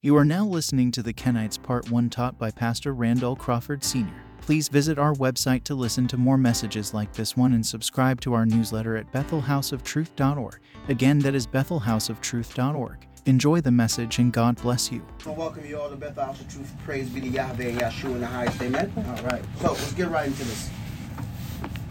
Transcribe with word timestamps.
You 0.00 0.16
are 0.16 0.24
now 0.24 0.44
listening 0.44 0.92
to 0.92 1.02
the 1.02 1.12
Kenites 1.12 1.60
Part 1.60 1.90
1 1.90 2.08
taught 2.10 2.38
by 2.38 2.52
Pastor 2.52 2.94
Randall 2.94 3.34
Crawford 3.34 3.82
Sr. 3.82 4.14
Please 4.40 4.68
visit 4.68 4.96
our 4.96 5.12
website 5.14 5.64
to 5.64 5.74
listen 5.74 6.06
to 6.06 6.16
more 6.16 6.38
messages 6.38 6.94
like 6.94 7.12
this 7.12 7.36
one 7.36 7.52
and 7.52 7.66
subscribe 7.66 8.20
to 8.20 8.32
our 8.32 8.46
newsletter 8.46 8.96
at 8.96 9.12
bethelhouseoftruth.org. 9.12 10.60
Again, 10.86 11.18
that 11.18 11.34
is 11.34 11.48
bethelhouseoftruth.org. 11.48 13.06
Enjoy 13.26 13.60
the 13.60 13.72
message 13.72 14.20
and 14.20 14.32
God 14.32 14.54
bless 14.62 14.92
you. 14.92 15.04
I 15.26 15.30
welcome 15.30 15.66
you 15.66 15.80
all 15.80 15.90
to 15.90 15.96
Bethel 15.96 16.26
House 16.26 16.40
of 16.40 16.48
Truth. 16.48 16.76
Praise 16.84 17.08
be 17.08 17.20
to 17.20 17.26
Yahweh 17.26 17.64
and 17.64 17.80
Yahshua 17.80 18.12
in 18.12 18.20
the 18.20 18.26
highest. 18.28 18.62
Amen. 18.62 18.92
All 18.96 19.24
right. 19.24 19.42
So 19.60 19.72
let's 19.72 19.94
get 19.94 20.10
right 20.10 20.28
into 20.28 20.44
this. 20.44 20.70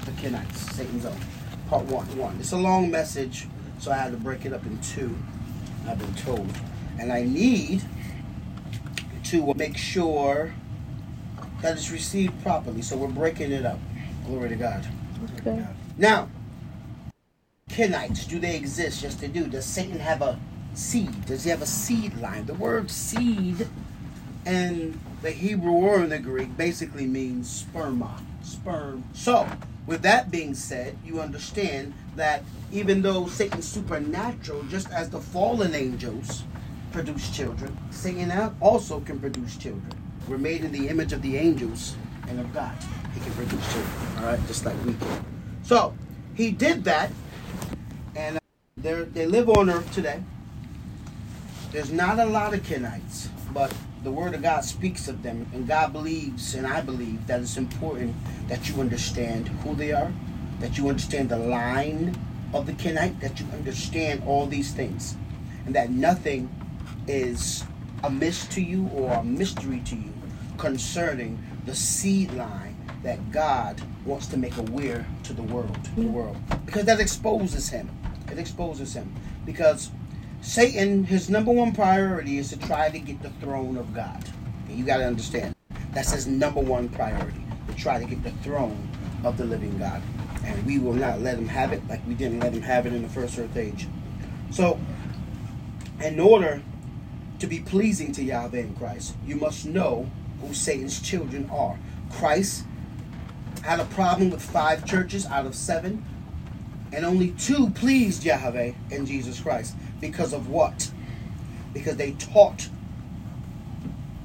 The 0.06 0.12
Kenites, 0.12 0.56
Satan's 0.56 1.06
own. 1.06 1.20
Part 1.68 1.84
one. 1.88 2.06
One. 2.18 2.38
It's 2.40 2.54
a 2.54 2.58
long 2.58 2.90
message, 2.90 3.50
so 3.80 3.92
I 3.92 3.98
had 3.98 4.12
to 4.12 4.18
break 4.18 4.46
it 4.46 4.54
up 4.54 4.66
in 4.66 4.80
two. 4.80 5.14
I've 5.86 6.00
been 6.00 6.16
told, 6.16 6.48
and 7.00 7.12
I 7.12 7.24
need 7.24 7.84
to 9.32 9.54
make 9.56 9.78
sure 9.78 10.54
that 11.62 11.74
it's 11.76 11.92
received 11.92 12.42
properly. 12.44 12.82
So 12.82 12.98
we're 12.98 13.08
breaking 13.08 13.52
it 13.52 13.66
up. 13.66 13.80
Glory 14.26 14.50
to 14.50 14.56
God. 14.56 14.88
Okay. 15.40 15.66
Now, 15.98 16.30
Kenites, 17.70 18.28
do 18.28 18.40
they 18.40 18.56
exist? 18.56 19.04
Yes, 19.04 19.16
they 19.16 19.28
do. 19.28 19.48
Does 19.48 19.66
Satan 19.66 20.00
have 20.00 20.22
a 20.22 20.40
seed? 20.74 21.26
Does 21.26 21.44
he 21.44 21.50
have 21.50 21.62
a 21.62 21.68
seed 21.68 22.18
line? 22.20 22.46
The 22.46 22.54
word 22.54 22.90
seed 22.90 23.68
in 24.46 25.00
the 25.22 25.32
Hebrew 25.32 25.74
or 25.74 26.04
in 26.04 26.10
the 26.10 26.20
Greek 26.20 26.56
basically 26.56 27.06
means 27.06 27.64
sperma, 27.64 28.22
sperm. 28.44 29.04
So, 29.14 29.48
with 29.86 30.02
that 30.04 30.32
being 30.32 30.54
said, 30.56 30.98
you 31.04 31.20
understand 31.20 31.94
that 32.16 32.44
even 32.72 33.02
though 33.02 33.28
Satan's 33.28 33.68
supernatural, 33.68 34.64
just 34.64 34.90
as 34.92 35.10
the 35.10 35.20
fallen 35.20 35.76
angels 35.76 36.44
produce 36.98 37.30
children, 37.30 37.78
Singing 37.92 38.32
out 38.32 38.56
also 38.60 39.00
can 39.02 39.20
produce 39.20 39.56
children. 39.56 39.92
We're 40.28 40.40
made 40.40 40.64
in 40.64 40.72
the 40.72 40.88
image 40.88 41.14
of 41.14 41.22
the 41.22 41.38
angels 41.38 41.96
and 42.28 42.40
of 42.40 42.52
God. 42.56 42.76
He 43.14 43.20
can 43.20 43.32
produce 43.34 43.72
children, 43.72 43.94
all 44.18 44.26
right, 44.26 44.48
just 44.48 44.66
like 44.66 44.76
we 44.84 44.96
can. 44.96 45.26
So, 45.62 45.94
he 46.34 46.50
did 46.50 46.84
that, 46.86 47.12
and 48.16 48.38
uh, 48.38 48.40
they 48.78 49.04
they 49.04 49.26
live 49.28 49.48
on 49.48 49.70
earth 49.70 49.94
today. 49.94 50.24
There's 51.72 51.92
not 51.92 52.18
a 52.18 52.26
lot 52.26 52.56
of 52.56 52.62
Kenites, 52.62 53.28
but 53.54 53.72
the 54.04 54.12
Word 54.12 54.34
of 54.34 54.42
God 54.42 54.64
speaks 54.64 55.08
of 55.08 55.22
them, 55.22 55.46
and 55.54 55.68
God 55.68 55.94
believes, 55.94 56.56
and 56.56 56.66
I 56.66 56.82
believe, 56.82 57.28
that 57.28 57.42
it's 57.42 57.58
important 57.58 58.16
that 58.48 58.68
you 58.68 58.82
understand 58.82 59.50
who 59.62 59.76
they 59.76 59.92
are, 59.92 60.12
that 60.62 60.80
you 60.80 60.90
understand 60.90 61.30
the 61.30 61.38
line 61.38 62.20
of 62.56 62.66
the 62.66 62.74
Kenite, 62.74 63.20
that 63.20 63.40
you 63.40 63.46
understand 63.54 64.24
all 64.26 64.48
these 64.48 64.74
things, 64.74 65.16
and 65.68 65.76
that 65.76 65.92
nothing 65.92 66.50
is 67.08 67.64
a 68.04 68.08
amiss 68.08 68.46
to 68.48 68.62
you 68.62 68.88
or 68.94 69.12
a 69.14 69.24
mystery 69.24 69.82
to 69.86 69.96
you 69.96 70.14
concerning 70.58 71.42
the 71.66 71.76
seed 71.76 72.32
line 72.34 72.76
that 73.04 73.32
God 73.32 73.82
wants 74.06 74.28
to 74.28 74.38
make 74.38 74.58
aware 74.58 75.06
to 75.24 75.34
the 75.34 75.44
world, 75.44 75.78
the 75.96 76.08
world, 76.08 76.38
because 76.66 76.86
that 76.86 77.00
exposes 77.00 77.70
him. 77.70 77.90
It 78.32 78.38
exposes 78.38 78.94
him 78.94 79.14
because 79.46 79.92
Satan, 80.42 81.04
his 81.04 81.30
number 81.30 81.52
one 81.52 81.74
priority 81.74 82.38
is 82.38 82.50
to 82.50 82.58
try 82.58 82.90
to 82.90 83.00
get 83.00 83.22
the 83.22 83.30
throne 83.42 83.78
of 83.78 83.94
God. 83.94 84.24
And 84.68 84.78
you 84.78 84.86
got 84.86 84.98
to 84.98 85.06
understand 85.06 85.56
that's 85.94 86.12
his 86.12 86.28
number 86.28 86.60
one 86.60 86.90
priority 86.90 87.42
to 87.68 87.74
try 87.76 88.00
to 88.00 88.06
get 88.06 88.24
the 88.24 88.32
throne 88.44 88.88
of 89.24 89.38
the 89.38 89.46
living 89.46 89.78
God, 89.78 90.02
and 90.44 90.66
we 90.66 90.80
will 90.80 90.94
not 90.94 91.22
let 91.22 91.38
him 91.38 91.48
have 91.48 91.74
it 91.74 91.86
like 91.88 92.06
we 92.08 92.14
didn't 92.14 92.40
let 92.40 92.54
him 92.54 92.62
have 92.62 92.86
it 92.86 92.94
in 92.94 93.02
the 93.02 93.10
first 93.10 93.38
earth 93.40 93.56
age. 93.58 93.88
So, 94.52 94.80
in 96.02 96.20
order 96.20 96.62
to 97.40 97.48
be 97.48 97.60
pleasing 97.60 98.12
to 98.14 98.24
Yahweh 98.24 98.60
in 98.60 98.76
Christ, 98.76 99.16
you 99.26 99.36
must 99.36 99.66
know 99.66 100.10
who 100.42 100.54
Satan's 100.54 101.00
children 101.00 101.50
are. 101.52 101.78
Christ 102.12 102.64
had 103.64 103.80
a 103.80 103.86
problem 103.86 104.30
with 104.30 104.42
five 104.42 104.86
churches 104.86 105.26
out 105.26 105.46
of 105.46 105.56
seven, 105.56 106.04
and 106.94 107.06
only 107.06 107.32
two 107.32 107.70
pleased 107.72 108.24
Yahweh 108.24 108.74
and 108.92 109.06
Jesus 109.06 109.40
Christ. 109.40 109.76
Because 110.00 110.34
of 110.34 110.48
what? 110.48 110.92
Because 111.74 111.98
they 111.98 112.12
taught 112.14 112.70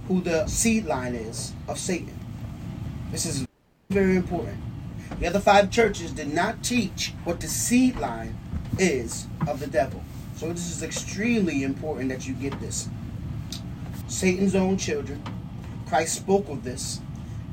who 0.08 0.20
the 0.20 0.46
seed 0.46 0.84
line 0.84 1.14
is 1.14 1.52
of 1.68 1.78
Satan. 1.78 2.18
This 3.10 3.26
is 3.26 3.46
very 3.90 4.16
important. 4.16 4.58
The 5.18 5.26
other 5.26 5.40
five 5.40 5.70
churches 5.70 6.12
did 6.12 6.32
not 6.32 6.62
teach 6.62 7.12
what 7.24 7.40
the 7.40 7.48
seed 7.48 7.98
line 7.98 8.38
is 8.78 9.26
of 9.46 9.60
the 9.60 9.66
devil. 9.66 10.02
So 10.36 10.48
this 10.52 10.70
is 10.70 10.82
extremely 10.82 11.62
important 11.62 12.08
that 12.08 12.26
you 12.26 12.34
get 12.34 12.58
this. 12.60 12.88
Satan's 14.12 14.54
own 14.54 14.76
children. 14.76 15.22
Christ 15.88 16.16
spoke 16.16 16.48
of 16.50 16.62
this 16.62 17.00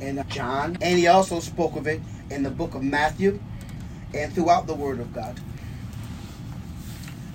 in 0.02 0.24
John, 0.28 0.78
and 0.82 1.00
he 1.00 1.08
also 1.08 1.40
spoke 1.40 1.78
of 1.78 1.88
it 1.88 2.02
in 2.30 2.44
the 2.44 2.52
book 2.52 2.76
of 2.76 2.84
Matthew 2.84 3.40
and 4.14 4.32
throughout 4.34 4.68
the 4.68 4.76
Word 4.76 5.00
of 5.00 5.14
God. 5.14 5.40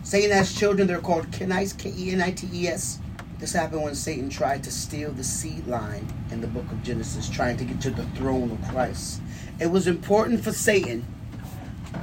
Satan 0.02 0.30
has 0.30 0.54
children, 0.54 0.86
they're 0.86 1.00
called 1.00 1.30
Kenites, 1.30 1.76
K 1.76 1.92
E 1.96 2.12
N 2.12 2.20
I 2.20 2.32
T 2.32 2.48
E 2.52 2.68
S. 2.68 3.00
This 3.38 3.54
happened 3.54 3.82
when 3.82 3.94
Satan 3.94 4.28
tried 4.28 4.62
to 4.64 4.70
steal 4.70 5.10
the 5.10 5.24
seed 5.24 5.66
line 5.66 6.06
in 6.30 6.42
the 6.42 6.46
book 6.46 6.70
of 6.70 6.82
Genesis, 6.82 7.28
trying 7.28 7.56
to 7.56 7.64
get 7.64 7.80
to 7.80 7.90
the 7.90 8.04
throne 8.16 8.50
of 8.50 8.68
Christ. 8.68 9.22
It 9.58 9.66
was 9.66 9.86
important 9.86 10.44
for 10.44 10.52
Satan 10.52 11.04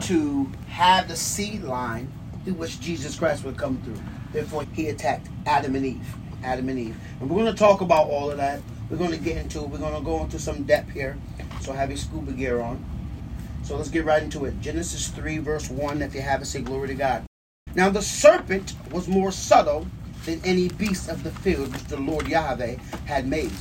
to 0.02 0.52
have 0.68 1.08
the 1.08 1.16
seed 1.16 1.62
line 1.64 2.12
through 2.44 2.56
which 2.56 2.80
Jesus 2.80 3.16
Christ 3.16 3.46
would 3.46 3.58
come 3.58 3.80
through. 3.84 4.02
Therefore, 4.34 4.66
he 4.74 4.90
attacked 4.90 5.30
Adam 5.46 5.76
and 5.76 5.86
Eve. 5.86 6.16
Adam 6.44 6.70
and 6.70 6.80
Eve. 6.80 6.98
And 7.20 7.30
we're 7.30 7.44
going 7.44 7.54
to 7.54 7.58
talk 7.58 7.82
about 7.82 8.08
all 8.08 8.32
of 8.32 8.38
that. 8.38 8.62
We're 8.90 8.98
going 8.98 9.12
to 9.12 9.18
get 9.18 9.38
into 9.38 9.60
it. 9.60 9.70
We're 9.70 9.78
going 9.78 9.96
to 9.96 10.02
go 10.02 10.24
into 10.24 10.40
some 10.40 10.64
depth 10.64 10.92
here. 10.92 11.18
So 11.62 11.74
have 11.74 11.90
your 11.90 11.98
scuba 11.98 12.32
gear 12.32 12.62
on. 12.62 12.84
So 13.64 13.78
let's 13.78 13.90
get 13.90 14.06
right 14.06 14.22
into 14.22 14.46
it. 14.46 14.60
Genesis 14.60 15.08
3, 15.10 15.38
verse 15.38 15.70
1. 15.70 16.02
If 16.02 16.16
you 16.16 16.22
have 16.22 16.42
it, 16.42 16.46
say 16.46 16.62
glory 16.62 16.90
to 16.90 16.96
God. 16.96 17.26
Now 17.74 17.90
the 17.90 18.02
serpent 18.02 18.74
was 18.92 19.08
more 19.08 19.32
subtle 19.32 19.88
than 20.26 20.42
any 20.44 20.70
beast 20.70 21.10
of 21.10 21.24
the 21.24 21.32
field 21.32 21.72
which 21.72 21.84
the 21.86 21.98
Lord 21.98 22.28
Yahweh 22.28 22.76
had 23.06 23.28
made. 23.28 23.52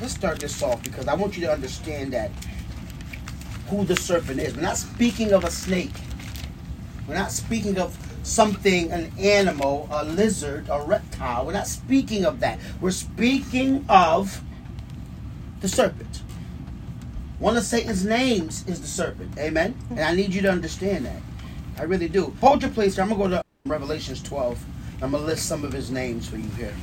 Let's 0.00 0.14
start 0.14 0.38
this 0.38 0.62
off 0.62 0.82
because 0.82 1.08
I 1.08 1.14
want 1.14 1.36
you 1.36 1.44
to 1.46 1.52
understand 1.52 2.12
that 2.12 2.30
who 3.68 3.84
the 3.84 3.96
serpent 3.96 4.40
is. 4.40 4.54
We're 4.54 4.62
not 4.62 4.76
speaking 4.76 5.32
of 5.32 5.44
a 5.44 5.50
snake. 5.50 5.90
We're 7.06 7.14
not 7.14 7.32
speaking 7.32 7.78
of 7.78 7.96
something, 8.28 8.92
an 8.92 9.12
animal, 9.18 9.88
a 9.90 10.04
lizard, 10.04 10.68
a 10.70 10.82
reptile. 10.82 11.46
We're 11.46 11.52
not 11.52 11.66
speaking 11.66 12.24
of 12.24 12.40
that. 12.40 12.58
We're 12.80 12.90
speaking 12.90 13.84
of 13.88 14.42
the 15.60 15.68
serpent. 15.68 16.22
One 17.38 17.56
of 17.56 17.64
Satan's 17.64 18.04
names 18.04 18.66
is 18.66 18.80
the 18.80 18.86
serpent. 18.86 19.38
Amen? 19.38 19.76
And 19.90 20.00
I 20.00 20.14
need 20.14 20.34
you 20.34 20.42
to 20.42 20.50
understand 20.50 21.06
that. 21.06 21.20
I 21.78 21.84
really 21.84 22.08
do. 22.08 22.34
Hold 22.40 22.62
your 22.62 22.70
place 22.72 22.96
here. 22.96 23.02
I'm 23.02 23.10
going 23.10 23.30
to 23.30 23.36
go 23.36 23.42
to 23.42 23.44
Revelations 23.64 24.22
12. 24.22 24.64
I'm 25.02 25.12
going 25.12 25.22
to 25.22 25.26
list 25.26 25.46
some 25.46 25.64
of 25.64 25.72
his 25.72 25.90
names 25.90 26.28
for 26.28 26.36
you 26.36 26.50
here. 26.50 26.74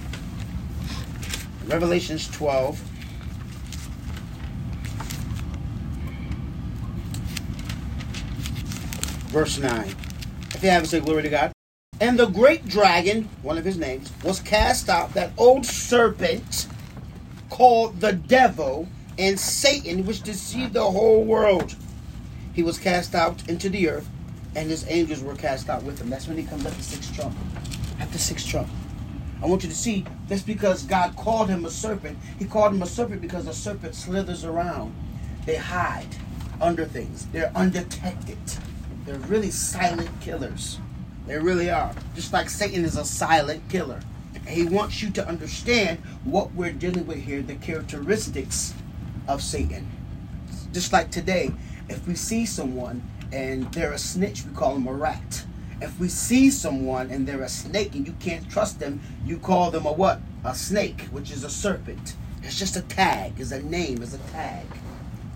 Revelations 1.66 2.30
12. 2.30 2.78
Verse 9.32 9.58
9. 9.58 10.05
If 10.56 10.64
you 10.64 10.70
haven't 10.70 10.88
said 10.88 11.04
glory 11.04 11.24
to 11.24 11.30
God. 11.30 11.52
And 12.00 12.18
the 12.18 12.28
great 12.28 12.66
dragon, 12.66 13.28
one 13.42 13.58
of 13.58 13.66
his 13.66 13.78
names, 13.78 14.10
was 14.24 14.40
cast 14.40 14.88
out, 14.88 15.14
that 15.14 15.32
old 15.38 15.66
serpent 15.66 16.68
called 17.50 18.00
the 18.00 18.14
devil 18.14 18.88
and 19.20 19.38
Satan, 19.38 20.06
which 20.06 20.22
deceived 20.22 20.72
the 20.72 20.84
whole 20.84 21.26
world. 21.26 21.76
He 22.54 22.64
was 22.64 22.80
cast 22.80 23.16
out 23.16 23.46
into 23.50 23.70
the 23.70 23.90
earth, 23.90 24.10
and 24.56 24.70
his 24.70 24.90
angels 24.90 25.22
were 25.22 25.36
cast 25.36 25.70
out 25.70 25.84
with 25.84 26.00
him. 26.00 26.10
That's 26.10 26.28
when 26.28 26.38
he 26.38 26.44
comes 26.44 26.66
at 26.66 26.72
the 26.72 26.84
sixth 26.84 27.14
trump. 27.14 27.36
At 28.00 28.10
the 28.14 28.20
sixth 28.20 28.48
trump. 28.48 28.70
I 29.44 29.48
want 29.48 29.64
you 29.64 29.70
to 29.70 29.76
see 29.76 30.06
that's 30.30 30.42
because 30.42 30.84
God 30.84 31.18
called 31.18 31.50
him 31.50 31.66
a 31.66 31.70
serpent. 31.70 32.18
He 32.40 32.46
called 32.46 32.74
him 32.74 32.82
a 32.82 32.88
serpent 32.88 33.20
because 33.22 33.46
a 33.48 33.54
serpent 33.54 33.94
slithers 33.94 34.46
around. 34.46 34.96
They 35.46 35.58
hide 35.58 36.16
under 36.62 36.86
things. 36.86 37.26
They're 37.34 37.52
undetected. 37.56 38.38
They're 39.06 39.20
really 39.20 39.52
silent 39.52 40.10
killers. 40.20 40.80
They 41.28 41.38
really 41.38 41.70
are. 41.70 41.94
Just 42.16 42.34
like 42.34 42.50
Satan 42.50 42.84
is 42.84 42.98
a 42.98 43.06
silent 43.06 43.70
killer. 43.70 44.00
He 44.48 44.66
wants 44.66 45.02
you 45.02 45.12
to 45.12 45.28
understand 45.28 46.00
what 46.24 46.54
we're 46.54 46.72
dealing 46.72 47.06
with 47.06 47.20
here, 47.20 47.42
the 47.42 47.56
characteristics 47.56 48.74
of 49.28 49.42
Satan. 49.42 49.90
Just 50.72 50.92
like 50.92 51.12
today, 51.12 51.52
if 51.88 52.08
we 52.08 52.16
see 52.16 52.46
someone 52.46 53.04
and 53.32 53.72
they're 53.74 53.94
a 53.94 53.98
snitch, 53.98 54.44
we 54.44 54.52
call 54.54 54.74
them 54.74 54.88
a 54.88 54.94
rat. 54.94 55.46
If 55.82 56.00
we 56.00 56.08
see 56.08 56.50
someone 56.50 57.12
and 57.12 57.28
they're 57.28 57.44
a 57.44 57.50
snake 57.50 57.96
and 57.96 58.08
you 58.08 58.16
can't 58.20 58.50
trust 58.50 58.80
them, 58.80 59.02
you 59.26 59.38
call 59.38 59.72
them 59.72 59.86
a 59.86 59.92
what? 59.92 60.20
A 60.44 60.56
snake, 60.56 61.02
which 61.12 61.32
is 61.32 61.44
a 61.44 61.50
serpent. 61.50 62.16
It's 62.42 62.58
just 62.58 62.76
a 62.76 62.82
tag, 62.82 63.34
it's 63.38 63.52
a 63.52 63.62
name, 63.62 64.02
it's 64.02 64.14
a 64.14 64.32
tag. 64.32 64.66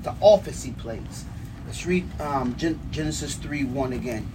The 0.04 0.16
office 0.22 0.64
he 0.64 0.72
plays. 0.72 1.26
Let's 1.70 1.86
read 1.86 2.20
um, 2.20 2.56
Gen- 2.58 2.80
Genesis 2.90 3.36
3 3.36 3.64
1 3.66 3.94
again. 3.94 4.28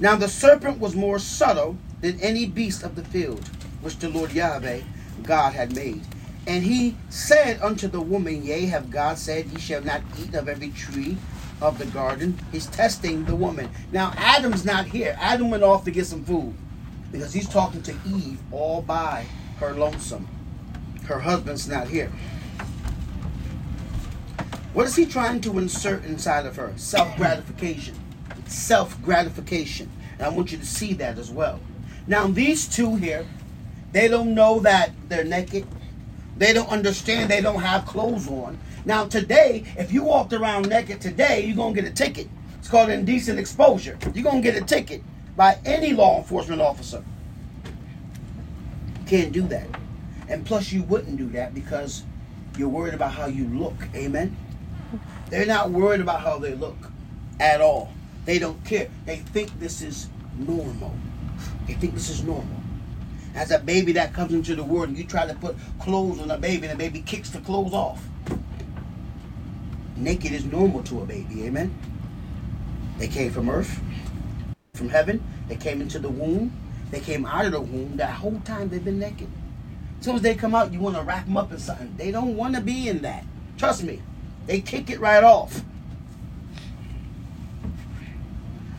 Now 0.00 0.16
the 0.16 0.26
serpent 0.26 0.80
was 0.80 0.96
more 0.96 1.20
subtle 1.20 1.78
than 2.00 2.18
any 2.18 2.44
beast 2.44 2.82
of 2.82 2.96
the 2.96 3.04
field, 3.04 3.48
which 3.82 4.00
the 4.00 4.08
Lord 4.08 4.32
Yahweh 4.32 4.80
God 5.22 5.52
had 5.52 5.76
made. 5.76 6.02
And 6.48 6.64
he 6.64 6.96
said 7.08 7.62
unto 7.62 7.86
the 7.86 8.00
woman, 8.00 8.42
Yea, 8.42 8.66
have 8.66 8.90
God 8.90 9.16
said, 9.16 9.46
Ye 9.46 9.60
shall 9.60 9.80
not 9.80 10.02
eat 10.20 10.34
of 10.34 10.48
every 10.48 10.70
tree 10.70 11.16
of 11.60 11.78
the 11.78 11.86
garden? 11.86 12.36
He's 12.50 12.66
testing 12.66 13.24
the 13.26 13.36
woman. 13.36 13.70
Now, 13.92 14.12
Adam's 14.16 14.64
not 14.64 14.86
here. 14.86 15.16
Adam 15.20 15.50
went 15.50 15.62
off 15.62 15.84
to 15.84 15.92
get 15.92 16.06
some 16.06 16.24
food 16.24 16.52
because 17.12 17.32
he's 17.32 17.48
talking 17.48 17.82
to 17.82 17.94
Eve 18.04 18.40
all 18.50 18.82
by 18.82 19.24
her 19.60 19.72
lonesome. 19.72 20.26
Her 21.04 21.20
husband's 21.20 21.68
not 21.68 21.86
here. 21.86 22.10
What 24.72 24.86
is 24.86 24.94
he 24.94 25.04
trying 25.04 25.40
to 25.42 25.58
insert 25.58 26.04
inside 26.04 26.46
of 26.46 26.54
her? 26.56 26.72
Self 26.76 27.16
gratification. 27.16 27.96
Self 28.46 29.00
gratification. 29.02 29.90
And 30.18 30.22
I 30.22 30.28
want 30.28 30.52
you 30.52 30.58
to 30.58 30.66
see 30.66 30.92
that 30.94 31.18
as 31.18 31.30
well. 31.30 31.58
Now, 32.06 32.28
these 32.28 32.68
two 32.68 32.94
here, 32.94 33.26
they 33.92 34.06
don't 34.06 34.34
know 34.34 34.60
that 34.60 34.92
they're 35.08 35.24
naked. 35.24 35.66
They 36.36 36.52
don't 36.52 36.68
understand 36.68 37.30
they 37.30 37.40
don't 37.40 37.60
have 37.60 37.84
clothes 37.84 38.28
on. 38.28 38.58
Now, 38.84 39.06
today, 39.06 39.64
if 39.76 39.92
you 39.92 40.04
walked 40.04 40.32
around 40.32 40.68
naked 40.68 41.00
today, 41.00 41.44
you're 41.44 41.56
going 41.56 41.74
to 41.74 41.82
get 41.82 41.90
a 41.90 41.94
ticket. 41.94 42.28
It's 42.58 42.68
called 42.68 42.90
indecent 42.90 43.38
exposure. 43.38 43.98
You're 44.14 44.24
going 44.24 44.42
to 44.42 44.50
get 44.52 44.60
a 44.60 44.64
ticket 44.64 45.02
by 45.36 45.58
any 45.64 45.92
law 45.92 46.18
enforcement 46.18 46.62
officer. 46.62 47.04
Can't 49.06 49.32
do 49.32 49.42
that. 49.48 49.66
And 50.28 50.46
plus, 50.46 50.70
you 50.70 50.84
wouldn't 50.84 51.16
do 51.16 51.28
that 51.30 51.54
because 51.54 52.04
you're 52.56 52.68
worried 52.68 52.94
about 52.94 53.12
how 53.12 53.26
you 53.26 53.46
look. 53.48 53.74
Amen? 53.94 54.36
They're 55.28 55.46
not 55.46 55.70
worried 55.70 56.00
about 56.00 56.20
how 56.20 56.38
they 56.38 56.54
look 56.54 56.76
at 57.38 57.60
all. 57.60 57.92
They 58.24 58.38
don't 58.38 58.62
care. 58.64 58.88
They 59.06 59.16
think 59.16 59.58
this 59.60 59.82
is 59.82 60.08
normal. 60.38 60.94
They 61.66 61.74
think 61.74 61.94
this 61.94 62.10
is 62.10 62.22
normal. 62.22 62.56
As 63.34 63.50
a 63.50 63.58
baby 63.58 63.92
that 63.92 64.12
comes 64.12 64.34
into 64.34 64.54
the 64.54 64.64
world, 64.64 64.88
and 64.88 64.98
you 64.98 65.04
try 65.04 65.26
to 65.26 65.34
put 65.34 65.56
clothes 65.80 66.20
on 66.20 66.30
a 66.30 66.38
baby, 66.38 66.66
and 66.66 66.72
the 66.72 66.82
baby 66.82 67.00
kicks 67.00 67.30
the 67.30 67.40
clothes 67.40 67.72
off. 67.72 68.04
Naked 69.96 70.32
is 70.32 70.44
normal 70.44 70.82
to 70.84 71.02
a 71.02 71.06
baby. 71.06 71.44
Amen? 71.44 71.76
They 72.98 73.08
came 73.08 73.30
from 73.30 73.48
earth, 73.48 73.80
from 74.74 74.88
heaven. 74.88 75.22
They 75.48 75.56
came 75.56 75.80
into 75.80 75.98
the 75.98 76.08
womb. 76.08 76.52
They 76.90 77.00
came 77.00 77.24
out 77.24 77.46
of 77.46 77.52
the 77.52 77.60
womb. 77.60 77.96
That 77.96 78.10
whole 78.10 78.40
time 78.44 78.68
they've 78.68 78.84
been 78.84 78.98
naked. 78.98 79.28
As 79.98 80.04
soon 80.04 80.16
as 80.16 80.22
they 80.22 80.34
come 80.34 80.54
out, 80.54 80.72
you 80.72 80.80
want 80.80 80.96
to 80.96 81.02
wrap 81.02 81.26
them 81.26 81.36
up 81.36 81.52
in 81.52 81.58
something. 81.58 81.94
They 81.96 82.10
don't 82.10 82.36
want 82.36 82.54
to 82.56 82.60
be 82.60 82.88
in 82.88 83.02
that. 83.02 83.24
Trust 83.58 83.84
me. 83.84 84.02
They 84.46 84.60
kick 84.60 84.90
it 84.90 85.00
right 85.00 85.22
off. 85.22 85.62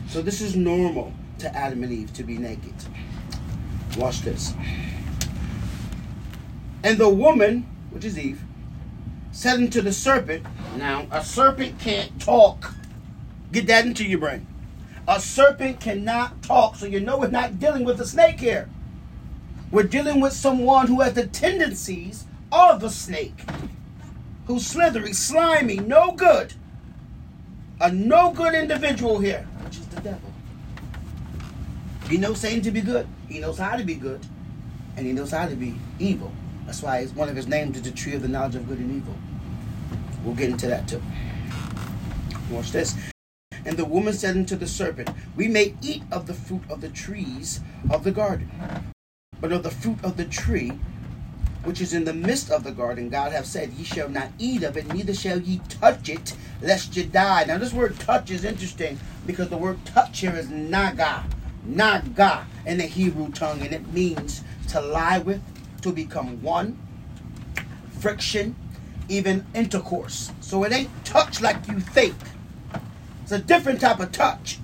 So 0.08 0.20
this 0.20 0.40
is 0.40 0.54
normal 0.54 1.12
to 1.38 1.54
Adam 1.56 1.82
and 1.82 1.92
Eve 1.92 2.12
to 2.14 2.22
be 2.22 2.36
naked. 2.36 2.74
Watch 3.96 4.20
this. 4.22 4.54
And 6.84 6.98
the 6.98 7.08
woman, 7.08 7.66
which 7.90 8.04
is 8.04 8.18
Eve, 8.18 8.42
said 9.30 9.56
unto 9.56 9.80
the 9.80 9.92
serpent, 9.92 10.44
now 10.76 11.06
a 11.10 11.24
serpent 11.24 11.78
can't 11.78 12.20
talk. 12.20 12.74
Get 13.52 13.66
that 13.68 13.86
into 13.86 14.04
your 14.04 14.18
brain. 14.18 14.46
A 15.08 15.20
serpent 15.20 15.80
cannot 15.80 16.42
talk, 16.42 16.76
so 16.76 16.86
you 16.86 17.00
know 17.00 17.18
we're 17.18 17.28
not 17.28 17.58
dealing 17.58 17.84
with 17.84 18.00
a 18.00 18.06
snake 18.06 18.40
here. 18.40 18.68
We're 19.70 19.82
dealing 19.84 20.20
with 20.20 20.32
someone 20.32 20.86
who 20.86 21.00
has 21.00 21.14
the 21.14 21.26
tendencies 21.26 22.26
of 22.52 22.84
a 22.84 22.90
snake, 22.90 23.44
who's 24.46 24.66
slithery, 24.66 25.12
slimy, 25.12 25.76
no 25.76 26.12
good. 26.12 26.54
A 27.80 27.90
no 27.90 28.32
good 28.32 28.54
individual 28.54 29.18
here, 29.18 29.46
which 29.64 29.76
is 29.76 29.86
the 29.88 30.00
devil. 30.00 30.32
He 32.08 32.16
knows 32.16 32.40
Satan 32.40 32.62
to 32.62 32.70
be 32.70 32.80
good. 32.80 33.06
He 33.28 33.40
knows 33.40 33.58
how 33.58 33.76
to 33.76 33.84
be 33.84 33.94
good. 33.94 34.20
And 34.96 35.06
he 35.06 35.12
knows 35.12 35.30
how 35.30 35.48
to 35.48 35.56
be 35.56 35.74
evil. 35.98 36.32
That's 36.66 36.82
why 36.82 37.06
one 37.06 37.28
of 37.28 37.36
his 37.36 37.46
names 37.46 37.76
is 37.76 37.82
the 37.82 37.90
tree 37.90 38.14
of 38.14 38.22
the 38.22 38.28
knowledge 38.28 38.54
of 38.54 38.68
good 38.68 38.78
and 38.78 38.94
evil. 38.94 39.14
We'll 40.24 40.34
get 40.34 40.50
into 40.50 40.66
that 40.68 40.86
too. 40.86 41.02
Watch 42.50 42.70
this. 42.70 42.94
And 43.64 43.76
the 43.76 43.84
woman 43.84 44.12
said 44.12 44.36
unto 44.36 44.56
the 44.56 44.66
serpent, 44.66 45.10
We 45.36 45.48
may 45.48 45.74
eat 45.82 46.02
of 46.12 46.26
the 46.26 46.34
fruit 46.34 46.62
of 46.68 46.80
the 46.80 46.88
trees 46.88 47.60
of 47.90 48.04
the 48.04 48.10
garden, 48.10 48.50
but 49.40 49.52
of 49.52 49.62
the 49.62 49.70
fruit 49.70 49.98
of 50.04 50.16
the 50.16 50.24
tree 50.24 50.72
which 51.64 51.80
is 51.80 51.92
in 51.92 52.04
the 52.04 52.12
midst 52.12 52.50
of 52.50 52.64
the 52.64 52.72
garden, 52.72 53.08
God 53.08 53.32
hath 53.32 53.46
said, 53.46 53.72
Ye 53.72 53.84
shall 53.84 54.08
not 54.08 54.30
eat 54.38 54.62
of 54.62 54.76
it, 54.76 54.92
neither 54.92 55.14
shall 55.14 55.40
ye 55.40 55.60
touch 55.68 56.08
it, 56.08 56.34
lest 56.60 56.96
ye 56.96 57.04
die. 57.04 57.44
Now, 57.44 57.58
this 57.58 57.72
word 57.72 57.98
touch 58.00 58.30
is 58.30 58.44
interesting 58.44 58.98
because 59.26 59.48
the 59.48 59.56
word 59.56 59.84
touch 59.84 60.20
here 60.20 60.34
is 60.34 60.50
naga, 60.50 61.24
naga 61.64 62.46
in 62.66 62.78
the 62.78 62.86
Hebrew 62.86 63.30
tongue, 63.30 63.62
and 63.62 63.72
it 63.72 63.92
means 63.92 64.42
to 64.68 64.80
lie 64.80 65.18
with, 65.18 65.40
to 65.82 65.92
become 65.92 66.42
one, 66.42 66.78
friction, 68.00 68.56
even 69.08 69.46
intercourse. 69.54 70.32
So 70.40 70.64
it 70.64 70.72
ain't 70.72 71.04
touch 71.04 71.40
like 71.40 71.68
you 71.68 71.78
think. 71.78 72.16
It's 73.22 73.32
a 73.32 73.38
different 73.38 73.80
type 73.80 74.00
of 74.00 74.10
touch. 74.10 74.58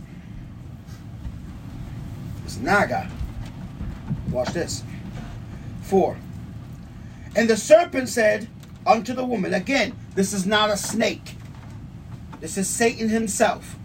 It's 2.44 2.56
naga. 2.56 3.08
Watch 4.30 4.52
this. 4.52 4.82
Four. 5.82 6.16
And 7.36 7.48
the 7.48 7.56
serpent 7.56 8.08
said 8.08 8.48
unto 8.86 9.12
the 9.12 9.24
woman, 9.24 9.54
again, 9.54 9.94
this 10.14 10.32
is 10.32 10.46
not 10.46 10.70
a 10.70 10.76
snake. 10.76 11.36
This 12.40 12.56
is 12.56 12.68
Satan 12.68 13.08
himself. 13.08 13.76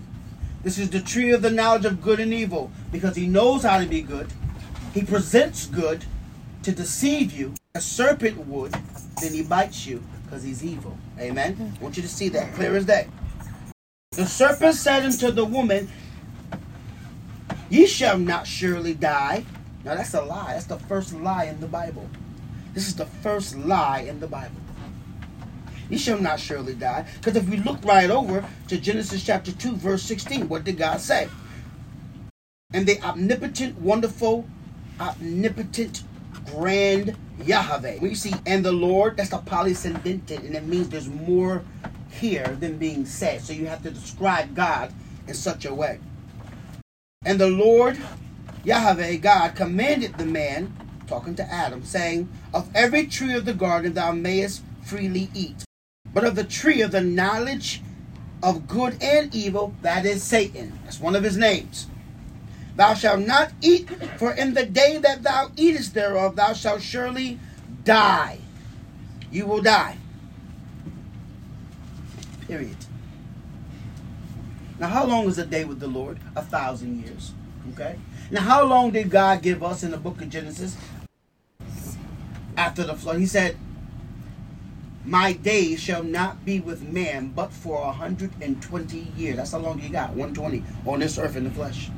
This 0.63 0.77
is 0.77 0.89
the 0.89 1.01
tree 1.01 1.31
of 1.31 1.41
the 1.41 1.49
knowledge 1.51 1.85
of 1.85 2.01
good 2.01 2.19
and 2.19 2.33
evil 2.33 2.71
because 2.91 3.15
he 3.15 3.27
knows 3.27 3.63
how 3.63 3.79
to 3.79 3.85
be 3.85 4.01
good. 4.01 4.31
He 4.93 5.03
presents 5.03 5.65
good 5.65 6.05
to 6.63 6.71
deceive 6.71 7.33
you. 7.33 7.53
A 7.75 7.81
serpent 7.81 8.37
would, 8.47 8.71
then 9.21 9.33
he 9.33 9.43
bites 9.43 9.85
you 9.85 10.01
because 10.23 10.43
he's 10.43 10.63
evil. 10.63 10.97
Amen? 11.19 11.75
I 11.79 11.83
want 11.83 11.97
you 11.97 12.03
to 12.03 12.09
see 12.09 12.29
that 12.29 12.53
clear 12.53 12.75
as 12.75 12.85
day. 12.85 13.07
The 14.11 14.25
serpent 14.25 14.75
said 14.75 15.03
unto 15.03 15.31
the 15.31 15.43
woman, 15.43 15.89
Ye 17.69 17.87
shall 17.87 18.19
not 18.19 18.45
surely 18.45 18.93
die. 18.93 19.45
Now 19.83 19.95
that's 19.95 20.13
a 20.13 20.21
lie. 20.21 20.53
That's 20.53 20.65
the 20.65 20.77
first 20.77 21.13
lie 21.13 21.45
in 21.45 21.59
the 21.59 21.67
Bible. 21.67 22.07
This 22.73 22.87
is 22.87 22.95
the 22.95 23.05
first 23.05 23.55
lie 23.55 23.99
in 23.99 24.19
the 24.19 24.27
Bible. 24.27 24.55
Ye 25.89 25.97
shall 25.97 26.19
not 26.19 26.39
surely 26.39 26.73
die. 26.73 27.05
Because 27.17 27.35
if 27.35 27.47
we 27.47 27.57
look 27.57 27.83
right 27.85 28.09
over 28.09 28.47
to 28.67 28.77
Genesis 28.77 29.23
chapter 29.23 29.51
2, 29.51 29.75
verse 29.75 30.03
16, 30.03 30.49
what 30.49 30.63
did 30.63 30.77
God 30.77 30.99
say? 30.99 31.29
And 32.73 32.87
the 32.87 32.99
omnipotent, 33.01 33.79
wonderful, 33.79 34.47
omnipotent, 34.99 36.03
grand 36.45 37.15
Yahweh. 37.43 37.99
We 38.01 38.15
see, 38.15 38.33
and 38.45 38.65
the 38.65 38.71
Lord, 38.71 39.17
that's 39.17 39.29
the 39.29 39.37
polysyndeton, 39.37 40.45
and 40.45 40.55
it 40.55 40.65
means 40.65 40.89
there's 40.89 41.09
more 41.09 41.63
here 42.09 42.57
than 42.59 42.77
being 42.77 43.05
said. 43.05 43.41
So 43.41 43.53
you 43.53 43.67
have 43.67 43.83
to 43.83 43.91
describe 43.91 44.55
God 44.55 44.93
in 45.27 45.33
such 45.33 45.65
a 45.65 45.73
way. 45.73 45.99
And 47.25 47.39
the 47.39 47.47
Lord, 47.47 47.99
Yahweh, 48.63 49.17
God, 49.17 49.55
commanded 49.55 50.17
the 50.17 50.25
man, 50.25 50.75
talking 51.07 51.35
to 51.35 51.53
Adam, 51.53 51.83
saying, 51.83 52.29
Of 52.53 52.69
every 52.75 53.07
tree 53.07 53.33
of 53.33 53.45
the 53.45 53.53
garden 53.53 53.93
thou 53.93 54.11
mayest 54.11 54.61
freely 54.83 55.29
eat, 55.33 55.63
but 56.13 56.23
of 56.23 56.35
the 56.35 56.43
tree 56.43 56.81
of 56.81 56.91
the 56.91 57.01
knowledge 57.01 57.81
of 58.41 58.67
good 58.67 59.01
and 59.01 59.33
evil, 59.33 59.73
that 59.81 60.05
is 60.05 60.23
Satan. 60.23 60.77
That's 60.83 60.99
one 60.99 61.15
of 61.15 61.23
his 61.23 61.37
names. 61.37 61.87
Thou 62.75 62.93
shalt 62.93 63.21
not 63.21 63.51
eat, 63.61 63.89
for 64.17 64.33
in 64.33 64.53
the 64.53 64.65
day 64.65 64.97
that 64.97 65.23
thou 65.23 65.51
eatest 65.55 65.93
thereof, 65.93 66.35
thou 66.35 66.53
shalt 66.53 66.81
surely 66.81 67.39
die. 67.83 68.39
You 69.31 69.45
will 69.45 69.61
die. 69.61 69.97
Period. 72.47 72.77
Now, 74.79 74.87
how 74.87 75.05
long 75.05 75.27
is 75.27 75.37
a 75.37 75.45
day 75.45 75.63
with 75.63 75.79
the 75.79 75.87
Lord? 75.87 76.19
A 76.35 76.41
thousand 76.41 77.03
years. 77.03 77.31
Okay? 77.73 77.95
Now, 78.31 78.41
how 78.41 78.65
long 78.65 78.91
did 78.91 79.09
God 79.09 79.41
give 79.41 79.63
us 79.63 79.83
in 79.83 79.91
the 79.91 79.97
book 79.97 80.21
of 80.21 80.29
Genesis? 80.29 80.75
After 82.57 82.83
the 82.83 82.95
flood, 82.95 83.19
He 83.19 83.25
said, 83.25 83.57
My 85.05 85.33
days 85.33 85.79
shall 85.79 86.03
not 86.03 86.45
be 86.45 86.59
with 86.59 86.83
man 86.83 87.29
but 87.35 87.51
for 87.51 87.81
a 87.81 87.87
120 87.87 88.97
years. 89.17 89.37
That's 89.37 89.51
how 89.51 89.59
long 89.59 89.79
you 89.81 89.89
got, 89.89 90.09
120 90.09 90.63
on 90.85 90.99
this 90.99 91.17
earth 91.17 91.35
in 91.35 91.43
the 91.43 91.51
flesh. 91.51 91.89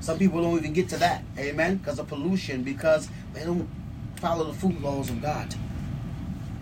Some 0.00 0.18
people 0.18 0.42
don't 0.42 0.56
even 0.56 0.72
get 0.72 0.88
to 0.90 0.96
that. 0.98 1.22
Amen? 1.38 1.76
Because 1.76 1.98
of 1.98 2.08
pollution, 2.08 2.62
because 2.62 3.08
they 3.34 3.44
don't 3.44 3.68
follow 4.16 4.44
the 4.44 4.54
food 4.54 4.80
laws 4.80 5.10
of 5.10 5.20
God. 5.20 5.54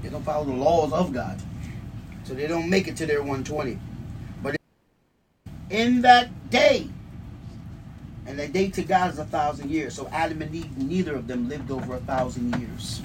They 0.03 0.09
don't 0.09 0.25
follow 0.25 0.45
the 0.45 0.53
laws 0.53 0.93
of 0.93 1.13
God. 1.13 1.41
So 2.25 2.35
they 2.35 2.47
don't 2.47 2.69
make 2.69 2.89
it 2.89 2.97
to 2.97 3.07
their 3.07 3.21
120. 3.21 3.79
But 4.43 4.57
in 5.71 6.03
that 6.03 6.51
day, 6.51 6.89
and 8.27 8.39
the 8.39 8.47
day 8.47 8.69
to 8.71 8.83
God 8.83 9.11
is 9.11 9.19
a 9.19 9.25
thousand 9.25 9.71
years. 9.71 9.95
So 9.95 10.07
Adam 10.13 10.43
and 10.43 10.55
Eve, 10.55 10.77
neither 10.77 11.17
of 11.17 11.27
them 11.27 11.49
lived 11.49 11.71
over 11.71 11.95
a 11.95 12.01
thousand 12.01 12.55
years. 12.61 13.01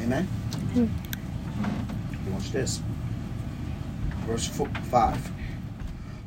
Amen? 0.00 0.24
Hmm. 0.24 2.32
Watch 2.32 2.52
this. 2.52 2.80
Verse 4.26 4.46
5. 4.46 5.30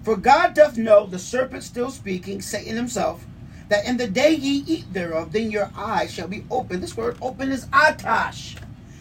For 0.03 0.17
God 0.17 0.55
doth 0.55 0.77
know, 0.77 1.05
the 1.05 1.19
serpent 1.19 1.63
still 1.63 1.91
speaking, 1.91 2.41
Satan 2.41 2.75
himself, 2.75 3.25
that 3.69 3.85
in 3.85 3.97
the 3.97 4.07
day 4.07 4.33
ye 4.33 4.63
eat 4.67 4.93
thereof, 4.93 5.31
then 5.31 5.51
your 5.51 5.69
eyes 5.75 6.11
shall 6.11 6.27
be 6.27 6.43
open. 6.49 6.81
This 6.81 6.97
word 6.97 7.17
open 7.21 7.51
is 7.51 7.67
atash, 7.67 8.57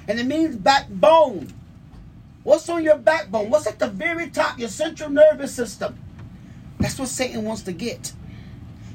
and 0.06 0.20
it 0.20 0.26
means 0.26 0.56
backbone. 0.56 1.52
What's 2.42 2.68
on 2.68 2.84
your 2.84 2.98
backbone? 2.98 3.50
What's 3.50 3.66
at 3.66 3.78
the 3.78 3.88
very 3.88 4.30
top? 4.30 4.58
Your 4.58 4.68
central 4.68 5.10
nervous 5.10 5.54
system. 5.54 5.98
That's 6.78 6.98
what 6.98 7.08
Satan 7.08 7.44
wants 7.44 7.62
to 7.62 7.72
get. 7.72 8.12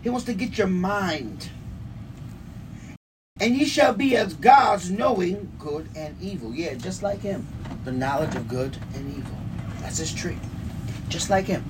He 0.01 0.09
wants 0.09 0.25
to 0.25 0.33
get 0.33 0.57
your 0.57 0.67
mind. 0.67 1.49
And 3.41 3.53
ye 3.57 3.65
shall 3.65 3.91
be 3.91 4.15
as 4.15 4.33
gods, 4.33 4.89
knowing 4.89 5.51
good 5.59 5.89
and 5.93 6.15
evil. 6.21 6.55
Yeah, 6.55 6.73
just 6.75 7.03
like 7.03 7.19
him. 7.19 7.45
The 7.83 7.91
knowledge 7.91 8.33
of 8.33 8.47
good 8.47 8.77
and 8.93 9.13
evil. 9.13 9.35
That's 9.81 9.97
his 9.97 10.13
tree. 10.13 10.37
Just 11.09 11.29
like 11.29 11.43
him. 11.43 11.61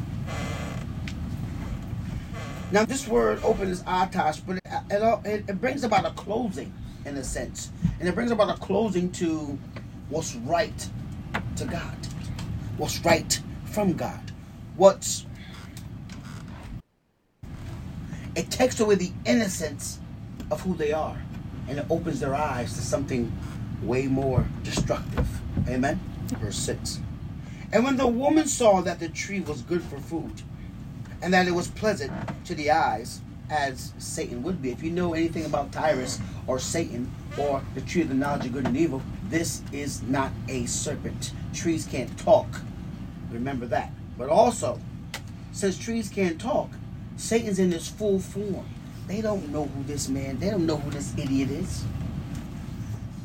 Now, 2.72 2.86
this 2.86 3.08
word 3.08 3.40
open 3.44 3.68
is 3.70 3.82
atash, 3.82 4.44
but 4.46 4.58
it, 4.92 5.26
it, 5.26 5.50
it 5.50 5.60
brings 5.60 5.84
about 5.84 6.06
a 6.06 6.12
closing 6.12 6.72
in 7.04 7.18
a 7.18 7.24
sense. 7.24 7.72
And 8.00 8.08
it 8.08 8.14
brings 8.14 8.30
about 8.30 8.56
a 8.56 8.60
closing 8.62 9.12
to 9.14 9.58
what's 10.10 10.36
right 10.36 10.88
to 11.56 11.66
God, 11.66 11.98
what's 12.78 13.04
right 13.04 13.42
from 13.66 13.94
God, 13.94 14.32
what's. 14.76 15.26
It 18.36 18.52
takes 18.52 18.80
away 18.80 18.94
the 18.94 19.12
innocence 19.26 19.98
of 20.52 20.62
who 20.62 20.76
they 20.76 20.94
are 20.94 21.18
and 21.68 21.80
it 21.80 21.86
opens 21.90 22.20
their 22.20 22.36
eyes 22.36 22.74
to 22.74 22.82
something 22.82 23.32
way 23.82 24.08
more 24.08 24.46
destructive. 24.64 25.28
Amen? 25.68 26.00
Verse 26.40 26.58
6. 26.58 27.00
And 27.72 27.84
when 27.84 27.98
the 27.98 28.08
woman 28.08 28.48
saw 28.48 28.82
that 28.82 29.00
the 29.00 29.10
tree 29.10 29.42
was 29.42 29.62
good 29.62 29.84
for 29.84 30.00
food, 30.00 30.42
and 31.22 31.34
that 31.34 31.48
it 31.48 31.52
was 31.52 31.68
pleasant 31.70 32.12
to 32.46 32.56
the 32.56 32.72
eyes, 32.72 33.22
as 33.50 33.94
Satan 33.98 34.44
would 34.44 34.62
be. 34.62 34.72
If 34.72 34.84
you 34.84 34.92
know 34.92 35.14
anything 35.14 35.46
about 35.46 35.72
Tyrus 35.72 36.20
or 36.48 36.60
Satan 36.60 37.12
or 37.38 37.62
the 37.74 37.82
tree 37.82 38.02
of 38.02 38.10
the 38.10 38.16
knowledge 38.16 38.46
of 38.46 38.54
good 38.54 38.66
and 38.66 38.78
evil, 38.78 39.02
this 39.30 39.62
is 39.72 40.02
not 40.04 40.32
a 40.48 40.66
serpent. 40.66 41.32
Trees 41.54 41.86
can't 41.86 42.18
talk. 42.18 42.48
Remember 43.32 43.66
that. 43.68 43.92
But 44.18 44.30
also, 44.30 44.80
since 45.52 45.78
trees 45.78 46.10
can't 46.10 46.40
talk, 46.40 46.70
Satan's 47.18 47.60
in 47.60 47.72
his 47.72 47.88
full 47.88 48.20
form. 48.20 48.66
They 49.08 49.22
don't 49.22 49.50
know 49.52 49.66
who 49.66 49.84
this 49.84 50.10
man, 50.10 50.40
they 50.40 50.50
don't 50.50 50.66
know 50.66 50.78
who 50.78 50.90
this 50.90 51.14
idiot 51.18 51.52
is. 51.52 51.84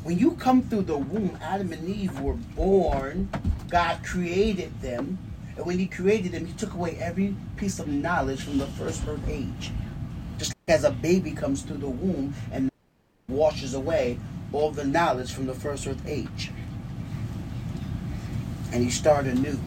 When 0.03 0.17
you 0.17 0.31
come 0.31 0.63
through 0.63 0.83
the 0.83 0.97
womb, 0.97 1.37
Adam 1.41 1.73
and 1.73 1.87
Eve 1.87 2.19
were 2.19 2.33
born. 2.33 3.29
God 3.69 4.03
created 4.03 4.79
them. 4.81 5.17
And 5.55 5.65
when 5.65 5.77
he 5.77 5.85
created 5.85 6.31
them, 6.31 6.45
he 6.45 6.53
took 6.53 6.73
away 6.73 6.97
every 6.99 7.35
piece 7.55 7.79
of 7.79 7.87
knowledge 7.87 8.41
from 8.41 8.57
the 8.57 8.65
first 8.67 9.03
earth 9.07 9.27
age. 9.27 9.71
Just 10.37 10.55
as 10.67 10.83
a 10.83 10.91
baby 10.91 11.31
comes 11.31 11.61
through 11.61 11.77
the 11.77 11.89
womb 11.89 12.33
and 12.51 12.71
washes 13.27 13.75
away 13.75 14.19
all 14.53 14.71
the 14.71 14.85
knowledge 14.85 15.31
from 15.31 15.45
the 15.45 15.53
first 15.53 15.85
earth 15.85 16.01
age. 16.07 16.51
And 18.71 18.83
you 18.83 18.89
start 18.89 19.25
anew. 19.25 19.59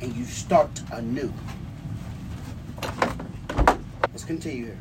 And 0.00 0.14
you 0.16 0.24
start 0.24 0.80
anew. 0.90 1.32
Let's 4.10 4.24
continue 4.24 4.66
here. 4.66 4.78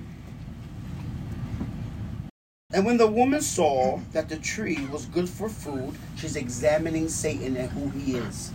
And 2.75 2.85
when 2.85 2.97
the 2.97 3.07
woman 3.07 3.39
saw 3.39 4.01
that 4.11 4.27
the 4.27 4.35
tree 4.35 4.85
was 4.91 5.05
good 5.05 5.29
for 5.29 5.47
food, 5.47 5.95
she's 6.17 6.35
examining 6.35 7.07
Satan 7.07 7.55
and 7.55 7.69
who 7.69 7.87
he 7.97 8.17
is. 8.17 8.51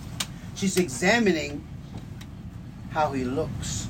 She's 0.54 0.76
examining 0.76 1.66
how 2.90 3.12
he 3.12 3.24
looks. 3.24 3.88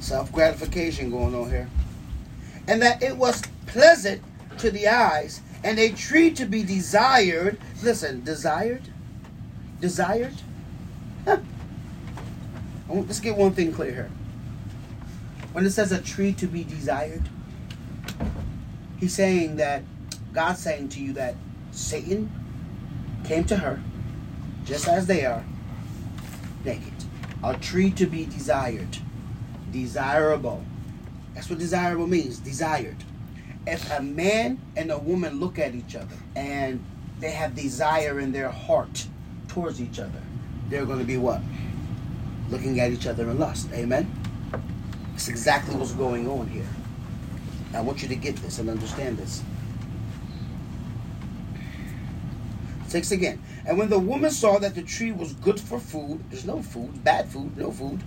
Self 0.00 0.32
gratification 0.32 1.08
going 1.08 1.36
on 1.36 1.48
here. 1.48 1.70
And 2.66 2.82
that 2.82 3.00
it 3.00 3.16
was 3.16 3.44
pleasant 3.66 4.22
to 4.58 4.72
the 4.72 4.88
eyes 4.88 5.40
and 5.62 5.78
a 5.78 5.90
tree 5.90 6.32
to 6.32 6.46
be 6.46 6.64
desired. 6.64 7.58
Listen, 7.80 8.24
desired? 8.24 8.82
Desired? 9.80 10.34
Huh. 11.24 11.38
Let's 12.88 13.20
get 13.20 13.36
one 13.36 13.52
thing 13.52 13.72
clear 13.72 13.92
here. 13.92 14.10
When 15.52 15.64
it 15.64 15.70
says 15.70 15.92
a 15.92 16.02
tree 16.02 16.32
to 16.32 16.48
be 16.48 16.64
desired, 16.64 17.22
he's 18.98 19.14
saying 19.14 19.56
that 19.56 19.82
God's 20.32 20.60
saying 20.60 20.90
to 20.90 21.00
you 21.00 21.12
that 21.14 21.34
Satan 21.72 22.30
came 23.24 23.44
to 23.44 23.56
her 23.56 23.80
just 24.64 24.88
as 24.88 25.06
they 25.06 25.24
are, 25.24 25.44
naked. 26.64 26.92
A 27.44 27.56
tree 27.56 27.90
to 27.92 28.06
be 28.06 28.26
desired. 28.26 28.98
Desirable. 29.70 30.64
That's 31.34 31.48
what 31.48 31.58
desirable 31.58 32.06
means. 32.06 32.38
Desired. 32.38 32.96
If 33.66 33.90
a 33.90 34.02
man 34.02 34.58
and 34.76 34.90
a 34.90 34.98
woman 34.98 35.38
look 35.38 35.58
at 35.58 35.74
each 35.74 35.94
other 35.94 36.16
and 36.34 36.84
they 37.20 37.30
have 37.30 37.54
desire 37.54 38.20
in 38.20 38.32
their 38.32 38.50
heart 38.50 39.06
towards 39.48 39.80
each 39.80 39.98
other, 39.98 40.22
they're 40.68 40.86
going 40.86 40.98
to 40.98 41.04
be 41.04 41.16
what? 41.16 41.40
Looking 42.50 42.80
at 42.80 42.90
each 42.90 43.06
other 43.06 43.30
in 43.30 43.38
lust. 43.38 43.68
Amen? 43.72 44.10
That's 45.12 45.28
exactly 45.28 45.74
what's 45.76 45.92
going 45.92 46.28
on 46.28 46.48
here. 46.48 46.66
I 47.76 47.80
want 47.80 48.02
you 48.02 48.08
to 48.08 48.16
get 48.16 48.36
this 48.36 48.58
and 48.58 48.70
understand 48.70 49.18
this. 49.18 49.42
Six 52.88 53.10
again. 53.10 53.42
And 53.66 53.76
when 53.76 53.90
the 53.90 53.98
woman 53.98 54.30
saw 54.30 54.58
that 54.58 54.74
the 54.74 54.82
tree 54.82 55.12
was 55.12 55.34
good 55.34 55.60
for 55.60 55.78
food, 55.78 56.24
there's 56.30 56.46
no 56.46 56.62
food, 56.62 57.04
bad 57.04 57.28
food, 57.28 57.56
no 57.58 57.70
food, 57.70 58.02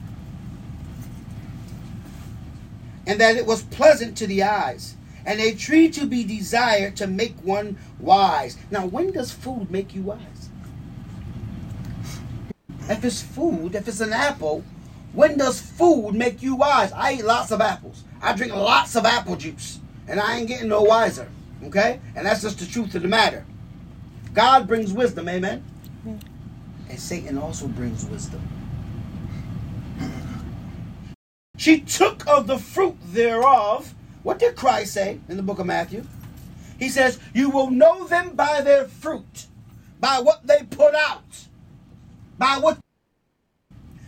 and 3.05 3.19
that 3.19 3.35
it 3.35 3.45
was 3.45 3.63
pleasant 3.63 4.17
to 4.17 4.27
the 4.27 4.41
eyes, 4.41 4.95
and 5.25 5.39
a 5.39 5.53
tree 5.53 5.89
to 5.89 6.07
be 6.07 6.23
desired 6.23 6.95
to 6.95 7.05
make 7.05 7.35
one 7.43 7.77
wise. 7.99 8.57
Now, 8.71 8.87
when 8.87 9.11
does 9.11 9.31
food 9.31 9.69
make 9.69 9.93
you 9.93 10.01
wise? 10.01 10.49
If 12.89 13.03
it's 13.05 13.21
food, 13.21 13.75
if 13.75 13.87
it's 13.87 13.99
an 13.99 14.13
apple, 14.13 14.63
when 15.13 15.37
does 15.37 15.61
food 15.61 16.13
make 16.13 16.41
you 16.41 16.55
wise? 16.55 16.91
I 16.91 17.13
eat 17.13 17.25
lots 17.25 17.51
of 17.51 17.61
apples. 17.61 18.03
I 18.21 18.33
drink 18.35 18.53
lots 18.53 18.95
of 18.95 19.05
apple 19.05 19.35
juice. 19.35 19.79
And 20.07 20.19
I 20.19 20.37
ain't 20.37 20.47
getting 20.47 20.69
no 20.69 20.81
wiser. 20.81 21.29
Okay? 21.63 21.99
And 22.15 22.25
that's 22.25 22.41
just 22.41 22.59
the 22.59 22.65
truth 22.65 22.95
of 22.95 23.01
the 23.01 23.07
matter. 23.07 23.45
God 24.33 24.67
brings 24.67 24.93
wisdom, 24.93 25.29
amen? 25.29 25.63
Mm-hmm. 26.07 26.89
And 26.89 26.99
Satan 26.99 27.37
also 27.37 27.67
brings 27.67 28.05
wisdom. 28.05 28.41
She 31.57 31.81
took 31.81 32.25
of 32.25 32.47
the 32.47 32.57
fruit 32.57 32.95
thereof. 33.07 33.93
What 34.23 34.39
did 34.39 34.55
Christ 34.55 34.93
say 34.93 35.19
in 35.27 35.35
the 35.35 35.43
book 35.43 35.59
of 35.59 35.65
Matthew? 35.65 36.05
He 36.79 36.87
says, 36.87 37.19
You 37.33 37.49
will 37.49 37.69
know 37.69 38.07
them 38.07 38.29
by 38.33 38.61
their 38.61 38.85
fruit, 38.85 39.47
by 39.99 40.21
what 40.21 40.47
they 40.47 40.63
put 40.63 40.95
out, 40.95 41.47
by 42.37 42.59
what 42.59 42.79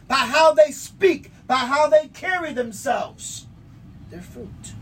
by 0.07 0.15
how 0.15 0.53
they 0.53 0.71
speak, 0.71 1.31
by 1.45 1.57
how 1.57 1.87
they 1.87 2.07
carry 2.07 2.53
themselves. 2.53 3.47
Their 4.11 4.19
fruit. 4.19 4.73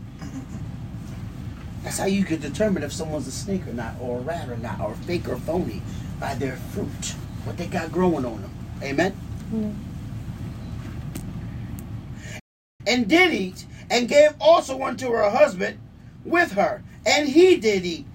That's 1.84 1.98
how 1.98 2.06
you 2.06 2.24
can 2.24 2.40
determine 2.40 2.82
if 2.82 2.92
someone's 2.92 3.28
a 3.28 3.30
snake 3.30 3.64
or 3.68 3.72
not, 3.72 3.94
or 4.00 4.18
a 4.18 4.22
rat 4.22 4.48
or 4.48 4.56
not, 4.56 4.80
or 4.80 4.94
fake 4.94 5.28
or 5.28 5.36
phony, 5.36 5.82
by 6.18 6.34
their 6.34 6.56
fruit, 6.56 7.14
what 7.44 7.56
they 7.56 7.66
got 7.68 7.92
growing 7.92 8.24
on 8.24 8.42
them. 8.42 8.50
Amen? 8.82 9.16
Mm. 9.54 9.76
And 12.88 13.08
did 13.08 13.32
eat, 13.32 13.66
and 13.88 14.08
gave 14.08 14.30
also 14.40 14.82
unto 14.82 15.12
her 15.12 15.30
husband 15.30 15.78
with 16.24 16.50
her, 16.52 16.82
and 17.06 17.28
he 17.28 17.56
did 17.56 17.86
eat. 17.86 18.06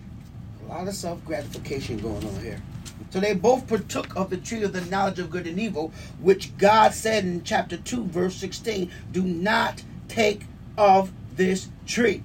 A 0.66 0.68
lot 0.68 0.90
of 0.90 0.96
self 0.96 1.24
gratification 1.24 1.98
going 1.98 2.26
on 2.28 2.42
here. 2.42 2.62
So 3.12 3.22
they 3.22 3.36
both 3.36 3.68
partook 3.68 4.14
of 4.18 4.30
the 4.30 4.38
tree 4.38 4.64
of 4.64 4.74
the 4.74 4.82
knowledge 4.82 5.20
of 5.20 5.30
good 5.30 5.48
and 5.48 5.62
evil, 5.62 5.94
which 6.20 6.58
God 6.58 6.94
said 6.94 7.24
in 7.24 7.42
chapter 7.46 7.78
2, 7.78 8.04
verse 8.04 8.36
16 8.36 8.92
do 9.14 9.24
not 9.24 9.82
take 10.10 10.42
of 10.78 11.12
this 11.36 11.70
tree. 11.86 12.24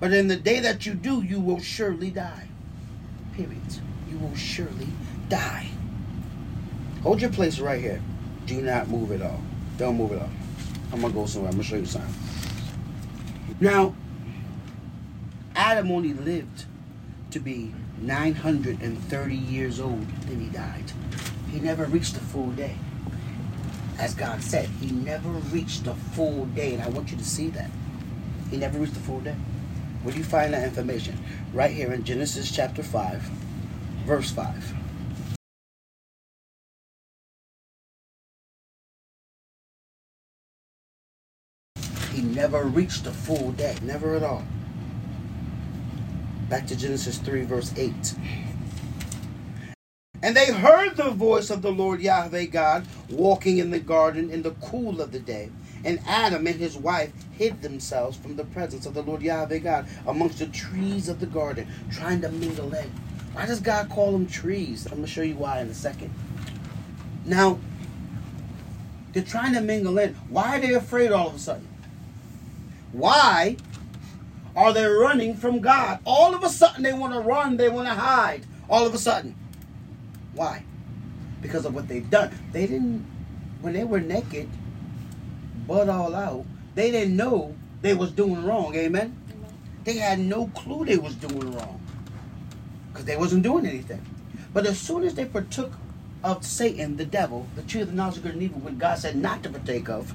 But 0.00 0.12
in 0.12 0.28
the 0.28 0.36
day 0.36 0.60
that 0.60 0.84
you 0.84 0.94
do, 0.94 1.22
you 1.22 1.40
will 1.40 1.60
surely 1.60 2.10
die. 2.10 2.48
Period. 3.34 3.60
You 4.10 4.18
will 4.18 4.34
surely 4.34 4.88
die. 5.28 5.68
Hold 7.02 7.20
your 7.20 7.30
place 7.30 7.58
right 7.58 7.80
here. 7.80 8.02
Do 8.46 8.60
not 8.60 8.88
move 8.88 9.12
at 9.12 9.22
all. 9.22 9.40
Don't 9.78 9.96
move 9.96 10.12
at 10.12 10.22
all. 10.22 10.30
I'm 10.92 11.00
going 11.00 11.12
to 11.12 11.18
go 11.18 11.26
somewhere. 11.26 11.50
I'm 11.50 11.56
going 11.56 11.64
to 11.64 11.68
show 11.68 11.76
you 11.76 11.86
something. 11.86 12.14
Now, 13.60 13.94
Adam 15.54 15.90
only 15.90 16.12
lived 16.12 16.64
to 17.30 17.40
be 17.40 17.72
930 18.00 19.36
years 19.36 19.80
old, 19.80 20.06
then 20.26 20.40
he 20.40 20.48
died. 20.48 20.92
He 21.50 21.60
never 21.60 21.84
reached 21.84 22.14
the 22.14 22.20
full 22.20 22.50
day. 22.50 22.76
As 24.02 24.14
God 24.14 24.42
said, 24.42 24.68
he 24.80 24.90
never 24.90 25.28
reached 25.28 25.84
the 25.84 25.94
full 25.94 26.46
day, 26.46 26.74
and 26.74 26.82
I 26.82 26.88
want 26.88 27.12
you 27.12 27.16
to 27.16 27.24
see 27.24 27.50
that. 27.50 27.70
He 28.50 28.56
never 28.56 28.76
reached 28.80 28.94
the 28.94 29.00
full 29.00 29.20
day. 29.20 29.36
Where 30.02 30.12
do 30.12 30.18
you 30.18 30.24
find 30.24 30.52
that 30.52 30.64
information? 30.64 31.16
Right 31.52 31.70
here 31.70 31.92
in 31.92 32.02
Genesis 32.02 32.50
chapter 32.50 32.82
5, 32.82 33.22
verse 34.04 34.32
5. 34.32 34.74
he 42.12 42.22
never 42.22 42.64
reached 42.64 43.04
the 43.04 43.12
full 43.12 43.52
day. 43.52 43.76
Never 43.82 44.16
at 44.16 44.22
all. 44.22 44.44
Back 46.48 46.66
to 46.66 46.76
Genesis 46.76 47.18
3, 47.18 47.44
verse 47.44 47.72
8. 47.76 47.92
And 50.22 50.36
they 50.36 50.52
heard 50.52 50.96
the 50.96 51.10
voice 51.10 51.50
of 51.50 51.62
the 51.62 51.72
Lord 51.72 52.00
Yahweh 52.00 52.44
God 52.46 52.86
walking 53.10 53.58
in 53.58 53.70
the 53.70 53.80
garden 53.80 54.30
in 54.30 54.42
the 54.42 54.52
cool 54.52 55.00
of 55.00 55.10
the 55.10 55.18
day. 55.18 55.50
And 55.84 56.00
Adam 56.06 56.46
and 56.46 56.56
his 56.56 56.76
wife 56.76 57.12
hid 57.32 57.60
themselves 57.60 58.16
from 58.16 58.36
the 58.36 58.44
presence 58.44 58.86
of 58.86 58.94
the 58.94 59.02
Lord 59.02 59.20
Yahweh 59.20 59.58
God 59.58 59.88
amongst 60.06 60.38
the 60.38 60.46
trees 60.46 61.08
of 61.08 61.18
the 61.18 61.26
garden, 61.26 61.66
trying 61.90 62.20
to 62.20 62.28
mingle 62.28 62.72
in. 62.72 62.88
Why 63.32 63.46
does 63.46 63.60
God 63.60 63.90
call 63.90 64.12
them 64.12 64.26
trees? 64.26 64.86
I'm 64.86 64.92
going 64.92 65.02
to 65.04 65.10
show 65.10 65.22
you 65.22 65.34
why 65.34 65.60
in 65.60 65.68
a 65.68 65.74
second. 65.74 66.14
Now, 67.24 67.58
they're 69.12 69.24
trying 69.24 69.54
to 69.54 69.60
mingle 69.60 69.98
in. 69.98 70.14
Why 70.28 70.56
are 70.56 70.60
they 70.60 70.74
afraid 70.74 71.10
all 71.10 71.28
of 71.28 71.34
a 71.34 71.38
sudden? 71.38 71.66
Why 72.92 73.56
are 74.54 74.72
they 74.72 74.84
running 74.84 75.34
from 75.34 75.60
God? 75.60 75.98
All 76.04 76.34
of 76.34 76.44
a 76.44 76.48
sudden, 76.48 76.84
they 76.84 76.92
want 76.92 77.12
to 77.14 77.20
run, 77.20 77.56
they 77.56 77.68
want 77.68 77.88
to 77.88 77.94
hide. 77.94 78.46
All 78.68 78.86
of 78.86 78.94
a 78.94 78.98
sudden. 78.98 79.34
Why? 80.34 80.64
Because 81.40 81.64
of 81.64 81.74
what 81.74 81.88
they've 81.88 82.08
done. 82.08 82.30
They 82.52 82.66
didn't, 82.66 83.04
when 83.60 83.72
they 83.72 83.84
were 83.84 84.00
naked, 84.00 84.48
butt 85.66 85.88
all 85.88 86.14
out, 86.14 86.44
they 86.74 86.90
didn't 86.90 87.16
know 87.16 87.54
they 87.82 87.94
was 87.94 88.12
doing 88.12 88.44
wrong. 88.44 88.74
Amen? 88.74 89.16
They 89.84 89.94
had 89.94 90.18
no 90.18 90.46
clue 90.48 90.84
they 90.84 90.96
was 90.96 91.14
doing 91.16 91.54
wrong. 91.56 91.80
Because 92.88 93.04
they 93.04 93.16
wasn't 93.16 93.42
doing 93.42 93.66
anything. 93.66 94.04
But 94.52 94.66
as 94.66 94.78
soon 94.78 95.04
as 95.04 95.14
they 95.14 95.24
partook 95.24 95.72
of 96.22 96.44
Satan, 96.44 96.96
the 96.96 97.04
devil, 97.04 97.46
the 97.56 97.62
tree 97.62 97.80
of 97.80 97.88
the 97.88 97.94
knowledge 97.94 98.18
of 98.18 98.22
good 98.22 98.34
and 98.34 98.42
evil, 98.42 98.60
what 98.60 98.78
God 98.78 98.98
said 98.98 99.16
not 99.16 99.42
to 99.42 99.50
partake 99.50 99.88
of, 99.88 100.14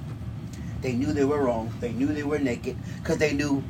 they 0.80 0.92
knew 0.92 1.12
they 1.12 1.24
were 1.24 1.42
wrong. 1.44 1.72
They 1.80 1.92
knew 1.92 2.06
they 2.06 2.22
were 2.22 2.38
naked 2.38 2.76
because 2.98 3.18
they 3.18 3.32
knew 3.32 3.62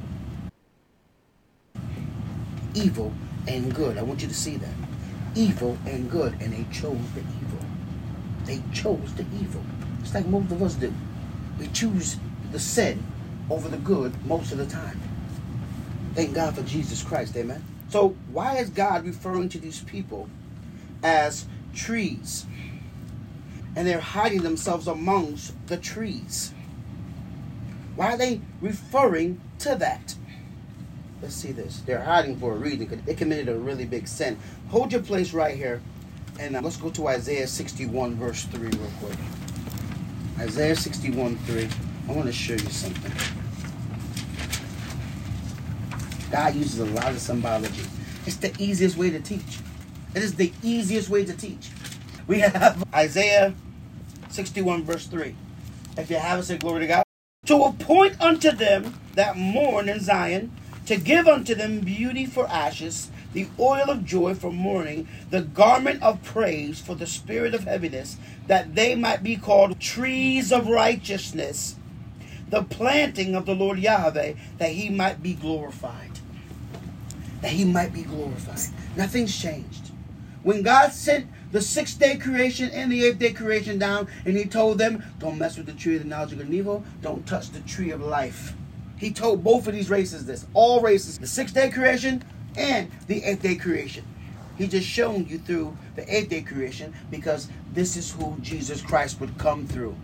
evil 2.75 3.13
and 3.47 3.75
good. 3.75 3.97
I 3.97 4.03
want 4.03 4.21
you 4.21 4.29
to 4.29 4.35
see 4.35 4.57
that. 4.57 4.88
Evil 5.35 5.79
and 5.87 6.11
good, 6.11 6.35
and 6.41 6.53
they 6.53 6.67
chose 6.73 6.99
the 7.15 7.21
evil. 7.21 7.61
They 8.45 8.63
chose 8.73 9.15
the 9.15 9.25
evil. 9.41 9.63
It's 10.01 10.15
like 10.15 10.27
most 10.27 10.51
of 10.53 10.63
us 10.63 10.75
do. 10.75 10.93
We 11.59 11.69
choose 11.69 12.17
the 12.53 12.59
sin 12.59 13.03
over 13.51 13.69
the 13.69 13.77
good 13.79 14.13
most 14.27 14.53
of 14.53 14.59
the 14.59 14.67
time. 14.67 15.01
Thank 16.15 16.35
God 16.35 16.55
for 16.55 16.63
Jesus 16.63 17.03
Christ, 17.03 17.37
amen. 17.37 17.63
So, 17.91 18.17
why 18.33 18.57
is 18.57 18.71
God 18.71 19.05
referring 19.05 19.49
to 19.51 19.59
these 19.59 19.83
people 19.83 20.29
as 21.03 21.47
trees? 21.75 22.47
And 23.77 23.87
they're 23.87 24.01
hiding 24.01 24.43
themselves 24.43 24.89
amongst 24.89 25.55
the 25.69 25.77
trees. 25.77 26.53
Why 27.97 28.15
are 28.15 28.17
they 28.17 28.41
referring 28.61 29.41
to 29.61 29.75
that? 29.77 30.15
Let's 31.21 31.35
see 31.35 31.53
this. 31.53 31.81
They're 31.81 32.03
hiding 32.03 32.37
for 32.39 32.53
a 32.53 32.57
reason 32.57 32.87
because 32.87 33.03
they 33.05 33.15
committed 33.15 33.49
a 33.49 33.59
really 33.59 33.85
big 33.85 34.07
sin. 34.07 34.39
Hold 34.71 34.93
your 34.93 35.03
place 35.03 35.33
right 35.33 35.57
here. 35.57 35.81
And 36.39 36.55
uh, 36.55 36.61
let's 36.63 36.77
go 36.77 36.91
to 36.91 37.09
Isaiah 37.09 37.49
61, 37.49 38.15
verse 38.15 38.45
3, 38.45 38.69
real 38.69 38.91
quick. 39.01 39.19
Isaiah 40.39 40.77
61, 40.77 41.37
3. 41.39 41.69
I 42.09 42.13
want 42.13 42.27
to 42.27 42.33
show 42.33 42.53
you 42.53 42.59
something. 42.61 43.13
God 46.31 46.55
uses 46.55 46.79
a 46.79 46.85
lot 46.87 47.09
of 47.09 47.19
symbology. 47.19 47.83
It's 48.25 48.37
the 48.37 48.55
easiest 48.59 48.97
way 48.97 49.11
to 49.11 49.21
teach. 49.21 49.59
It 50.15 50.23
is 50.23 50.37
the 50.37 50.53
easiest 50.63 51.09
way 51.09 51.25
to 51.25 51.33
teach. 51.33 51.71
We 52.29 52.39
have 52.41 52.85
Isaiah 52.95 53.55
61, 54.29 54.85
verse 54.85 55.07
3. 55.07 55.35
If 55.97 56.11
you 56.11 56.17
have 56.17 56.39
it, 56.39 56.45
say 56.45 56.59
glory 56.59 56.81
to 56.81 56.87
God. 56.87 57.03
To 57.47 57.65
appoint 57.65 58.21
unto 58.21 58.53
them 58.53 58.95
that 59.15 59.37
mourn 59.37 59.89
in 59.89 60.01
Zion 60.01 60.53
to 60.89 60.97
give 60.97 61.29
unto 61.29 61.55
them 61.55 61.81
beauty 61.81 62.25
for 62.25 62.49
ashes, 62.49 63.11
the 63.35 63.47
oil 63.61 63.91
of 63.91 64.07
joy 64.07 64.35
for 64.35 64.51
mourning, 64.51 65.07
the 65.29 65.43
garment 65.43 66.03
of 66.03 66.23
praise 66.25 66.81
for 66.81 66.95
the 66.95 67.07
spirit 67.07 67.53
of 67.53 67.65
heaviness, 67.65 68.17
that 68.47 68.75
they 68.75 68.95
might 68.95 69.23
be 69.23 69.37
called 69.37 69.79
trees 69.79 70.51
of 70.51 70.67
righteousness, 70.67 71.77
the 72.49 72.63
planting 72.63 73.35
of 73.35 73.45
the 73.45 73.55
Lord 73.55 73.79
Yahweh, 73.79 74.33
that 74.57 74.71
he 74.71 74.89
might 74.89 75.23
be 75.23 75.35
glorified. 75.35 76.21
That 77.43 77.53
he 77.53 77.67
might 77.67 77.93
be 77.93 78.05
glorified. 78.05 78.75
Nothing's 78.97 79.39
changed. 79.39 79.91
When 80.43 80.63
God 80.63 80.95
sent 80.95 81.27
the 81.53 81.61
sixth 81.61 81.99
day 81.99 82.17
creation 82.17 82.71
and 82.71 82.91
the 82.91 83.05
eighth 83.05 83.19
day 83.19 83.35
creation 83.35 83.79
down, 83.79 84.09
and 84.25 84.39
he 84.39 84.47
told 84.47 84.79
them, 84.79 85.05
Don't 85.19 85.37
mess 85.37 85.59
with 85.59 85.67
the 85.67 85.75
tree 85.75 85.97
of 85.97 86.05
the 86.05 86.09
knowledge 86.09 86.33
of 86.33 86.39
good 86.39 86.47
and 86.47 86.55
evil, 86.55 86.83
don't 87.03 87.27
touch 87.27 87.51
the 87.51 87.61
tree 87.61 87.91
of 87.91 88.01
life. 88.01 88.55
He 88.99 89.13
told 89.13 89.45
both 89.45 89.67
of 89.67 89.75
these 89.75 89.91
races 89.91 90.27
this. 90.27 90.47
All 90.55 90.81
races. 90.81 91.19
The 91.19 91.27
sixth 91.27 91.55
day 91.55 91.71
creation 91.71 92.25
and 92.57 92.91
the 93.07 93.23
eighth 93.25 93.43
day 93.43 93.55
creation. 93.55 94.05
He 94.57 94.67
just 94.67 94.89
shown 94.89 95.27
you 95.27 95.39
through 95.39 95.77
the 95.95 96.15
eighth 96.15 96.31
day 96.31 96.43
creation 96.43 96.93
because 97.11 97.49
this 97.73 97.97
is 97.97 98.13
who 98.13 98.37
Jesus 98.41 98.83
Christ 98.83 99.21
would 99.21 99.39
come 99.39 99.67
through. 99.67 99.95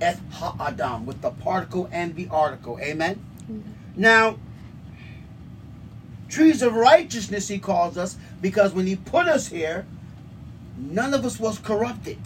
Eth 0.00 0.20
ha-adam, 0.30 1.06
with 1.06 1.20
the 1.20 1.30
particle 1.30 1.88
and 1.90 2.14
the 2.14 2.28
article. 2.28 2.78
Amen? 2.80 3.24
Mm-hmm. 3.42 3.70
Now, 3.96 4.38
trees 6.28 6.62
of 6.62 6.74
righteousness, 6.74 7.48
he 7.48 7.58
calls 7.58 7.96
us, 7.96 8.16
because 8.40 8.72
when 8.72 8.86
he 8.86 8.96
put 8.96 9.26
us 9.26 9.48
here, 9.48 9.86
none 10.76 11.14
of 11.14 11.24
us 11.24 11.38
was 11.38 11.58
corrupted 11.58 12.18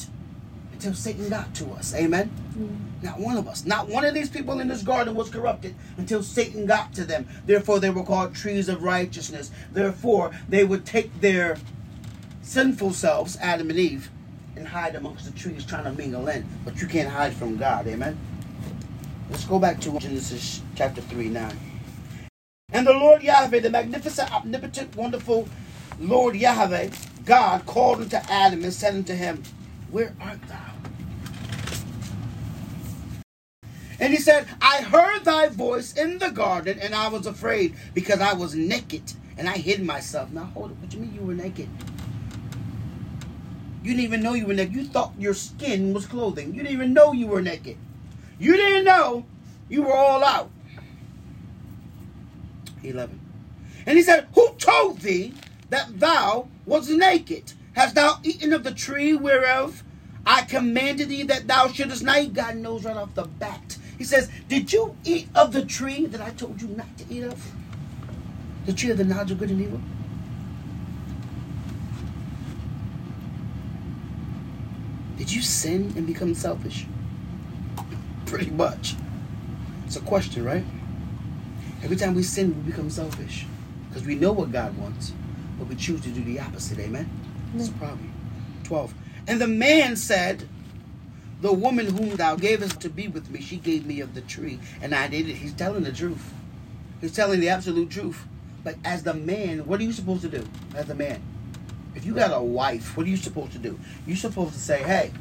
until 0.72 0.94
Satan 0.94 1.28
got 1.28 1.54
to 1.56 1.70
us. 1.72 1.94
Amen? 1.94 2.30
Mm. 2.56 2.87
Not 3.02 3.20
one 3.20 3.36
of 3.36 3.46
us. 3.46 3.64
Not 3.64 3.88
one 3.88 4.04
of 4.04 4.14
these 4.14 4.28
people 4.28 4.60
in 4.60 4.68
this 4.68 4.82
garden 4.82 5.14
was 5.14 5.30
corrupted 5.30 5.74
until 5.96 6.22
Satan 6.22 6.66
got 6.66 6.92
to 6.94 7.04
them. 7.04 7.28
Therefore, 7.46 7.78
they 7.78 7.90
were 7.90 8.02
called 8.02 8.34
trees 8.34 8.68
of 8.68 8.82
righteousness. 8.82 9.50
Therefore, 9.72 10.32
they 10.48 10.64
would 10.64 10.84
take 10.84 11.20
their 11.20 11.56
sinful 12.42 12.92
selves, 12.92 13.36
Adam 13.40 13.70
and 13.70 13.78
Eve, 13.78 14.10
and 14.56 14.66
hide 14.66 14.96
amongst 14.96 15.26
the 15.26 15.38
trees 15.38 15.64
trying 15.64 15.84
to 15.84 15.92
mingle 15.92 16.28
in. 16.28 16.44
But 16.64 16.80
you 16.80 16.88
can't 16.88 17.08
hide 17.08 17.34
from 17.34 17.56
God. 17.56 17.86
Amen? 17.86 18.18
Let's 19.30 19.44
go 19.44 19.58
back 19.58 19.80
to 19.82 19.98
Genesis 19.98 20.62
chapter 20.74 21.00
3 21.02 21.28
now. 21.28 21.50
And 22.72 22.86
the 22.86 22.92
Lord 22.92 23.22
Yahweh, 23.22 23.60
the 23.60 23.70
magnificent, 23.70 24.32
omnipotent, 24.32 24.96
wonderful 24.96 25.48
Lord 26.00 26.36
Yahweh, 26.36 26.90
God 27.24 27.66
called 27.66 28.00
unto 28.00 28.16
Adam 28.28 28.64
and 28.64 28.72
said 28.72 28.94
unto 28.94 29.14
him, 29.14 29.42
Where 29.90 30.14
art 30.20 30.40
thou? 30.48 30.67
And 34.00 34.12
he 34.12 34.20
said, 34.20 34.46
I 34.60 34.82
heard 34.82 35.24
thy 35.24 35.48
voice 35.48 35.92
in 35.92 36.18
the 36.18 36.30
garden, 36.30 36.78
and 36.80 36.94
I 36.94 37.08
was 37.08 37.26
afraid 37.26 37.74
because 37.94 38.20
I 38.20 38.32
was 38.32 38.54
naked 38.54 39.02
and 39.36 39.48
I 39.48 39.56
hid 39.56 39.82
myself. 39.84 40.30
Now 40.30 40.44
hold 40.44 40.72
it. 40.72 40.76
What 40.78 40.90
do 40.90 40.96
you 40.96 41.02
mean 41.04 41.14
you 41.14 41.22
were 41.22 41.34
naked? 41.34 41.68
You 43.82 43.92
didn't 43.92 44.04
even 44.04 44.22
know 44.22 44.34
you 44.34 44.46
were 44.46 44.54
naked. 44.54 44.74
You 44.74 44.84
thought 44.84 45.14
your 45.18 45.34
skin 45.34 45.94
was 45.94 46.06
clothing. 46.06 46.48
You 46.48 46.62
didn't 46.62 46.74
even 46.74 46.92
know 46.92 47.12
you 47.12 47.26
were 47.26 47.42
naked. 47.42 47.76
You 48.38 48.56
didn't 48.56 48.84
know 48.84 49.24
you 49.68 49.82
were 49.82 49.94
all 49.94 50.22
out. 50.24 50.50
11. 52.82 53.20
And 53.86 53.96
he 53.96 54.02
said, 54.02 54.28
Who 54.34 54.54
told 54.58 55.00
thee 55.00 55.34
that 55.70 55.98
thou 55.98 56.48
was 56.66 56.88
naked? 56.90 57.52
Hast 57.74 57.94
thou 57.94 58.18
eaten 58.22 58.52
of 58.52 58.64
the 58.64 58.72
tree 58.72 59.14
whereof 59.14 59.84
I 60.26 60.42
commanded 60.42 61.08
thee 61.08 61.22
that 61.24 61.46
thou 61.46 61.68
shouldest 61.68 62.02
not 62.02 62.18
eat? 62.18 62.34
God 62.34 62.56
knows 62.56 62.84
right 62.84 62.96
off 62.96 63.14
the 63.14 63.24
bat 63.24 63.67
he 63.98 64.04
says, 64.04 64.30
Did 64.48 64.72
you 64.72 64.96
eat 65.04 65.28
of 65.34 65.52
the 65.52 65.64
tree 65.64 66.06
that 66.06 66.20
I 66.20 66.30
told 66.30 66.62
you 66.62 66.68
not 66.68 66.96
to 66.98 67.04
eat 67.10 67.24
of? 67.24 67.52
The 68.64 68.72
tree 68.72 68.90
of 68.90 68.98
the 68.98 69.04
knowledge 69.04 69.32
of 69.32 69.38
good 69.38 69.50
and 69.50 69.60
evil? 69.60 69.80
Did 75.16 75.32
you 75.32 75.42
sin 75.42 75.92
and 75.96 76.06
become 76.06 76.34
selfish? 76.34 76.86
Pretty 78.24 78.50
much. 78.50 78.94
It's 79.84 79.96
a 79.96 80.00
question, 80.00 80.44
right? 80.44 80.64
Every 81.82 81.96
time 81.96 82.14
we 82.14 82.22
sin, 82.22 82.54
we 82.54 82.70
become 82.70 82.88
selfish. 82.88 83.46
Because 83.88 84.06
we 84.06 84.14
know 84.14 84.32
what 84.32 84.52
God 84.52 84.76
wants, 84.78 85.12
but 85.58 85.66
we 85.66 85.74
choose 85.74 86.00
to 86.02 86.10
do 86.10 86.22
the 86.22 86.38
opposite. 86.38 86.78
Amen? 86.78 87.10
That's 87.54 87.70
a 87.70 87.72
problem. 87.72 88.12
12. 88.64 88.94
And 89.26 89.40
the 89.40 89.48
man 89.48 89.96
said, 89.96 90.48
the 91.40 91.52
woman 91.52 91.86
whom 91.86 92.16
thou 92.16 92.34
gavest 92.36 92.80
to 92.80 92.88
be 92.88 93.08
with 93.08 93.30
me, 93.30 93.40
she 93.40 93.56
gave 93.56 93.86
me 93.86 94.00
of 94.00 94.14
the 94.14 94.20
tree, 94.22 94.58
and 94.82 94.94
I 94.94 95.08
did 95.08 95.28
it. 95.28 95.34
He's 95.34 95.52
telling 95.52 95.84
the 95.84 95.92
truth. 95.92 96.32
He's 97.00 97.14
telling 97.14 97.40
the 97.40 97.48
absolute 97.48 97.90
truth. 97.90 98.24
But 98.64 98.76
as 98.84 99.04
the 99.04 99.14
man, 99.14 99.66
what 99.66 99.80
are 99.80 99.84
you 99.84 99.92
supposed 99.92 100.22
to 100.22 100.28
do 100.28 100.44
as 100.74 100.90
a 100.90 100.94
man? 100.94 101.22
If 101.94 102.04
you 102.04 102.14
got 102.14 102.36
a 102.36 102.42
wife, 102.42 102.96
what 102.96 103.06
are 103.06 103.08
you 103.08 103.16
supposed 103.16 103.52
to 103.52 103.58
do? 103.58 103.78
You're 104.06 104.16
supposed 104.16 104.54
to 104.54 104.58
say, 104.58 104.82
hey, 104.82 105.12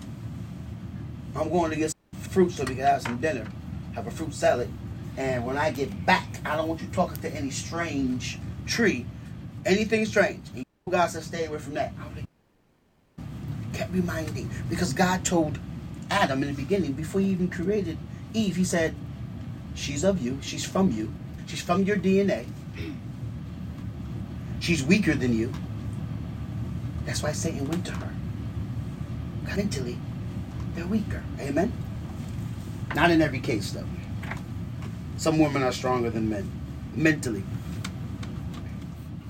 I'm 1.36 1.50
going 1.50 1.70
to 1.72 1.78
get 1.78 1.94
fruit 2.14 2.52
so 2.52 2.64
we 2.64 2.76
can 2.76 2.86
have 2.86 3.04
some 3.04 3.18
dinner, 3.18 3.48
have 3.94 4.08
a 4.08 4.12
fruit 4.12 4.34
salad. 4.34 4.70
And 5.18 5.46
when 5.46 5.58
I 5.58 5.72
get 5.72 6.06
back, 6.06 6.28
I 6.46 6.56
don't 6.56 6.68
want 6.68 6.82
you 6.82 6.88
talking 6.90 7.22
to 7.22 7.30
any 7.36 7.52
strange 7.52 8.40
tree, 8.66 9.06
anything 9.66 10.06
strange. 10.06 10.42
And 10.56 10.66
God 10.90 11.08
said, 11.08 11.24
stay 11.24 11.46
away 11.46 11.60
from 11.60 11.76
that. 11.76 11.94
I 13.20 13.76
kept 13.76 13.94
reminding 13.94 14.50
because 14.70 14.94
God 14.94 15.24
told 15.24 15.60
Adam 16.10 16.42
in 16.44 16.50
the 16.50 16.62
beginning, 16.62 16.94
before 16.94 17.22
he 17.22 17.28
even 17.28 17.50
created 17.50 17.98
Eve, 18.34 18.56
he 18.56 18.64
said, 18.64 18.96
She's 19.76 20.04
of 20.04 20.22
you. 20.22 20.40
She's 20.42 20.66
from 20.66 20.92
you. 20.92 21.14
She's 21.46 21.62
from 21.62 21.84
your 21.84 21.98
DNA. 21.98 22.46
She's 24.60 24.84
weaker 24.84 25.14
than 25.14 25.38
you. 25.38 25.54
That's 27.06 27.24
why 27.24 27.32
Satan 27.32 27.68
went 27.68 27.86
to 27.86 27.92
her. 27.92 28.14
Mentally, 29.56 29.98
they're 30.76 30.88
weaker. 30.88 31.24
Amen? 31.40 31.72
Not 32.96 33.12
in 33.12 33.22
every 33.22 33.40
case, 33.40 33.72
though. 33.72 33.86
Some 35.18 35.40
women 35.40 35.64
are 35.64 35.72
stronger 35.72 36.10
than 36.10 36.30
men, 36.30 36.50
mentally. 36.96 37.44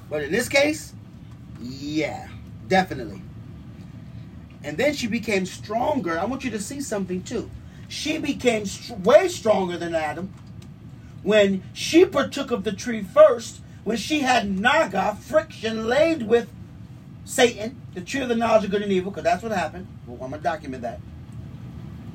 But 0.09 0.23
in 0.23 0.31
this 0.31 0.49
case, 0.49 0.93
yeah, 1.61 2.27
definitely. 2.67 3.21
And 4.63 4.77
then 4.77 4.93
she 4.93 5.07
became 5.07 5.45
stronger. 5.45 6.19
I 6.19 6.25
want 6.25 6.43
you 6.43 6.51
to 6.51 6.59
see 6.59 6.81
something 6.81 7.23
too. 7.23 7.49
She 7.87 8.17
became 8.17 8.65
way 9.03 9.27
stronger 9.27 9.77
than 9.77 9.95
Adam 9.95 10.33
when 11.23 11.63
she 11.73 12.05
partook 12.05 12.51
of 12.51 12.63
the 12.63 12.71
tree 12.71 13.01
first, 13.01 13.61
when 13.83 13.97
she 13.97 14.21
had 14.21 14.59
naga, 14.59 15.15
friction 15.15 15.87
laid 15.87 16.23
with 16.23 16.49
Satan, 17.25 17.81
the 17.93 18.01
tree 18.01 18.21
of 18.21 18.29
the 18.29 18.35
knowledge 18.35 18.65
of 18.65 18.71
good 18.71 18.81
and 18.81 18.91
evil, 18.91 19.11
because 19.11 19.23
that's 19.23 19.43
what 19.43 19.51
happened. 19.51 19.87
Well, 20.05 20.15
I'm 20.15 20.29
going 20.29 20.41
to 20.41 20.43
document 20.43 20.83
that. 20.83 20.99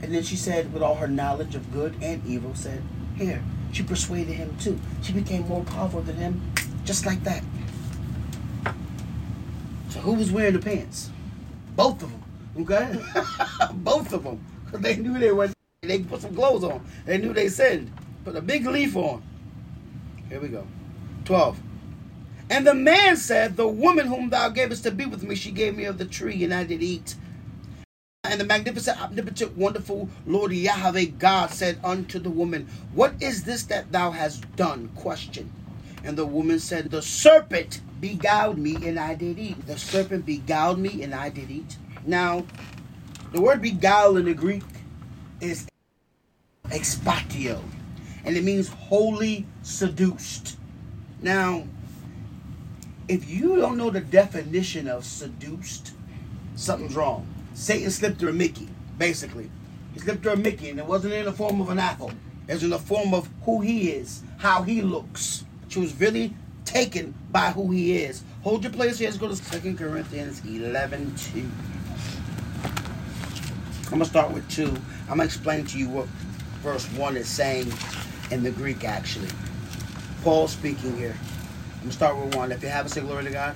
And 0.00 0.14
then 0.14 0.22
she 0.22 0.36
said, 0.36 0.72
with 0.72 0.82
all 0.82 0.96
her 0.96 1.08
knowledge 1.08 1.54
of 1.54 1.72
good 1.72 1.94
and 2.02 2.24
evil, 2.26 2.54
said, 2.54 2.82
Here. 3.16 3.42
She 3.72 3.82
persuaded 3.82 4.34
him 4.34 4.56
too. 4.58 4.78
She 5.02 5.12
became 5.12 5.48
more 5.48 5.64
powerful 5.64 6.02
than 6.02 6.16
him, 6.16 6.52
just 6.84 7.06
like 7.06 7.24
that. 7.24 7.42
So 9.88 10.00
who 10.00 10.14
was 10.14 10.30
wearing 10.30 10.52
the 10.52 10.58
pants? 10.58 11.10
Both 11.74 12.02
of 12.02 12.10
them. 12.10 12.21
Okay? 12.58 12.98
Both 13.74 14.12
of 14.12 14.24
them. 14.24 14.44
Because 14.64 14.80
they 14.80 14.96
knew 14.96 15.18
they 15.18 15.32
were, 15.32 15.50
they 15.82 16.00
put 16.00 16.22
some 16.22 16.34
clothes 16.34 16.64
on. 16.64 16.84
They 17.06 17.18
knew 17.18 17.32
they 17.32 17.48
sinned. 17.48 17.92
Put 18.24 18.36
a 18.36 18.40
big 18.40 18.66
leaf 18.66 18.96
on. 18.96 19.22
Here 20.28 20.40
we 20.40 20.48
go. 20.48 20.66
12. 21.24 21.60
And 22.50 22.66
the 22.66 22.74
man 22.74 23.16
said, 23.16 23.56
The 23.56 23.68
woman 23.68 24.06
whom 24.06 24.30
thou 24.30 24.48
gavest 24.50 24.84
to 24.84 24.90
be 24.90 25.06
with 25.06 25.22
me, 25.22 25.34
she 25.34 25.50
gave 25.50 25.76
me 25.76 25.84
of 25.84 25.98
the 25.98 26.04
tree, 26.04 26.44
and 26.44 26.52
I 26.52 26.64
did 26.64 26.82
eat. 26.82 27.14
And 28.24 28.40
the 28.40 28.44
magnificent, 28.44 29.02
omnipotent, 29.02 29.56
wonderful 29.56 30.08
Lord 30.26 30.52
Yahweh 30.52 31.06
God 31.18 31.50
said 31.50 31.80
unto 31.82 32.18
the 32.18 32.30
woman, 32.30 32.68
What 32.92 33.14
is 33.20 33.44
this 33.44 33.64
that 33.64 33.90
thou 33.90 34.10
hast 34.10 34.54
done? 34.54 34.90
Question. 34.94 35.52
And 36.04 36.16
the 36.16 36.26
woman 36.26 36.58
said, 36.58 36.90
The 36.90 37.02
serpent 37.02 37.80
beguiled 38.00 38.58
me, 38.58 38.76
and 38.86 38.98
I 38.98 39.14
did 39.14 39.38
eat. 39.38 39.66
The 39.66 39.78
serpent 39.78 40.24
beguiled 40.24 40.78
me, 40.78 41.02
and 41.02 41.14
I 41.14 41.30
did 41.30 41.50
eat. 41.50 41.76
Now, 42.04 42.44
the 43.32 43.40
word 43.40 43.62
beguile 43.62 44.16
in 44.16 44.24
the 44.24 44.34
Greek 44.34 44.64
is 45.40 45.66
expatio, 46.66 47.62
and 48.24 48.36
it 48.36 48.44
means 48.44 48.68
wholly 48.68 49.46
seduced. 49.62 50.56
Now, 51.20 51.64
if 53.08 53.28
you 53.28 53.56
don't 53.56 53.76
know 53.76 53.90
the 53.90 54.00
definition 54.00 54.88
of 54.88 55.04
seduced, 55.04 55.92
something's 56.56 56.96
wrong. 56.96 57.26
Satan 57.54 57.90
slipped 57.90 58.20
her 58.22 58.30
a 58.30 58.32
Mickey, 58.32 58.68
basically. 58.98 59.50
He 59.94 60.00
slipped 60.00 60.24
her 60.24 60.32
a 60.32 60.36
Mickey, 60.36 60.70
and 60.70 60.78
it 60.78 60.86
wasn't 60.86 61.14
in 61.14 61.24
the 61.24 61.32
form 61.32 61.60
of 61.60 61.70
an 61.70 61.78
apple. 61.78 62.10
It 62.48 62.54
was 62.54 62.64
in 62.64 62.70
the 62.70 62.78
form 62.78 63.14
of 63.14 63.28
who 63.44 63.60
he 63.60 63.90
is, 63.90 64.22
how 64.38 64.62
he 64.62 64.82
looks. 64.82 65.44
She 65.68 65.78
was 65.78 65.98
really 66.00 66.34
taken 66.64 67.14
by 67.30 67.50
who 67.50 67.70
he 67.70 67.98
is. 67.98 68.24
Hold 68.42 68.64
your 68.64 68.72
place 68.72 68.98
here. 68.98 69.08
Let's 69.08 69.18
go 69.18 69.32
to 69.32 69.60
2 69.60 69.76
Corinthians 69.76 70.42
11 70.44 71.14
2. 71.16 71.50
I'm 73.92 73.98
going 73.98 74.04
to 74.04 74.10
start 74.10 74.32
with 74.32 74.48
2. 74.48 74.68
I'm 74.68 75.06
going 75.06 75.18
to 75.18 75.24
explain 75.26 75.66
to 75.66 75.78
you 75.78 75.86
what 75.90 76.06
verse 76.62 76.86
1 76.92 77.14
is 77.18 77.28
saying 77.28 77.70
in 78.30 78.42
the 78.42 78.50
Greek, 78.50 78.84
actually. 78.84 79.28
Paul 80.22 80.48
speaking 80.48 80.96
here. 80.96 81.14
I'm 81.74 81.78
going 81.80 81.90
to 81.90 81.92
start 81.92 82.16
with 82.16 82.34
1. 82.34 82.52
If 82.52 82.62
you 82.62 82.70
have 82.70 82.86
a 82.86 82.88
say 82.88 83.02
glory 83.02 83.24
to 83.24 83.30
God. 83.30 83.54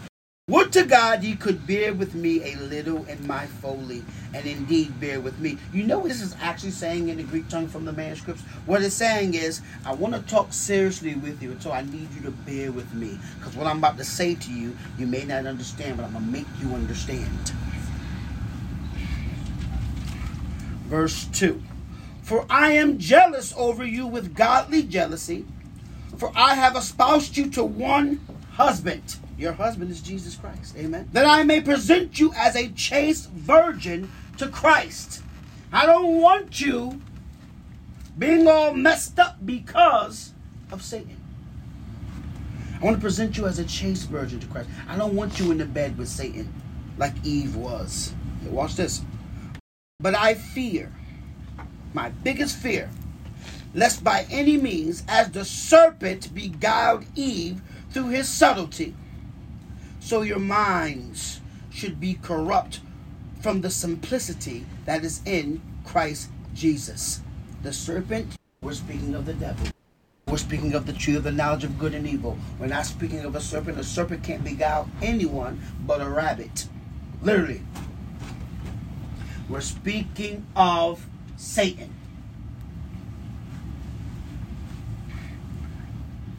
Would 0.49 0.75
to 0.75 0.85
God 0.85 1.25
ye 1.25 1.37
could 1.37 1.67
bear 1.67 1.95
with 1.95 2.15
me 2.15 2.53
a 2.53 2.57
little 2.59 3.07
in 3.07 3.27
my 3.27 3.47
folly, 3.47 4.05
and 4.35 4.45
indeed 4.45 5.01
bear 5.01 5.21
with 5.21 5.39
me. 5.39 5.57
You 5.73 5.85
know 5.85 6.01
what 6.01 6.09
this 6.09 6.21
is 6.21 6.37
actually 6.39 6.73
saying 6.73 7.09
in 7.09 7.17
the 7.17 7.23
Greek 7.23 7.49
tongue 7.49 7.67
from 7.67 7.87
the 7.87 7.93
manuscripts? 7.95 8.43
What 8.67 8.83
it's 8.83 8.95
saying 8.95 9.33
is, 9.33 9.63
I 9.87 9.95
want 9.95 10.15
to 10.15 10.21
talk 10.21 10.53
seriously 10.53 11.15
with 11.15 11.43
you, 11.43 11.57
so 11.61 11.73
I 11.73 11.81
need 11.81 12.13
you 12.15 12.21
to 12.21 12.31
bear 12.31 12.73
with 12.73 12.93
me. 12.93 13.19
Because 13.39 13.57
what 13.57 13.67
I'm 13.67 13.79
about 13.79 13.97
to 13.97 14.05
say 14.05 14.35
to 14.35 14.53
you, 14.53 14.77
you 14.99 15.07
may 15.07 15.25
not 15.25 15.47
understand, 15.47 15.97
but 15.97 16.05
I'm 16.05 16.13
going 16.13 16.27
to 16.27 16.31
make 16.31 16.47
you 16.61 16.75
understand. 16.75 17.53
Verse 20.87 21.27
2 21.27 21.63
For 22.23 22.47
I 22.49 22.73
am 22.73 22.99
jealous 22.99 23.53
over 23.57 23.85
you 23.85 24.07
with 24.07 24.35
godly 24.35 24.83
jealousy, 24.83 25.45
for 26.17 26.33
I 26.35 26.55
have 26.55 26.77
espoused 26.77 27.37
you 27.37 27.51
to 27.51 27.65
one 27.65 28.21
husband 28.53 29.17
your 29.39 29.53
husband 29.53 29.91
is 29.91 30.01
Jesus 30.01 30.35
Christ. 30.35 30.77
Amen. 30.77 31.09
That 31.13 31.27
I 31.27 31.43
may 31.43 31.61
present 31.61 32.19
you 32.19 32.33
as 32.35 32.57
a 32.57 32.69
chaste 32.69 33.31
virgin 33.31 34.11
to 34.39 34.49
Christ. 34.49 35.23
I 35.73 35.85
don't 35.85 36.21
want 36.21 36.61
you 36.61 37.01
being 38.19 38.49
all 38.49 38.73
messed 38.73 39.19
up 39.19 39.45
because 39.45 40.33
of 40.73 40.83
Satan. 40.83 41.21
I 42.81 42.85
want 42.85 42.97
to 42.97 43.01
present 43.01 43.37
you 43.37 43.47
as 43.47 43.59
a 43.59 43.65
chaste 43.65 44.09
virgin 44.09 44.41
to 44.41 44.47
Christ. 44.47 44.71
I 44.89 44.97
don't 44.97 45.15
want 45.15 45.39
you 45.39 45.51
in 45.51 45.59
the 45.59 45.67
bed 45.67 45.99
with 45.99 46.09
Satan 46.09 46.53
like 46.97 47.13
Eve 47.25 47.57
was. 47.57 48.15
Watch 48.47 48.77
this. 48.77 49.03
But 50.07 50.15
I 50.15 50.35
fear, 50.35 50.93
my 51.93 52.11
biggest 52.11 52.59
fear, 52.59 52.89
lest 53.75 54.05
by 54.05 54.25
any 54.31 54.57
means, 54.57 55.03
as 55.09 55.33
the 55.33 55.45
serpent 55.45 56.33
beguiled 56.33 57.07
Eve 57.17 57.61
through 57.91 58.11
his 58.11 58.29
subtlety, 58.29 58.95
so 59.99 60.23
your 60.23 60.39
minds 60.39 61.41
should 61.71 61.99
be 61.99 62.21
corrupt 62.23 62.79
from 63.41 63.63
the 63.63 63.69
simplicity 63.69 64.65
that 64.85 65.05
is 65.05 65.23
in 65.27 65.61
Christ 65.85 66.31
Jesus. 66.55 67.21
The 67.65 67.73
serpent, 67.73 68.37
we're 68.63 68.75
speaking 68.75 69.13
of 69.17 69.27
the 69.27 69.35
devil. 69.35 69.67
We're 70.29 70.37
speaking 70.37 70.75
of 70.75 70.87
the 70.87 70.93
tree 70.93 71.17
of 71.17 71.25
the 71.25 71.33
knowledge 71.33 71.65
of 71.65 71.81
good 71.81 71.97
and 71.97 72.07
evil. 72.07 72.39
We're 72.61 72.69
not 72.69 72.87
speaking 72.87 73.25
of 73.25 73.35
a 73.35 73.41
serpent. 73.41 73.77
A 73.77 73.83
serpent 73.83 74.23
can't 74.23 74.45
beguile 74.45 74.89
anyone 75.03 75.61
but 75.85 76.01
a 76.01 76.09
rabbit. 76.09 76.69
Literally. 77.23 77.63
We're 79.49 79.61
speaking 79.61 80.47
of 80.57 81.07
Satan. 81.37 81.95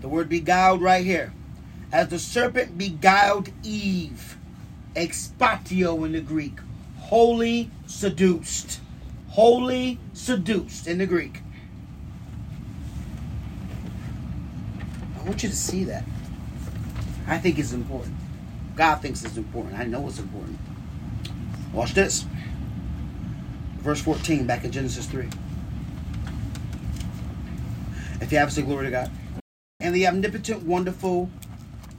The 0.02 0.10
word 0.10 0.30
beguiled 0.30 0.82
right 0.82 1.06
here 1.06 1.34
as 1.91 2.10
the 2.10 2.20
serpent 2.20 2.78
beguiled 2.78 3.50
Eve. 3.63 4.38
Expatio 4.96 6.06
in 6.06 6.13
the 6.13 6.22
Greek. 6.22 6.60
Wholly 6.98 7.72
seduced. 7.86 8.82
Wholly 9.30 10.00
seduced 10.13 10.88
in 10.88 10.98
the 10.98 11.06
Greek. 11.06 11.41
I 15.20 15.24
want 15.24 15.43
you 15.43 15.50
to 15.50 15.56
see 15.56 15.84
that. 15.86 16.04
I 17.28 17.38
think 17.38 17.60
it's 17.60 17.74
important. 17.74 18.15
God 18.76 18.96
thinks 18.96 19.24
it's 19.24 19.38
important. 19.38 19.78
I 19.78 19.84
know 19.84 20.08
it's 20.08 20.20
important. 20.20 20.58
Watch 21.74 21.93
this. 21.93 22.26
Verse 23.79 24.01
14, 24.01 24.45
back 24.45 24.63
in 24.63 24.71
Genesis 24.71 25.05
3. 25.05 25.29
If 28.19 28.31
you 28.31 28.37
have 28.37 28.51
say 28.51 28.63
glory 28.63 28.85
to 28.85 28.91
God. 28.91 29.11
And 29.79 29.95
the 29.95 30.07
omnipotent, 30.07 30.63
wonderful, 30.63 31.29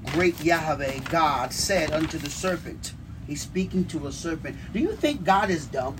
great 0.06 0.42
Yahweh 0.42 0.98
God 1.10 1.52
said 1.52 1.92
unto 1.92 2.18
the 2.18 2.28
serpent, 2.28 2.92
He's 3.26 3.40
speaking 3.42 3.84
to 3.86 4.06
a 4.06 4.12
serpent. 4.12 4.56
Do 4.72 4.80
you 4.80 4.92
think 4.92 5.24
God 5.24 5.50
is 5.50 5.66
dumb? 5.66 5.96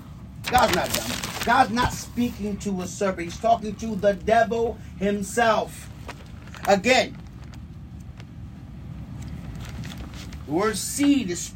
God's 0.51 0.75
not 0.75 0.93
dumb. 0.93 1.11
God's 1.45 1.71
not 1.71 1.93
speaking 1.93 2.57
to 2.59 2.83
a 2.83 2.87
serpent. 2.87 3.25
He's 3.25 3.39
talking 3.39 3.75
to 3.77 3.97
the 3.97 4.15
devil 4.15 4.79
himself. 4.99 5.91
Again, 6.67 7.17
the 10.47 10.53
word 10.53 10.77
seed 10.77 11.31
is. 11.31 11.53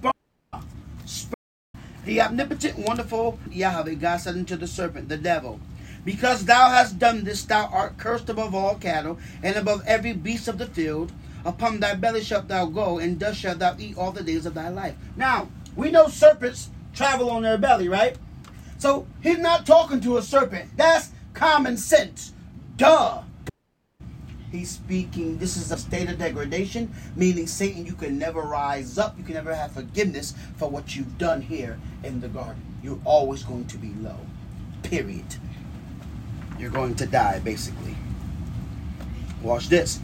The 2.04 2.20
omnipotent, 2.20 2.78
wonderful 2.78 3.38
Yahweh 3.50 3.94
God 3.94 4.16
said 4.16 4.34
unto 4.34 4.56
the 4.56 4.66
serpent, 4.66 5.08
the 5.08 5.16
devil, 5.16 5.60
Because 6.04 6.44
thou 6.44 6.70
hast 6.70 6.98
done 6.98 7.22
this, 7.22 7.44
thou 7.44 7.66
art 7.66 7.96
cursed 7.96 8.28
above 8.28 8.54
all 8.54 8.74
cattle, 8.74 9.18
and 9.42 9.56
above 9.56 9.82
every 9.86 10.12
beast 10.12 10.48
of 10.48 10.58
the 10.58 10.66
field. 10.66 11.12
Upon 11.44 11.80
thy 11.80 11.94
belly 11.94 12.22
shalt 12.22 12.48
thou 12.48 12.66
go, 12.66 12.98
and 12.98 13.18
dust 13.18 13.40
shalt 13.40 13.60
thou 13.60 13.76
eat 13.78 13.96
all 13.96 14.12
the 14.12 14.22
days 14.22 14.46
of 14.46 14.54
thy 14.54 14.68
life. 14.68 14.94
Now, 15.16 15.48
we 15.76 15.90
know 15.90 16.08
serpents 16.08 16.70
travel 16.94 17.30
on 17.30 17.42
their 17.42 17.58
belly, 17.58 17.88
right? 17.88 18.16
So 18.78 19.06
he's 19.22 19.38
not 19.38 19.64
talking 19.64 20.00
to 20.00 20.16
a 20.16 20.22
serpent. 20.22 20.70
That's 20.76 21.10
common 21.34 21.76
sense. 21.76 22.32
Duh. 22.76 23.22
He's 24.52 24.70
speaking, 24.70 25.38
this 25.38 25.56
is 25.56 25.72
a 25.72 25.78
state 25.78 26.10
of 26.10 26.18
degradation, 26.18 26.92
meaning 27.16 27.46
Satan, 27.46 27.86
you 27.86 27.94
can 27.94 28.18
never 28.18 28.42
rise 28.42 28.98
up. 28.98 29.16
You 29.16 29.24
can 29.24 29.32
never 29.32 29.54
have 29.54 29.72
forgiveness 29.72 30.34
for 30.56 30.68
what 30.68 30.94
you've 30.94 31.16
done 31.16 31.40
here 31.40 31.80
in 32.04 32.20
the 32.20 32.28
garden. 32.28 32.62
You're 32.82 33.00
always 33.06 33.42
going 33.44 33.64
to 33.68 33.78
be 33.78 33.94
low. 34.02 34.18
Period. 34.82 35.24
You're 36.58 36.70
going 36.70 36.94
to 36.96 37.06
die, 37.06 37.38
basically. 37.38 37.96
Watch 39.40 39.70
this. 39.70 40.00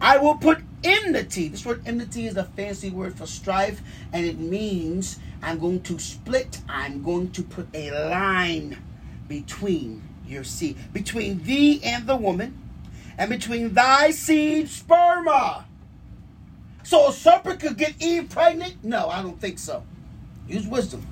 I 0.00 0.16
will 0.18 0.36
put 0.36 0.60
enmity. 0.84 1.48
This 1.48 1.66
word 1.66 1.82
enmity 1.86 2.28
is 2.28 2.36
a 2.36 2.44
fancy 2.44 2.90
word 2.90 3.18
for 3.18 3.26
strife, 3.26 3.80
and 4.12 4.24
it 4.24 4.38
means 4.38 5.18
I'm 5.42 5.58
going 5.58 5.80
to 5.82 5.98
split, 5.98 6.60
I'm 6.68 7.02
going 7.02 7.32
to 7.32 7.42
put 7.42 7.66
a 7.74 7.90
line 7.90 8.80
between 9.26 10.02
your 10.26 10.44
seed, 10.44 10.76
between 10.92 11.42
thee 11.44 11.80
and 11.84 12.06
the 12.06 12.16
woman, 12.16 12.58
and 13.18 13.30
between 13.30 13.74
thy 13.74 14.10
seed, 14.10 14.66
sperma. 14.66 15.64
So 16.82 17.08
a 17.08 17.12
serpent 17.12 17.60
could 17.60 17.78
get 17.78 17.94
Eve 18.02 18.28
pregnant? 18.28 18.84
No, 18.84 19.08
I 19.08 19.22
don't 19.22 19.40
think 19.40 19.58
so. 19.58 19.84
Use 20.48 20.66
wisdom. 20.66 21.06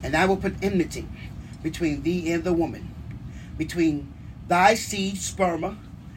And 0.00 0.14
I 0.14 0.26
will 0.26 0.36
put 0.36 0.54
enmity 0.62 1.08
between 1.62 2.02
thee 2.02 2.30
and 2.32 2.44
the 2.44 2.52
woman, 2.52 2.94
between 3.56 4.12
thy 4.46 4.74
seed, 4.74 5.14
sperma, 5.14 5.76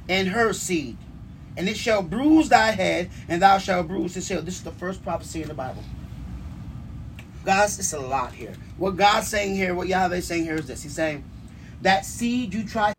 and 0.09 0.27
her 0.29 0.53
seed. 0.53 0.97
And 1.57 1.67
it 1.67 1.77
shall 1.77 2.01
bruise 2.01 2.49
thy 2.49 2.71
head, 2.71 3.09
and 3.27 3.41
thou 3.41 3.57
shalt 3.57 3.87
bruise 3.87 4.13
his 4.13 4.27
heel. 4.27 4.41
This 4.41 4.55
is 4.55 4.63
the 4.63 4.71
first 4.71 5.03
prophecy 5.03 5.41
in 5.41 5.47
the 5.47 5.53
Bible. 5.53 5.83
Guys, 7.43 7.79
it's 7.79 7.93
a 7.93 7.99
lot 7.99 8.33
here. 8.33 8.53
What 8.77 8.97
God's 8.97 9.27
saying 9.27 9.55
here, 9.55 9.73
what 9.73 9.87
Yahweh 9.87 10.19
saying 10.19 10.43
here 10.43 10.55
is 10.55 10.67
this. 10.67 10.83
He's 10.83 10.93
saying, 10.93 11.23
that 11.81 12.05
seed 12.05 12.53
you 12.53 12.63
try 12.63 12.93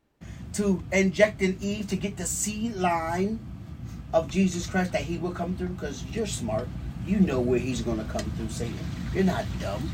to 0.54 0.82
inject 0.92 1.40
in 1.40 1.56
Eve 1.60 1.86
to 1.88 1.96
get 1.96 2.16
the 2.16 2.26
seed 2.26 2.76
line 2.76 3.38
of 4.12 4.28
Jesus 4.28 4.66
Christ 4.66 4.92
that 4.92 5.02
he 5.02 5.16
will 5.18 5.32
come 5.32 5.56
through, 5.56 5.68
because 5.68 6.04
you're 6.12 6.26
smart. 6.26 6.68
You 7.06 7.18
know 7.20 7.40
where 7.40 7.58
he's 7.58 7.80
going 7.80 7.98
to 7.98 8.04
come 8.04 8.30
through, 8.36 8.50
Satan. 8.50 8.78
You're 9.14 9.24
not 9.24 9.44
dumb. 9.60 9.90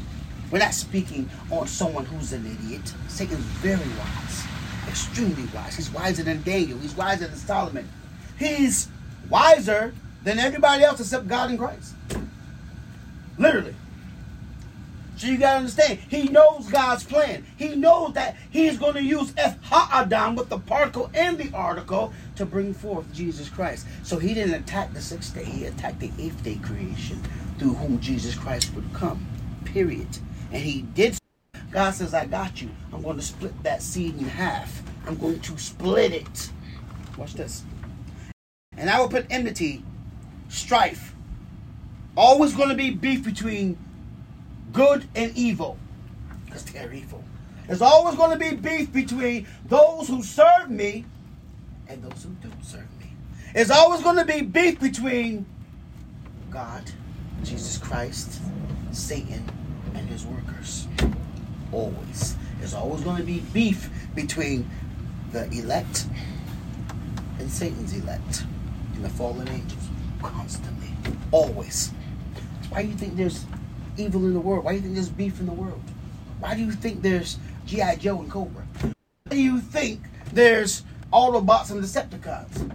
We're 0.51 0.59
not 0.59 0.75
speaking 0.75 1.31
on 1.51 1.67
someone 1.67 2.05
who's 2.07 2.33
an 2.33 2.45
idiot. 2.45 2.93
Satan's 3.09 3.39
very 3.39 3.79
wise, 3.79 4.45
extremely 4.89 5.45
wise. 5.55 5.77
He's 5.77 5.91
wiser 5.91 6.23
than 6.23 6.43
Daniel. 6.43 6.79
He's 6.79 6.97
wiser 6.97 7.27
than 7.27 7.37
Solomon. 7.37 7.89
He's 8.39 8.89
wiser 9.29 9.95
than 10.25 10.39
everybody 10.39 10.85
else 10.85 11.01
except 11.01 11.29
God 11.29 11.51
and 11.51 11.59
Christ. 11.59 11.95
Literally. 13.39 13.75
So 15.19 15.27
you 15.27 15.37
gotta 15.37 15.59
understand, 15.59 15.99
he 16.09 16.29
knows 16.29 16.69
God's 16.69 17.03
plan. 17.03 17.45
He 17.57 17.75
knows 17.75 18.13
that 18.15 18.37
he's 18.51 18.79
to 18.79 19.03
use 19.03 19.35
Eth 19.37 19.61
ha-adam 19.65 20.37
with 20.37 20.49
the 20.49 20.61
particle 20.61 21.11
and 21.13 21.37
the 21.37 21.53
article 21.53 22.13
to 22.37 22.47
bring 22.47 22.73
forth 22.73 23.13
Jesus 23.13 23.49
Christ. 23.49 23.89
So 24.05 24.21
he 24.21 24.33
didn't 24.33 24.55
attack 24.55 24.95
the 24.95 25.01
sixth 25.01 25.35
day, 25.35 25.43
he 25.43 25.65
attacked 25.65 25.99
the 25.99 26.13
eighth 26.21 26.45
day 26.45 26.55
creation 26.63 27.21
through 27.59 27.75
whom 27.75 27.99
Jesus 27.99 28.37
Christ 28.37 28.73
would 28.75 28.93
come. 28.93 29.27
Period. 29.65 30.07
And 30.53 30.63
he 30.63 30.83
did. 30.83 31.19
God 31.73 31.95
says, 31.95 32.15
I 32.15 32.27
got 32.27 32.63
you. 32.63 32.71
I'm 32.93 33.03
going 33.03 33.17
to 33.17 33.23
split 33.23 33.61
that 33.65 33.83
seed 33.83 34.17
in 34.17 34.25
half. 34.25 34.85
I'm 35.05 35.17
going 35.17 35.41
to 35.41 35.59
split 35.59 36.13
it. 36.13 36.51
Watch 37.17 37.35
this. 37.35 37.65
And 38.77 38.89
I 38.89 39.01
will 39.01 39.09
put 39.09 39.27
enmity, 39.31 39.83
strife. 40.49 41.13
Always 42.17 42.55
going 42.55 42.69
to 42.69 42.77
be 42.77 42.91
beef 42.91 43.25
between 43.25 43.77
good 44.73 45.09
and 45.15 45.37
evil. 45.37 45.79
Because 46.45 46.65
they're 46.65 46.93
evil. 46.93 47.23
There's 47.67 47.83
always 47.83 48.17
going 48.17 48.31
to 48.31 48.39
be 48.39 48.57
beef 48.57 48.93
between 48.93 49.47
those 49.67 50.09
who 50.09 50.23
serve 50.23 50.71
me 50.71 51.05
and 51.89 52.03
those 52.03 52.25
who 52.25 52.31
don't 52.43 52.65
serve 52.65 52.89
me. 52.99 53.13
There's 53.55 53.71
always 53.71 54.03
going 54.03 54.17
to 54.17 54.25
be 54.25 54.41
beef 54.41 54.81
between 54.81 55.45
God, 56.51 56.91
Jesus 57.45 57.77
Christ, 57.79 58.41
Satan, 58.93 59.45
and 59.95 60.09
his 60.09 60.25
workers. 60.25 60.89
Always. 61.73 62.37
There's 62.59 62.75
always 62.75 63.03
going 63.03 63.19
to 63.19 63.23
be 63.23 63.41
beef 63.53 63.91
between 64.15 64.69
the 65.33 65.45
elect 65.51 66.07
and 67.39 67.51
Satan's 67.51 67.95
elect 67.95 68.45
and 68.95 69.05
the 69.05 69.11
fallen 69.11 69.49
angels. 69.49 69.89
Constantly. 70.23 70.89
Always. 71.31 71.93
Why 72.71 72.83
do 72.83 72.89
you 72.89 72.95
think 72.95 73.17
there's 73.17 73.45
evil 73.99 74.25
in 74.25 74.35
the 74.35 74.41
world? 74.41 74.65
Why 74.65 74.73
do 74.73 74.77
you 74.77 74.83
think 74.83 74.95
there's 74.95 75.09
beef 75.09 75.41
in 75.41 75.47
the 75.47 75.53
world? 75.53 75.83
Why 76.41 76.55
do 76.55 76.63
you 76.63 76.73
think 76.73 77.03
there's 77.03 77.39
G.I. 77.67 77.97
Joe 77.97 78.21
and 78.21 78.31
Cobra? 78.31 78.65
Why 78.83 78.93
do 79.31 79.41
you 79.41 79.61
think 79.61 80.01
there's 80.33 80.85
Autobots 81.13 81.71
and 81.71 81.83
the 81.83 81.87
Decepticons? 81.87 82.73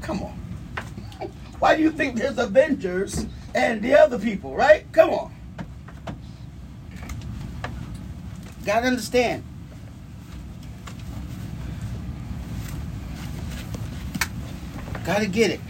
Come 0.00 0.22
on. 0.22 0.38
Why 1.58 1.76
do 1.76 1.82
you 1.82 1.90
think 1.90 2.16
there's 2.16 2.38
Avengers 2.38 3.26
and 3.54 3.82
the 3.82 3.98
other 3.98 4.18
people, 4.18 4.54
right? 4.54 4.90
Come 4.92 5.10
on. 5.10 5.34
Gotta 8.64 8.86
understand. 8.86 9.44
Gotta 15.04 15.26
get 15.26 15.50
it. 15.50 15.60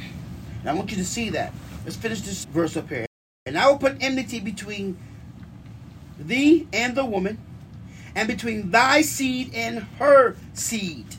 And 0.60 0.70
I 0.70 0.74
want 0.74 0.90
you 0.90 0.96
to 0.98 1.04
see 1.04 1.30
that. 1.30 1.52
Let's 1.84 1.96
finish 1.96 2.20
this 2.20 2.44
verse 2.44 2.76
up 2.76 2.88
here. 2.88 3.06
And 3.44 3.58
I 3.58 3.68
will 3.68 3.78
put 3.78 3.96
enmity 4.00 4.38
between 4.38 4.96
thee 6.16 6.68
and 6.72 6.94
the 6.94 7.04
woman, 7.04 7.38
and 8.14 8.28
between 8.28 8.70
thy 8.70 9.02
seed 9.02 9.52
and 9.52 9.80
her 9.98 10.36
seed. 10.54 11.16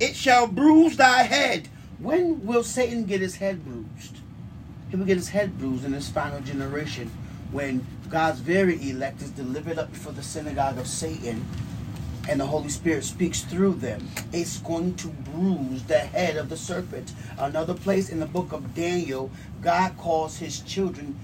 It 0.00 0.16
shall 0.16 0.46
bruise 0.46 0.96
thy 0.96 1.24
head. 1.24 1.68
When 1.98 2.46
will 2.46 2.64
Satan 2.64 3.04
get 3.04 3.20
his 3.20 3.36
head 3.36 3.62
bruised? 3.62 4.20
He 4.88 4.96
will 4.96 5.04
get 5.04 5.18
his 5.18 5.28
head 5.28 5.58
bruised 5.58 5.84
in 5.84 5.92
his 5.92 6.08
final 6.08 6.40
generation 6.40 7.10
when 7.52 7.86
God's 8.08 8.40
very 8.40 8.88
elect 8.88 9.20
is 9.20 9.30
delivered 9.32 9.78
up 9.78 9.92
before 9.92 10.12
the 10.12 10.22
synagogue 10.22 10.78
of 10.78 10.86
Satan 10.86 11.44
and 12.28 12.40
the 12.40 12.46
Holy 12.46 12.68
Spirit 12.68 13.04
speaks 13.04 13.42
through 13.42 13.74
them, 13.74 14.08
it's 14.32 14.58
going 14.58 14.94
to 14.96 15.08
bruise 15.08 15.82
the 15.84 15.98
head 15.98 16.36
of 16.36 16.48
the 16.48 16.56
serpent. 16.56 17.12
Another 17.38 17.74
place 17.74 18.08
in 18.08 18.20
the 18.20 18.26
book 18.26 18.52
of 18.52 18.74
Daniel, 18.74 19.30
God 19.60 19.96
calls 19.98 20.38
his 20.38 20.60
children 20.60 21.18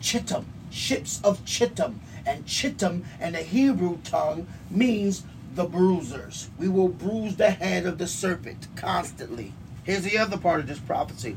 chittim, 0.00 0.44
ships 0.70 1.20
of 1.24 1.44
chittim. 1.44 1.96
And 2.26 2.46
chittim 2.46 3.04
in 3.20 3.32
the 3.32 3.42
Hebrew 3.42 3.98
tongue 4.04 4.46
means 4.70 5.24
the 5.54 5.64
bruisers. 5.64 6.48
We 6.58 6.68
will 6.68 6.88
bruise 6.88 7.36
the 7.36 7.50
head 7.50 7.86
of 7.86 7.98
the 7.98 8.06
serpent 8.06 8.68
constantly. 8.76 9.52
Here's 9.84 10.04
the 10.04 10.18
other 10.18 10.38
part 10.38 10.60
of 10.60 10.66
this 10.66 10.78
prophecy. 10.78 11.36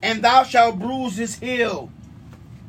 And 0.00 0.22
thou 0.22 0.44
shalt 0.44 0.78
bruise 0.78 1.16
his 1.16 1.38
heel. 1.38 1.90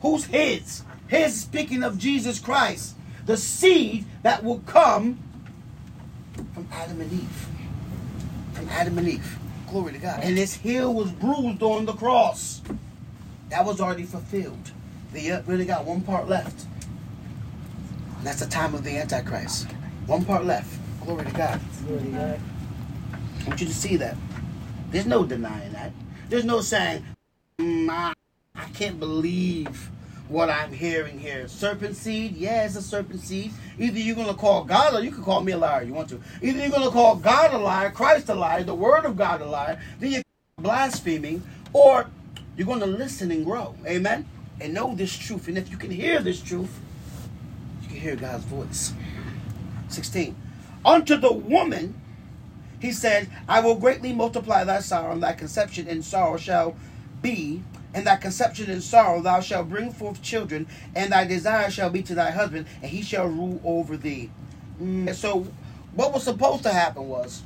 Who's 0.01 0.25
his? 0.25 0.83
His 1.07 1.39
speaking 1.39 1.83
of 1.83 1.97
Jesus 1.97 2.39
Christ. 2.39 2.95
The 3.25 3.37
seed 3.37 4.05
that 4.23 4.43
will 4.43 4.59
come 4.59 5.19
from 6.59 6.67
Adam 6.73 6.99
and 6.99 7.13
Eve. 7.13 7.47
From 8.53 8.69
Adam 8.69 8.97
and 8.97 9.07
Eve. 9.07 9.39
Glory 9.69 9.93
to 9.93 9.99
God. 9.99 10.19
And 10.21 10.37
his 10.37 10.53
heel 10.53 10.93
was 10.93 11.11
bruised 11.11 11.63
on 11.63 11.85
the 11.85 11.93
cross. 11.93 12.61
That 13.49 13.65
was 13.65 13.79
already 13.79 14.03
fulfilled. 14.03 14.71
The 15.13 15.31
uh, 15.31 15.41
really 15.43 15.65
got 15.65 15.85
one 15.85 16.01
part 16.01 16.27
left. 16.27 16.65
And 18.17 18.27
that's 18.27 18.41
the 18.41 18.47
time 18.47 18.75
of 18.75 18.83
the 18.83 18.97
Antichrist. 18.97 19.67
One 20.05 20.25
part 20.25 20.43
left. 20.43 20.77
Glory 21.05 21.25
to 21.25 21.31
God. 21.31 21.61
Glory 21.87 22.03
to 22.03 22.09
God. 22.09 22.39
I 23.13 23.47
want 23.47 23.61
you 23.61 23.67
to 23.67 23.73
see 23.73 23.95
that. 23.95 24.17
There's 24.91 25.05
no 25.05 25.23
denying 25.23 25.71
that. 25.73 25.93
There's 26.27 26.45
no 26.45 26.59
saying, 26.59 27.05
mm, 27.57 27.89
I, 27.89 28.13
I 28.55 28.65
can't 28.71 28.99
believe 28.99 29.89
what 30.29 30.49
I'm 30.49 30.71
hearing 30.71 31.19
here. 31.19 31.47
Serpent 31.47 31.95
seed, 31.95 32.37
yeah, 32.37 32.65
it's 32.65 32.75
a 32.75 32.81
serpent 32.81 33.19
seed. 33.21 33.51
Either 33.77 33.99
you're 33.99 34.15
going 34.15 34.27
to 34.27 34.33
call 34.35 34.63
God 34.63 34.93
or 34.93 35.03
you 35.03 35.11
can 35.11 35.23
call 35.23 35.41
me 35.41 35.51
a 35.51 35.57
liar. 35.57 35.83
You 35.83 35.93
want 35.93 36.09
to. 36.09 36.21
Either 36.41 36.59
you're 36.59 36.69
going 36.69 36.83
to 36.83 36.91
call 36.91 37.15
God 37.15 37.53
a 37.53 37.57
liar, 37.57 37.89
Christ 37.89 38.29
a 38.29 38.35
liar, 38.35 38.63
the 38.63 38.75
word 38.75 39.05
of 39.05 39.17
God 39.17 39.41
a 39.41 39.45
liar, 39.45 39.81
then 39.99 40.11
you're 40.11 40.23
blaspheming, 40.57 41.43
or 41.73 42.07
you're 42.55 42.67
going 42.67 42.79
to 42.79 42.85
listen 42.85 43.31
and 43.31 43.43
grow. 43.43 43.75
Amen? 43.85 44.27
And 44.61 44.73
know 44.73 44.93
this 44.95 45.17
truth. 45.17 45.47
And 45.47 45.57
if 45.57 45.71
you 45.71 45.77
can 45.77 45.89
hear 45.89 46.19
this 46.19 46.41
truth, 46.41 46.79
you 47.81 47.87
can 47.87 47.97
hear 47.97 48.15
God's 48.15 48.43
voice. 48.45 48.93
16. 49.87 50.35
Unto 50.85 51.17
the 51.17 51.33
woman, 51.33 51.99
he 52.79 52.91
said, 52.91 53.29
I 53.47 53.61
will 53.61 53.75
greatly 53.75 54.13
multiply 54.13 54.63
thy 54.63 54.79
sorrow, 54.79 55.11
and 55.11 55.23
thy 55.23 55.33
conception 55.33 55.87
and 55.87 56.05
sorrow 56.05 56.37
shall 56.37 56.75
be 57.21 57.63
and 57.93 58.05
thy 58.05 58.15
conception 58.15 58.69
and 58.69 58.83
sorrow 58.83 59.21
thou 59.21 59.39
shalt 59.39 59.69
bring 59.69 59.91
forth 59.91 60.21
children, 60.21 60.67
and 60.95 61.11
thy 61.11 61.25
desire 61.25 61.69
shall 61.69 61.89
be 61.89 62.01
to 62.03 62.15
thy 62.15 62.31
husband, 62.31 62.67
and 62.81 62.91
he 62.91 63.01
shall 63.01 63.27
rule 63.27 63.59
over 63.63 63.97
thee. 63.97 64.29
Mm, 64.81 65.13
so, 65.13 65.47
what 65.93 66.13
was 66.13 66.23
supposed 66.23 66.63
to 66.63 66.69
happen 66.69 67.07
was, 67.07 67.43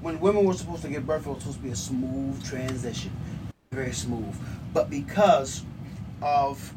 when 0.00 0.20
women 0.20 0.44
were 0.44 0.54
supposed 0.54 0.82
to 0.82 0.88
give 0.88 1.06
birth, 1.06 1.26
it 1.26 1.30
was 1.30 1.38
supposed 1.38 1.58
to 1.58 1.64
be 1.64 1.70
a 1.70 1.76
smooth 1.76 2.44
transition, 2.44 3.12
very 3.70 3.92
smooth. 3.92 4.34
But 4.74 4.90
because 4.90 5.64
of 6.20 6.74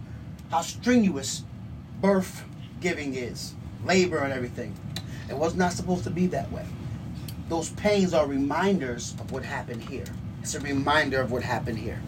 how 0.49 0.61
strenuous 0.61 1.43
birth 2.01 2.43
giving 2.81 3.15
is, 3.15 3.53
labor 3.83 4.19
and 4.19 4.31
everything, 4.31 4.75
it 5.29 5.35
was 5.35 5.55
not 5.55 5.73
supposed 5.73 6.03
to 6.05 6.09
be 6.09 6.27
that 6.27 6.51
way. 6.51 6.65
Those 7.49 7.69
pains 7.71 8.13
are 8.13 8.25
reminders 8.25 9.13
of 9.19 9.31
what 9.31 9.43
happened 9.43 9.83
here. 9.83 10.05
It's 10.41 10.55
a 10.55 10.59
reminder 10.59 11.21
of 11.21 11.31
what 11.31 11.43
happened 11.43 11.77
here. 11.77 12.01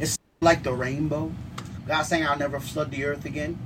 It's 0.00 0.18
like 0.40 0.62
the 0.62 0.72
rainbow. 0.72 1.32
God 1.86 2.02
saying, 2.02 2.26
I'll 2.26 2.38
never 2.38 2.60
flood 2.60 2.90
the 2.90 3.04
earth 3.04 3.24
again. 3.24 3.58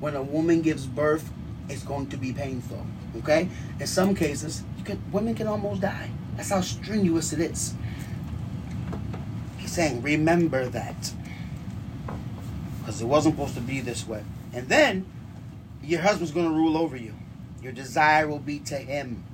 When 0.00 0.14
a 0.14 0.22
woman 0.22 0.62
gives 0.62 0.86
birth, 0.86 1.30
it's 1.68 1.82
going 1.82 2.08
to 2.08 2.16
be 2.16 2.32
painful. 2.32 2.86
Okay? 3.18 3.48
In 3.80 3.86
some 3.86 4.14
cases, 4.14 4.62
can, 4.84 5.02
women 5.12 5.34
can 5.34 5.46
almost 5.46 5.80
die. 5.80 6.10
That's 6.36 6.50
how 6.50 6.60
strenuous 6.60 7.32
it 7.32 7.40
is. 7.40 7.74
He's 9.58 9.72
saying, 9.72 10.02
remember 10.02 10.66
that. 10.66 11.12
Because 12.80 13.00
it 13.00 13.06
wasn't 13.06 13.36
supposed 13.36 13.54
to 13.54 13.60
be 13.60 13.80
this 13.80 14.06
way. 14.06 14.22
And 14.52 14.68
then 14.68 15.06
your 15.82 16.00
husband's 16.00 16.32
going 16.32 16.48
to 16.48 16.54
rule 16.54 16.76
over 16.76 16.96
you. 16.96 17.14
Your 17.62 17.72
desire 17.72 18.28
will 18.28 18.38
be 18.38 18.58
to 18.60 18.76
him. 18.76 19.24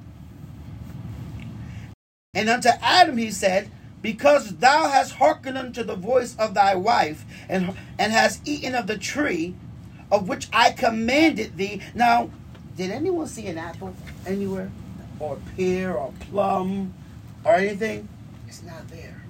And 2.32 2.48
unto 2.48 2.68
Adam 2.80 3.16
he 3.16 3.32
said, 3.32 3.70
Because 4.02 4.56
thou 4.56 4.88
hast 4.88 5.12
hearkened 5.12 5.58
unto 5.58 5.82
the 5.82 5.94
voice 5.94 6.36
of 6.38 6.54
thy 6.54 6.74
wife, 6.74 7.24
and, 7.48 7.76
and 7.98 8.12
hast 8.12 8.46
eaten 8.48 8.74
of 8.74 8.86
the 8.86 8.96
tree 8.96 9.54
of 10.10 10.28
which 10.28 10.48
I 10.52 10.72
commanded 10.72 11.56
thee. 11.56 11.82
Now, 11.94 12.30
did 12.76 12.90
anyone 12.90 13.26
see 13.26 13.46
an 13.46 13.58
apple 13.58 13.94
anywhere? 14.26 14.70
Or 15.18 15.38
pear 15.56 15.96
or 15.96 16.12
plum 16.30 16.94
or 17.44 17.54
anything? 17.54 18.08
It's 18.48 18.62
not 18.62 18.88
there. 18.88 19.22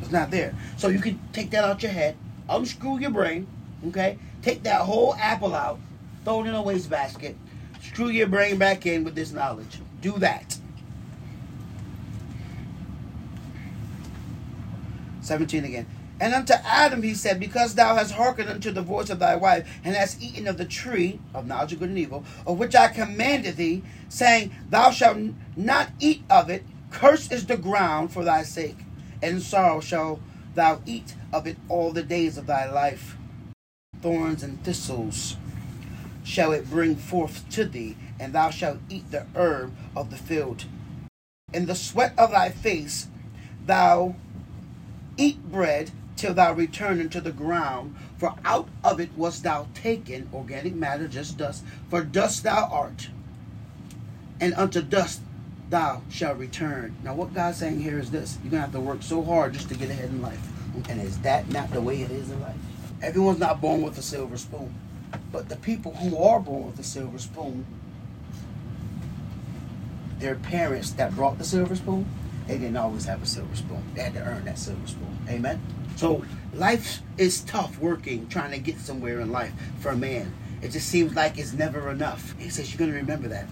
It's 0.00 0.10
not 0.10 0.30
there. 0.30 0.54
So 0.76 0.88
you 0.88 0.98
can 0.98 1.20
take 1.32 1.50
that 1.50 1.62
out 1.62 1.82
your 1.82 1.92
head, 1.92 2.16
unscrew 2.48 2.98
your 2.98 3.10
brain, 3.10 3.46
okay? 3.88 4.18
Take 4.42 4.62
that 4.64 4.80
whole 4.80 5.14
apple 5.14 5.54
out, 5.54 5.78
throw 6.24 6.42
it 6.42 6.48
in 6.48 6.54
a 6.54 6.62
wastebasket, 6.62 7.36
screw 7.82 8.08
your 8.08 8.26
brain 8.26 8.58
back 8.58 8.86
in 8.86 9.04
with 9.04 9.14
this 9.14 9.30
knowledge. 9.30 9.78
Do 10.00 10.12
that. 10.18 10.58
17 15.22 15.64
again. 15.64 15.86
And 16.20 16.34
unto 16.34 16.52
Adam 16.52 17.02
he 17.02 17.14
said, 17.14 17.40
Because 17.40 17.74
thou 17.74 17.96
hast 17.96 18.12
hearkened 18.12 18.48
unto 18.48 18.70
the 18.70 18.82
voice 18.82 19.10
of 19.10 19.18
thy 19.18 19.34
wife, 19.34 19.68
and 19.82 19.96
hast 19.96 20.22
eaten 20.22 20.46
of 20.46 20.56
the 20.56 20.64
tree 20.64 21.18
of 21.34 21.46
knowledge 21.46 21.72
of 21.72 21.80
good 21.80 21.88
and 21.88 21.98
evil, 21.98 22.24
of 22.46 22.58
which 22.58 22.76
I 22.76 22.88
commanded 22.88 23.56
thee, 23.56 23.82
saying, 24.08 24.52
Thou 24.70 24.92
shalt 24.92 25.18
not 25.56 25.90
eat 25.98 26.22
of 26.30 26.48
it, 26.48 26.64
cursed 26.90 27.32
is 27.32 27.46
the 27.46 27.56
ground 27.56 28.12
for 28.12 28.22
thy 28.22 28.44
sake, 28.44 28.78
and 29.20 29.42
sorrow 29.42 29.80
shalt 29.80 30.20
thou 30.54 30.80
eat 30.86 31.14
of 31.32 31.46
it 31.46 31.56
all 31.68 31.92
the 31.92 32.02
days 32.02 32.38
of 32.38 32.46
thy 32.46 32.70
life. 32.70 33.16
Thorns 34.00 34.42
and 34.42 34.62
thistles 34.62 35.36
shall 36.24 36.52
it 36.52 36.70
bring 36.70 36.94
forth 36.94 37.48
to 37.50 37.64
thee, 37.64 37.96
and 38.20 38.32
thou 38.32 38.50
shalt 38.50 38.78
eat 38.88 39.10
the 39.10 39.26
herb 39.34 39.74
of 39.96 40.10
the 40.10 40.16
field. 40.16 40.66
In 41.52 41.66
the 41.66 41.74
sweat 41.74 42.14
of 42.16 42.30
thy 42.30 42.50
face 42.50 43.08
thou 43.66 44.14
eat 45.16 45.42
bread 45.50 45.90
till 46.16 46.34
thou 46.34 46.52
return 46.52 47.00
into 47.00 47.20
the 47.20 47.32
ground, 47.32 47.96
for 48.18 48.34
out 48.44 48.68
of 48.84 49.00
it 49.00 49.10
wast 49.16 49.42
thou 49.42 49.66
taken, 49.74 50.28
organic 50.32 50.74
matter, 50.74 51.08
just 51.08 51.36
dust, 51.36 51.64
for 51.88 52.02
dust 52.02 52.44
thou 52.44 52.68
art, 52.70 53.08
and 54.40 54.54
unto 54.54 54.82
dust 54.82 55.20
thou 55.70 56.02
shalt 56.10 56.38
return. 56.38 56.94
Now, 57.02 57.14
what 57.14 57.34
God's 57.34 57.58
saying 57.58 57.80
here 57.80 57.98
is 57.98 58.10
this 58.10 58.38
you're 58.44 58.52
to 58.52 58.60
have 58.60 58.72
to 58.72 58.80
work 58.80 59.02
so 59.02 59.22
hard 59.22 59.54
just 59.54 59.68
to 59.70 59.74
get 59.74 59.90
ahead 59.90 60.10
in 60.10 60.22
life. 60.22 60.46
And 60.88 61.00
is 61.00 61.18
that 61.20 61.48
not 61.48 61.70
the 61.70 61.80
way 61.80 62.02
it 62.02 62.10
is 62.10 62.30
in 62.30 62.40
life? 62.40 62.56
Everyone's 63.02 63.38
not 63.38 63.60
born 63.60 63.82
with 63.82 63.98
a 63.98 64.02
silver 64.02 64.36
spoon. 64.36 64.74
But 65.30 65.48
the 65.48 65.56
people 65.56 65.94
who 65.94 66.16
are 66.16 66.40
born 66.40 66.66
with 66.66 66.78
a 66.78 66.84
silver 66.84 67.18
spoon, 67.18 67.66
their 70.18 70.36
parents 70.36 70.92
that 70.92 71.14
brought 71.14 71.38
the 71.38 71.44
silver 71.44 71.74
spoon, 71.74 72.06
they 72.52 72.58
didn't 72.58 72.76
always 72.76 73.06
have 73.06 73.22
a 73.22 73.26
silver 73.26 73.56
spoon. 73.56 73.82
They 73.94 74.02
had 74.02 74.12
to 74.12 74.20
earn 74.20 74.44
that 74.44 74.58
silver 74.58 74.86
spoon. 74.86 75.18
Amen? 75.26 75.58
So 75.96 76.22
life 76.52 77.00
is 77.16 77.40
tough 77.44 77.78
working, 77.78 78.28
trying 78.28 78.50
to 78.50 78.58
get 78.58 78.78
somewhere 78.78 79.20
in 79.20 79.32
life 79.32 79.54
for 79.80 79.88
a 79.88 79.96
man. 79.96 80.34
It 80.60 80.68
just 80.68 80.88
seems 80.88 81.14
like 81.14 81.38
it's 81.38 81.54
never 81.54 81.90
enough. 81.90 82.34
He 82.38 82.50
says 82.50 82.70
you're 82.70 82.78
going 82.78 82.90
to 82.90 82.96
remember 82.98 83.28
that. 83.28 83.46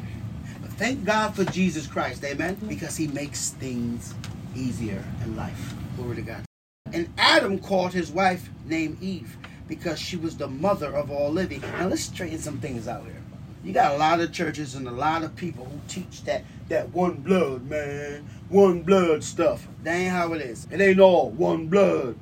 But 0.61 0.71
thank 0.73 1.07
God 1.07 1.35
for 1.35 1.45
Jesus 1.47 1.87
Christ, 1.87 2.23
amen? 2.25 2.59
Because 2.69 2.95
he 2.95 3.07
makes 3.09 3.51
things 3.51 4.13
easier 4.55 5.03
in 5.25 5.35
life. 5.35 5.75
Glory 5.97 6.17
to 6.17 6.23
God. 6.23 6.45
And 6.93 7.09
Adam 7.17 7.59
called 7.59 7.95
his 7.95 8.11
wife 8.11 8.51
named 8.67 9.03
Eve 9.03 9.35
because 9.67 9.99
she 9.99 10.17
was 10.17 10.37
the 10.37 10.49
mother 10.49 10.95
of 10.95 11.11
all 11.11 11.31
living. 11.31 11.63
Now 11.63 11.89
let's 11.89 12.03
straighten 12.03 12.39
some 12.39 12.59
things 12.59 12.87
out 12.87 13.05
here. 13.05 13.20
You 13.63 13.73
got 13.73 13.93
a 13.93 13.99
lot 13.99 14.21
of 14.21 14.33
churches 14.33 14.75
and 14.75 14.89
a 14.89 14.93
lot 14.93 15.23
of 15.23 15.37
people 15.37 15.67
who 15.67 15.81
teach 15.87 16.25
that 16.25 16.45
that 16.69 16.91
one 16.91 17.17
blood, 17.17 17.69
man, 17.69 18.29
one 18.49 18.83
blood 18.83 19.23
stuff. 19.25 19.67
That 19.83 19.95
ain't 19.95 20.13
how 20.13 20.33
it 20.33 20.41
is. 20.41 20.67
It 20.71 20.81
ain't 20.81 21.01
all 21.01 21.31
one 21.31 21.67
blood 21.67 22.17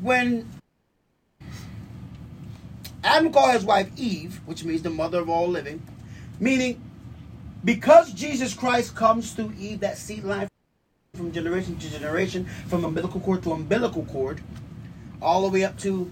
when 0.00 0.48
Adam 3.04 3.32
called 3.32 3.54
his 3.54 3.64
wife 3.64 3.90
Eve, 3.96 4.40
which 4.46 4.64
means 4.64 4.82
the 4.82 4.90
mother 4.90 5.20
of 5.20 5.28
all 5.28 5.48
living, 5.48 5.82
meaning 6.38 6.82
because 7.64 8.12
Jesus 8.12 8.54
Christ 8.54 8.94
comes 8.94 9.32
through 9.32 9.52
Eve, 9.58 9.80
that 9.80 9.98
seed 9.98 10.24
line 10.24 10.48
from 11.14 11.32
generation 11.32 11.76
to 11.76 11.90
generation, 11.90 12.46
from 12.68 12.84
umbilical 12.84 13.20
cord 13.20 13.42
to 13.42 13.52
umbilical 13.52 14.04
cord, 14.04 14.40
all 15.20 15.42
the 15.42 15.48
way 15.48 15.64
up 15.64 15.78
to 15.78 16.10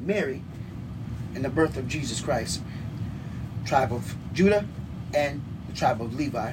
Mary 0.00 0.42
and 1.34 1.44
the 1.44 1.50
birth 1.50 1.76
of 1.76 1.86
Jesus 1.88 2.20
Christ, 2.20 2.62
tribe 3.66 3.92
of 3.92 4.14
Judah 4.32 4.64
and 5.14 5.42
the 5.68 5.76
tribe 5.76 6.00
of 6.00 6.14
Levi. 6.14 6.52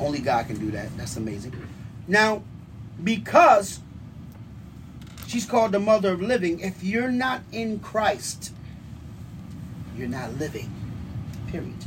Only 0.00 0.20
God 0.20 0.46
can 0.46 0.58
do 0.58 0.70
that. 0.72 0.96
That's 0.96 1.16
amazing. 1.16 1.54
Now, 2.06 2.42
because 3.02 3.80
She's 5.28 5.44
called 5.44 5.72
the 5.72 5.78
mother 5.78 6.12
of 6.12 6.22
living. 6.22 6.60
If 6.60 6.82
you're 6.82 7.10
not 7.10 7.42
in 7.52 7.80
Christ, 7.80 8.50
you're 9.94 10.08
not 10.08 10.32
living. 10.38 10.72
Period. 11.48 11.84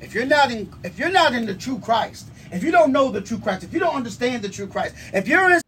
If 0.00 0.14
you're 0.14 0.26
not 0.26 0.50
in 0.50 0.68
if 0.82 0.98
you're 0.98 1.12
not 1.12 1.32
in 1.32 1.46
the 1.46 1.54
true 1.54 1.78
Christ, 1.78 2.26
if 2.50 2.64
you 2.64 2.72
don't 2.72 2.90
know 2.90 3.12
the 3.12 3.20
true 3.20 3.38
Christ, 3.38 3.62
if 3.62 3.72
you 3.72 3.78
don't 3.78 3.94
understand 3.94 4.42
the 4.42 4.48
true 4.48 4.66
Christ, 4.66 4.96
if 5.14 5.28
you're 5.28 5.48
in 5.52 5.60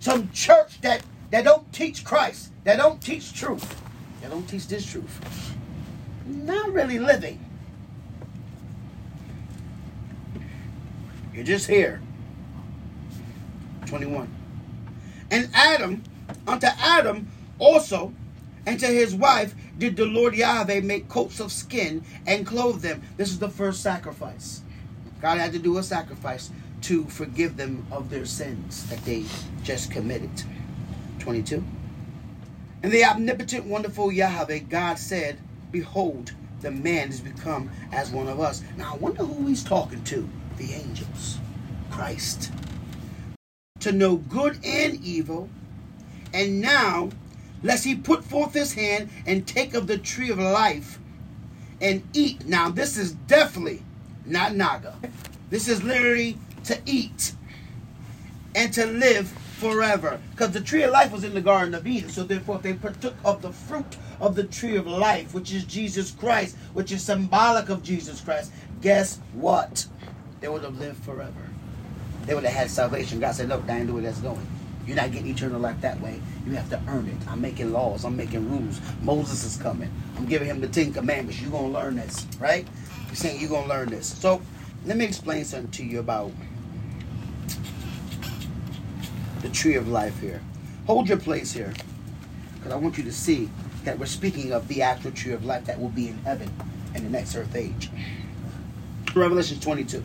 some 0.00 0.28
church 0.32 0.80
that 0.80 1.04
that 1.30 1.44
don't 1.44 1.72
teach 1.72 2.04
Christ, 2.04 2.50
that 2.64 2.78
don't 2.78 3.00
teach 3.00 3.32
truth, 3.32 3.80
that 4.20 4.32
don't 4.32 4.48
teach 4.48 4.66
this 4.66 4.84
truth, 4.90 5.54
not 6.26 6.72
really 6.72 6.98
living. 6.98 7.38
You're 11.36 11.44
just 11.44 11.68
here. 11.68 12.00
21. 13.86 14.28
And 15.30 15.48
Adam 15.54 16.02
Unto 16.46 16.66
Adam 16.66 17.28
also 17.58 18.12
and 18.66 18.80
to 18.80 18.86
his 18.86 19.14
wife 19.14 19.54
did 19.78 19.96
the 19.96 20.04
Lord 20.04 20.34
Yahweh 20.34 20.80
make 20.80 21.08
coats 21.08 21.38
of 21.38 21.52
skin 21.52 22.04
and 22.26 22.46
clothe 22.46 22.82
them. 22.82 23.02
This 23.16 23.28
is 23.30 23.38
the 23.38 23.48
first 23.48 23.82
sacrifice. 23.82 24.62
God 25.22 25.38
had 25.38 25.52
to 25.52 25.58
do 25.58 25.78
a 25.78 25.82
sacrifice 25.82 26.50
to 26.82 27.04
forgive 27.04 27.56
them 27.56 27.86
of 27.90 28.10
their 28.10 28.26
sins 28.26 28.88
that 28.88 29.04
they 29.04 29.24
just 29.62 29.90
committed. 29.90 30.30
22. 31.20 31.64
And 32.82 32.92
the 32.92 33.04
omnipotent, 33.04 33.64
wonderful 33.64 34.12
Yahweh, 34.12 34.58
God 34.58 34.98
said, 34.98 35.38
Behold, 35.70 36.32
the 36.60 36.70
man 36.70 37.08
has 37.08 37.20
become 37.20 37.70
as 37.92 38.10
one 38.10 38.28
of 38.28 38.40
us. 38.40 38.62
Now 38.76 38.94
I 38.94 38.96
wonder 38.96 39.24
who 39.24 39.46
he's 39.46 39.64
talking 39.64 40.02
to. 40.04 40.28
The 40.56 40.72
angels. 40.72 41.38
Christ. 41.90 42.52
To 43.80 43.92
know 43.92 44.16
good 44.16 44.58
and 44.64 45.02
evil 45.04 45.48
and 46.32 46.60
now, 46.60 47.10
lest 47.62 47.84
he 47.84 47.94
put 47.94 48.24
forth 48.24 48.52
his 48.52 48.74
hand 48.74 49.10
and 49.26 49.46
take 49.46 49.74
of 49.74 49.86
the 49.86 49.98
tree 49.98 50.30
of 50.30 50.38
life 50.38 50.98
and 51.80 52.02
eat. 52.12 52.46
Now, 52.46 52.68
this 52.68 52.96
is 52.96 53.12
definitely 53.12 53.82
not 54.24 54.54
Naga. 54.54 54.96
This 55.50 55.68
is 55.68 55.82
literally 55.82 56.38
to 56.64 56.78
eat 56.84 57.32
and 58.54 58.72
to 58.72 58.86
live 58.86 59.28
forever. 59.28 60.20
Because 60.30 60.50
the 60.50 60.60
tree 60.60 60.82
of 60.82 60.90
life 60.90 61.12
was 61.12 61.24
in 61.24 61.34
the 61.34 61.40
Garden 61.40 61.74
of 61.74 61.86
Eden. 61.86 62.10
So 62.10 62.24
therefore, 62.24 62.56
if 62.56 62.62
they 62.62 62.74
partook 62.74 63.14
of 63.24 63.42
the 63.42 63.52
fruit 63.52 63.96
of 64.20 64.34
the 64.34 64.44
tree 64.44 64.76
of 64.76 64.86
life, 64.86 65.34
which 65.34 65.52
is 65.52 65.64
Jesus 65.64 66.10
Christ, 66.10 66.56
which 66.74 66.92
is 66.92 67.02
symbolic 67.02 67.68
of 67.68 67.82
Jesus 67.82 68.20
Christ, 68.20 68.52
guess 68.80 69.20
what? 69.32 69.86
They 70.40 70.48
would 70.48 70.62
have 70.62 70.78
lived 70.78 71.02
forever. 71.04 71.50
They 72.26 72.34
would 72.34 72.44
have 72.44 72.52
had 72.52 72.70
salvation. 72.70 73.20
God 73.20 73.34
said, 73.34 73.48
look, 73.48 73.66
that 73.66 73.78
ain't 73.78 73.86
the 73.86 73.92
way 73.92 74.02
that's 74.02 74.20
going. 74.20 74.46
You're 74.86 74.96
not 74.96 75.10
getting 75.10 75.28
eternal 75.30 75.60
life 75.60 75.80
that 75.80 76.00
way. 76.00 76.20
You 76.46 76.52
have 76.52 76.70
to 76.70 76.80
earn 76.88 77.08
it. 77.08 77.28
I'm 77.28 77.40
making 77.40 77.72
laws. 77.72 78.04
I'm 78.04 78.16
making 78.16 78.48
rules. 78.48 78.80
Moses 79.02 79.44
is 79.44 79.56
coming. 79.60 79.90
I'm 80.16 80.26
giving 80.26 80.48
him 80.48 80.60
the 80.60 80.68
Ten 80.68 80.92
Commandments. 80.92 81.40
You're 81.40 81.50
going 81.50 81.72
to 81.72 81.78
learn 81.78 81.96
this, 81.96 82.26
right? 82.38 82.66
You're 83.06 83.16
saying 83.16 83.40
you're 83.40 83.48
going 83.48 83.64
to 83.64 83.68
learn 83.68 83.88
this. 83.88 84.06
So 84.06 84.40
let 84.84 84.96
me 84.96 85.04
explain 85.04 85.44
something 85.44 85.70
to 85.72 85.84
you 85.84 85.98
about 85.98 86.30
the 89.42 89.48
tree 89.48 89.74
of 89.74 89.88
life 89.88 90.20
here. 90.20 90.40
Hold 90.86 91.08
your 91.08 91.18
place 91.18 91.52
here 91.52 91.72
because 92.54 92.72
I 92.72 92.76
want 92.76 92.96
you 92.96 93.04
to 93.04 93.12
see 93.12 93.50
that 93.84 93.98
we're 93.98 94.06
speaking 94.06 94.52
of 94.52 94.68
the 94.68 94.82
actual 94.82 95.10
tree 95.12 95.32
of 95.32 95.44
life 95.44 95.64
that 95.66 95.80
will 95.80 95.88
be 95.88 96.08
in 96.08 96.18
heaven 96.18 96.52
in 96.94 97.04
the 97.04 97.10
next 97.10 97.34
earth 97.34 97.54
age. 97.54 97.90
Revelation 99.14 99.58
22, 99.60 100.02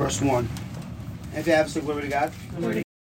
verse 0.00 0.22
1. 0.22 0.48
If 1.34 1.46
you 1.46 1.52
have 1.52 1.70
to 1.74 1.80
glory 1.82 2.02
to 2.02 2.08
God. 2.08 2.32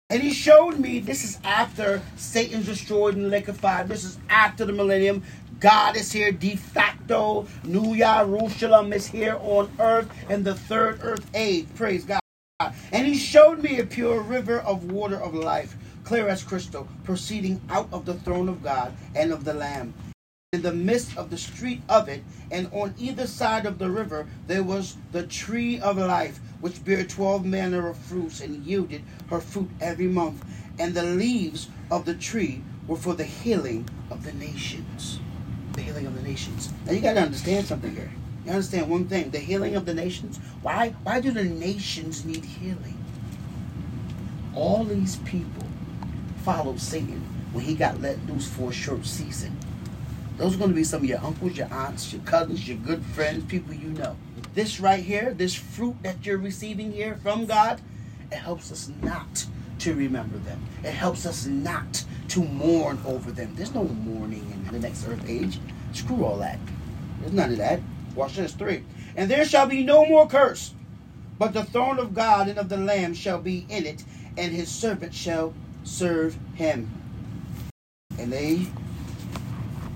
And 0.10 0.24
he 0.24 0.32
showed 0.32 0.80
me 0.80 1.00
this 1.00 1.26
is 1.26 1.38
after 1.44 2.02
Satan's 2.16 2.66
destroyed 2.66 3.18
and 3.18 3.30
liquefied. 3.30 3.90
This 3.90 4.06
is 4.06 4.18
after 4.30 4.64
the 4.64 4.72
millennium. 4.72 5.22
God 5.60 5.98
is 5.98 6.14
here 6.14 6.32
de 6.32 6.56
facto. 6.56 7.46
New 7.66 7.98
Jerusalem 7.98 8.94
is 8.94 9.06
here 9.06 9.38
on 9.42 9.70
earth 9.82 10.10
in 10.30 10.44
the 10.44 10.56
third 10.56 11.00
earth 11.04 11.30
age. 11.34 11.68
Praise 11.76 12.06
God. 12.06 12.22
And 12.94 13.06
he 13.06 13.18
showed 13.18 13.62
me 13.62 13.80
a 13.80 13.86
pure 13.86 14.22
river 14.22 14.62
of 14.62 14.90
water 14.90 15.22
of 15.22 15.34
life, 15.34 15.76
clear 16.06 16.30
as 16.30 16.42
crystal, 16.42 16.88
proceeding 17.04 17.60
out 17.70 17.90
of 17.92 18.06
the 18.06 18.14
throne 18.14 18.48
of 18.48 18.64
God 18.64 18.94
and 19.14 19.34
of 19.34 19.44
the 19.44 19.54
Lamb. 19.54 19.94
In 20.54 20.62
the 20.62 20.72
midst 20.72 21.18
of 21.18 21.30
the 21.30 21.38
street 21.38 21.82
of 21.90 22.08
it, 22.08 22.24
and 22.52 22.70
on 22.72 22.94
either 22.98 23.28
side 23.28 23.66
of 23.66 23.80
the 23.80 23.90
river, 23.90 24.30
there 24.48 24.64
was 24.64 24.96
the 25.12 25.28
tree 25.28 25.78
of 25.78 25.98
life, 25.98 26.40
which 26.62 26.86
bare 26.86 27.04
twelve 27.04 27.44
manner 27.44 27.90
of 27.90 27.98
fruits, 27.98 28.40
and 28.40 28.64
yielded 28.64 29.02
her 29.30 29.42
fruit 29.42 29.70
every 29.82 30.08
month. 30.08 30.46
And 30.80 30.94
the 30.94 31.04
leaves 31.04 31.68
of 31.92 32.06
the 32.06 32.14
tree 32.14 32.64
were 32.88 32.96
for 32.96 33.14
the 33.14 33.26
healing 33.26 33.90
of 34.10 34.24
the 34.24 34.32
nations. 34.32 35.20
The 35.74 35.82
healing 35.82 36.06
of 36.06 36.16
the 36.16 36.22
nations. 36.22 36.72
Now 36.86 36.94
you 36.94 37.02
got 37.02 37.16
to 37.16 37.24
understand 37.24 37.68
something 37.68 37.94
here. 37.94 38.14
You 38.46 38.52
understand 38.52 38.90
one 38.90 39.10
thing: 39.10 39.32
the 39.32 39.40
healing 39.40 39.76
of 39.76 39.86
the 39.86 39.94
nations. 39.94 40.40
Why? 40.62 40.96
Why 41.04 41.20
do 41.20 41.32
the 41.32 41.44
nations 41.44 42.24
need 42.24 42.46
healing? 42.46 43.04
All 44.56 44.86
these 44.86 45.18
people 45.18 45.68
followed 46.46 46.80
Satan 46.80 47.20
when 47.52 47.66
he 47.66 47.76
got 47.76 48.00
let 48.02 48.26
loose 48.28 48.48
for 48.48 48.70
a 48.70 48.74
short 48.74 49.06
season. 49.06 49.58
Those 50.38 50.54
are 50.54 50.60
going 50.60 50.70
to 50.70 50.76
be 50.76 50.84
some 50.84 51.02
of 51.02 51.10
your 51.10 51.24
uncles, 51.24 51.58
your 51.58 51.72
aunts, 51.74 52.14
your 52.14 52.22
cousins, 52.22 52.68
your 52.68 52.78
good 52.78 53.04
friends, 53.04 53.44
people 53.46 53.74
you 53.74 53.90
know. 53.90 54.16
This 54.54 54.80
right 54.80 55.04
here, 55.04 55.34
this 55.34 55.56
fruit 55.56 55.96
that 56.04 56.26
you're 56.26 56.38
receiving 56.38 56.92
here 56.92 57.16
from 57.24 57.48
God, 57.48 57.82
it 58.32 58.36
helps 58.36 58.72
us 58.72 58.92
not 59.02 59.46
to 59.80 59.96
remember 59.96 60.38
them. 60.40 60.62
It 60.84 60.92
helps 60.92 61.26
us 61.26 61.46
not 61.48 62.04
to 62.30 62.44
mourn 62.44 63.00
over 63.06 63.32
them. 63.32 63.54
There's 63.56 63.74
no 63.74 63.86
mourning 63.86 64.52
in 64.52 64.72
the 64.72 64.80
next 64.80 65.08
earth 65.08 65.28
age. 65.28 65.60
Screw 65.94 66.24
all 66.24 66.38
that. 66.38 66.60
There's 67.20 67.34
none 67.34 67.52
of 67.52 67.58
that. 67.58 67.80
Watch 68.16 68.36
this 68.36 68.54
three. 68.54 68.84
And 69.16 69.32
there 69.32 69.46
shall 69.46 69.66
be 69.66 69.84
no 69.84 70.06
more 70.06 70.28
curse, 70.28 70.74
but 71.40 71.54
the 71.54 71.64
throne 71.64 71.98
of 71.98 72.14
God 72.14 72.48
and 72.48 72.60
of 72.60 72.70
the 72.70 72.78
Lamb 72.78 73.14
shall 73.14 73.40
be 73.40 73.66
in 73.70 73.86
it, 73.86 74.04
and 74.38 74.52
his 74.52 74.70
servant 74.70 75.14
shall 75.14 75.54
serve 75.84 76.38
him. 76.54 76.92
And 78.20 78.32
they 78.32 78.68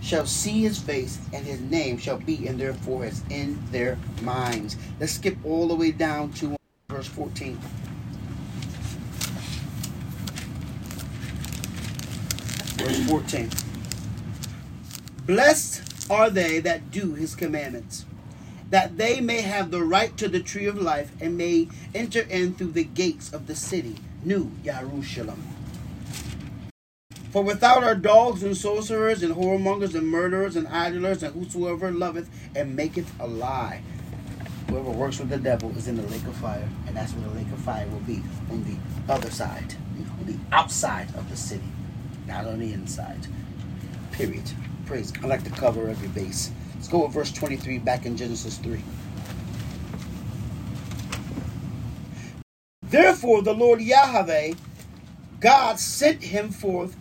shall 0.01 0.25
see 0.25 0.61
his 0.61 0.79
face, 0.79 1.19
and 1.31 1.45
his 1.45 1.61
name 1.61 1.97
shall 1.97 2.17
be 2.17 2.47
in 2.47 2.57
their 2.57 2.73
foreheads, 2.73 3.23
in 3.29 3.57
their 3.71 3.97
minds. 4.21 4.75
Let's 4.99 5.13
skip 5.13 5.37
all 5.45 5.67
the 5.67 5.75
way 5.75 5.91
down 5.91 6.33
to 6.33 6.57
verse 6.89 7.07
14. 7.07 7.57
Verse 12.77 13.05
14. 13.07 13.49
Blessed 15.27 16.09
are 16.11 16.29
they 16.29 16.59
that 16.59 16.91
do 16.91 17.13
his 17.13 17.35
commandments, 17.35 18.05
that 18.71 18.97
they 18.97 19.21
may 19.21 19.41
have 19.41 19.69
the 19.69 19.83
right 19.83 20.17
to 20.17 20.27
the 20.27 20.39
tree 20.39 20.65
of 20.65 20.81
life 20.81 21.11
and 21.21 21.37
may 21.37 21.67
enter 21.93 22.21
in 22.21 22.55
through 22.55 22.71
the 22.71 22.83
gates 22.83 23.31
of 23.31 23.45
the 23.45 23.55
city, 23.55 23.97
New 24.23 24.51
Jerusalem. 24.63 25.41
For 27.31 27.41
without 27.41 27.81
are 27.81 27.95
dogs 27.95 28.43
and 28.43 28.57
sorcerers 28.57 29.23
and 29.23 29.33
whoremongers 29.33 29.95
and 29.95 30.05
murderers 30.05 30.57
and 30.57 30.67
idlers 30.67 31.23
and 31.23 31.33
whosoever 31.33 31.89
loveth 31.89 32.29
and 32.55 32.75
maketh 32.75 33.09
a 33.21 33.27
lie. 33.27 33.81
Whoever 34.67 34.91
works 34.91 35.17
with 35.17 35.29
the 35.29 35.37
devil 35.37 35.75
is 35.77 35.87
in 35.87 35.95
the 35.95 36.03
lake 36.03 36.25
of 36.25 36.35
fire, 36.35 36.67
and 36.87 36.95
that's 36.95 37.13
where 37.13 37.27
the 37.29 37.35
lake 37.35 37.51
of 37.53 37.59
fire 37.59 37.87
will 37.87 37.99
be 38.01 38.21
on 38.49 38.65
the 38.65 39.13
other 39.13 39.31
side, 39.31 39.75
on 40.19 40.25
the 40.25 40.37
outside 40.51 41.07
of 41.15 41.29
the 41.29 41.37
city, 41.37 41.63
not 42.27 42.45
on 42.45 42.59
the 42.59 42.73
inside. 42.73 43.27
Period. 44.11 44.51
Praise. 44.85 45.13
I 45.23 45.27
like 45.27 45.45
to 45.45 45.49
cover 45.51 45.87
every 45.87 46.09
base. 46.09 46.51
Let's 46.75 46.89
go 46.89 47.05
with 47.05 47.13
verse 47.13 47.31
23 47.31 47.79
back 47.79 48.05
in 48.05 48.17
Genesis 48.17 48.57
3. 48.57 48.83
Therefore, 52.83 53.41
the 53.41 53.53
Lord 53.53 53.79
Yahweh, 53.81 54.53
God 55.39 55.79
sent 55.79 56.23
him 56.23 56.49
forth 56.49 56.97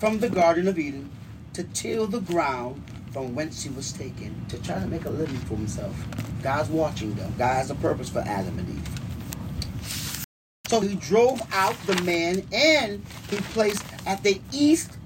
from 0.00 0.18
the 0.18 0.30
Garden 0.30 0.66
of 0.66 0.78
Eden 0.78 1.10
to 1.52 1.62
till 1.62 2.06
the 2.06 2.20
ground 2.20 2.82
from 3.12 3.34
whence 3.34 3.62
he 3.62 3.68
was 3.68 3.92
taken, 3.92 4.34
to 4.48 4.56
try 4.62 4.78
to 4.78 4.86
make 4.86 5.04
a 5.04 5.10
living 5.10 5.36
for 5.40 5.56
himself. 5.56 5.94
God's 6.42 6.70
watching 6.70 7.12
them. 7.14 7.34
God 7.36 7.54
has 7.54 7.70
a 7.70 7.74
purpose 7.74 8.08
for 8.08 8.20
Adam 8.20 8.58
and 8.58 8.68
Eve. 8.68 10.26
So 10.68 10.80
he 10.80 10.94
drove 10.94 11.42
out 11.52 11.76
the 11.86 12.00
man 12.02 12.46
and 12.50 13.04
he 13.28 13.36
placed 13.36 13.84
at 14.06 14.22
the 14.22 14.40
east 14.52 14.96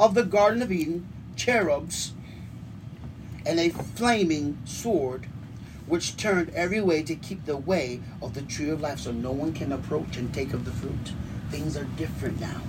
of 0.00 0.14
the 0.14 0.24
Garden 0.24 0.62
of 0.62 0.72
Eden 0.72 1.06
cherubs 1.36 2.12
and 3.46 3.60
a 3.60 3.68
flaming 3.68 4.58
sword 4.64 5.26
which 5.86 6.16
turned 6.16 6.50
every 6.50 6.80
way 6.80 7.02
to 7.04 7.14
keep 7.14 7.44
the 7.44 7.56
way 7.56 8.00
of 8.20 8.34
the 8.34 8.42
tree 8.42 8.70
of 8.70 8.80
life 8.80 9.00
so 9.00 9.12
no 9.12 9.30
one 9.30 9.52
can 9.52 9.70
approach 9.70 10.16
and 10.16 10.32
take 10.34 10.52
of 10.54 10.64
the 10.64 10.72
fruit. 10.72 11.12
Things 11.50 11.76
are 11.76 11.84
different 11.84 12.40
now 12.40 12.62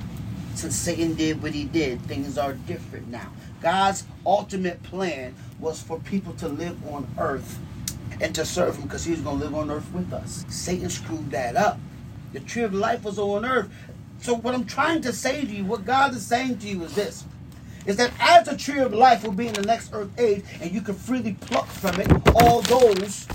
since 0.56 0.76
Satan 0.76 1.16
did 1.16 1.42
what 1.42 1.54
he 1.54 1.66
did, 1.66 2.02
things 2.04 2.38
are 2.38 2.54
different 2.54 3.08
now. 3.08 3.32
God's 3.62 4.06
ultimate 4.26 4.82
plan 4.84 5.36
was 5.60 5.82
for 5.82 6.00
people 6.00 6.34
to 6.34 6.48
live 6.48 6.78
on 6.88 7.08
earth 7.18 7.60
and 8.20 8.34
to 8.36 8.46
serve 8.46 8.76
him 8.76 8.84
because 8.84 9.06
he 9.06 9.12
was 9.12 9.22
going 9.22 9.40
to 9.40 9.46
live 9.46 9.56
on 9.56 9.72
earth 9.72 9.92
with 9.94 10.12
us. 10.14 10.46
Satan 10.50 10.90
screwed 10.90 11.32
that 11.32 11.56
up. 11.56 11.80
The 12.34 12.40
tree 12.40 12.64
of 12.64 12.74
life 12.74 13.04
was 13.04 13.20
on 13.20 13.46
earth. 13.46 13.70
So 14.20 14.36
what 14.36 14.54
I'm 14.54 14.66
trying 14.66 15.02
to 15.02 15.14
say 15.14 15.42
to 15.42 15.48
you, 15.48 15.66
what 15.66 15.86
God 15.86 16.14
is 16.14 16.26
saying 16.26 16.60
to 16.60 16.68
you 16.68 16.84
is 16.84 16.96
this. 16.96 17.24
Is 17.86 17.98
that 17.98 18.12
as 18.20 18.48
the 18.48 18.56
tree 18.56 18.80
of 18.80 18.94
life 18.94 19.24
will 19.24 19.32
be 19.32 19.48
in 19.48 19.54
the 19.54 19.64
next 19.64 19.92
earth 19.94 20.12
age, 20.20 20.44
and 20.62 20.72
you 20.72 20.82
can 20.82 20.94
freely 20.94 21.34
pluck 21.34 21.66
from 21.68 22.00
it 22.00 22.08
all 22.36 22.62
those 22.62 23.28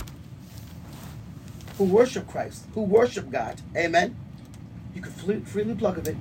who 1.79 1.85
worship 1.85 2.29
Christ, 2.29 2.64
who 2.75 2.83
worship 2.83 3.29
God. 3.31 3.61
Amen. 3.77 4.17
You 4.95 5.03
can 5.03 5.12
freely 5.12 5.75
pluck 5.75 5.97
of 5.97 6.07
it 6.07 6.17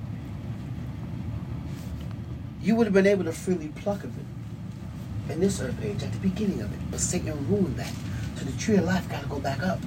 you 2.66 2.74
would 2.74 2.84
have 2.84 2.94
been 2.94 3.06
able 3.06 3.22
to 3.22 3.32
freely 3.32 3.68
pluck 3.68 4.02
of 4.02 4.10
it 4.18 5.32
in 5.32 5.38
this 5.38 5.60
earth 5.60 5.80
age 5.84 6.02
at 6.02 6.12
the 6.12 6.18
beginning 6.18 6.60
of 6.60 6.72
it. 6.72 6.78
But 6.90 6.98
Satan 6.98 7.48
ruined 7.48 7.76
that. 7.76 7.92
So 8.34 8.44
the 8.44 8.58
tree 8.58 8.76
of 8.76 8.84
life 8.84 9.08
got 9.08 9.22
to 9.22 9.28
go 9.28 9.38
back 9.38 9.62
up. 9.62 9.78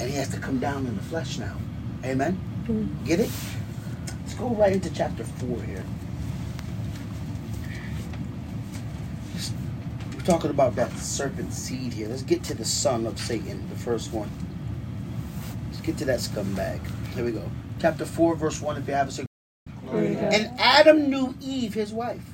And 0.00 0.08
he 0.08 0.16
has 0.16 0.30
to 0.30 0.38
come 0.38 0.58
down 0.58 0.86
in 0.86 0.96
the 0.96 1.02
flesh 1.02 1.38
now. 1.38 1.54
Amen? 2.02 2.40
Mm-hmm. 2.62 3.04
Get 3.04 3.20
it? 3.20 3.30
Let's 4.22 4.32
go 4.32 4.48
right 4.48 4.72
into 4.72 4.90
chapter 4.94 5.24
4 5.24 5.62
here. 5.62 5.84
We're 10.14 10.24
talking 10.24 10.50
about 10.50 10.74
that 10.76 10.90
serpent 10.92 11.52
seed 11.52 11.92
here. 11.92 12.08
Let's 12.08 12.22
get 12.22 12.42
to 12.44 12.54
the 12.54 12.64
son 12.64 13.06
of 13.06 13.18
Satan, 13.18 13.68
the 13.68 13.76
first 13.76 14.10
one. 14.10 14.30
Let's 15.66 15.82
get 15.82 15.98
to 15.98 16.06
that 16.06 16.20
scumbag. 16.20 16.80
Here 17.14 17.26
we 17.26 17.32
go. 17.32 17.50
Chapter 17.78 18.06
4, 18.06 18.36
verse 18.36 18.62
1, 18.62 18.78
if 18.78 18.88
you 18.88 18.94
have 18.94 19.08
a 19.18 19.26
Adam 20.74 21.10
knew 21.10 21.34
Eve, 21.42 21.74
his 21.74 21.92
wife. 21.92 22.24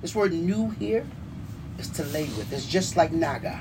This 0.00 0.14
word 0.14 0.32
knew 0.32 0.70
here 0.70 1.06
is 1.78 1.90
to 1.90 2.04
lay 2.04 2.24
with. 2.24 2.50
It's 2.50 2.64
just 2.64 2.96
like 2.96 3.12
Naga. 3.12 3.60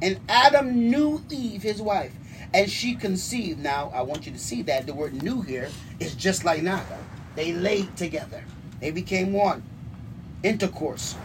And 0.00 0.20
Adam 0.28 0.88
knew 0.88 1.20
Eve, 1.28 1.64
his 1.64 1.82
wife, 1.82 2.12
and 2.54 2.70
she 2.70 2.94
conceived. 2.94 3.58
Now, 3.58 3.90
I 3.92 4.02
want 4.02 4.24
you 4.24 4.30
to 4.30 4.38
see 4.38 4.62
that 4.62 4.86
the 4.86 4.94
word 4.94 5.20
knew 5.20 5.42
here 5.42 5.68
is 5.98 6.14
just 6.14 6.44
like 6.44 6.62
Naga. 6.62 6.96
They 7.34 7.52
laid 7.52 7.96
together, 7.96 8.44
they 8.78 8.92
became 8.92 9.32
one. 9.32 9.64
Intercourse. 10.44 11.16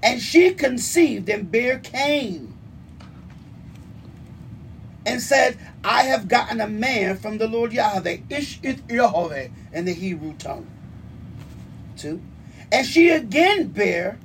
And 0.00 0.22
she 0.22 0.54
conceived 0.54 1.28
and 1.28 1.50
bare 1.50 1.80
Cain 1.80 2.54
and 5.04 5.20
said, 5.20 5.58
I 5.86 6.02
have 6.02 6.26
gotten 6.26 6.60
a 6.60 6.66
man 6.66 7.16
from 7.16 7.38
the 7.38 7.46
Lord 7.46 7.72
Yahweh, 7.72 8.18
Ish 8.28 8.58
it 8.64 8.80
Yahweh 8.90 9.48
in 9.72 9.84
the 9.84 9.92
Hebrew 9.92 10.34
tongue. 10.34 10.66
Two. 11.96 12.20
And 12.72 12.84
she 12.84 13.10
again 13.10 13.68
bare 13.68 14.18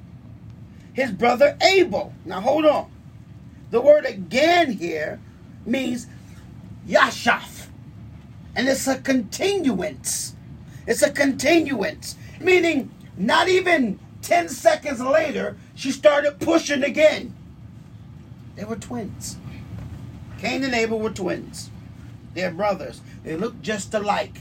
his 0.93 1.11
brother 1.11 1.55
Abel. 1.61 2.13
Now 2.25 2.41
hold 2.41 2.65
on. 2.65 2.91
The 3.69 3.79
word 3.79 4.05
again 4.05 4.71
here 4.71 5.19
means 5.63 6.07
Yashaf. 6.87 7.67
And 8.55 8.67
it's 8.67 8.87
a 8.87 8.99
continuance. 8.99 10.33
It's 10.87 11.03
a 11.03 11.11
continuance. 11.11 12.15
Meaning, 12.39 12.89
not 13.15 13.49
even 13.49 13.99
10 14.23 14.49
seconds 14.49 14.99
later, 14.99 15.57
she 15.75 15.91
started 15.91 16.39
pushing 16.39 16.83
again. 16.83 17.35
They 18.55 18.65
were 18.65 18.77
twins. 18.77 19.37
Cain 20.41 20.63
and 20.63 20.73
Abel 20.73 20.97
were 20.97 21.11
twins. 21.11 21.69
They're 22.33 22.49
brothers. 22.49 23.01
They 23.23 23.35
look 23.35 23.61
just 23.61 23.93
alike. 23.93 24.39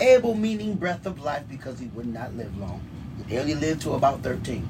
Abel 0.00 0.34
meaning 0.34 0.74
breath 0.74 1.06
of 1.06 1.20
life 1.20 1.44
because 1.48 1.78
he 1.78 1.86
would 1.94 2.12
not 2.12 2.34
live 2.34 2.58
long. 2.58 2.82
He 3.28 3.38
only 3.38 3.54
lived 3.54 3.82
to 3.82 3.92
about 3.92 4.24
13. 4.24 4.68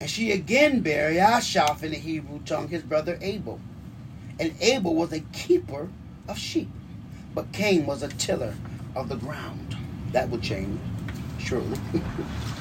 And 0.00 0.08
she 0.08 0.32
again 0.32 0.80
bare 0.80 1.10
Yashaf 1.12 1.82
in 1.82 1.90
the 1.90 1.98
Hebrew 1.98 2.40
tongue, 2.46 2.68
his 2.68 2.82
brother 2.82 3.18
Abel. 3.20 3.60
And 4.40 4.54
Abel 4.62 4.94
was 4.94 5.12
a 5.12 5.20
keeper 5.20 5.90
of 6.26 6.38
sheep, 6.38 6.70
but 7.34 7.52
Cain 7.52 7.84
was 7.84 8.02
a 8.02 8.08
tiller 8.08 8.54
of 8.96 9.10
the 9.10 9.16
ground. 9.16 9.76
That 10.12 10.30
would 10.30 10.42
change. 10.42 10.80
surely. 11.38 11.78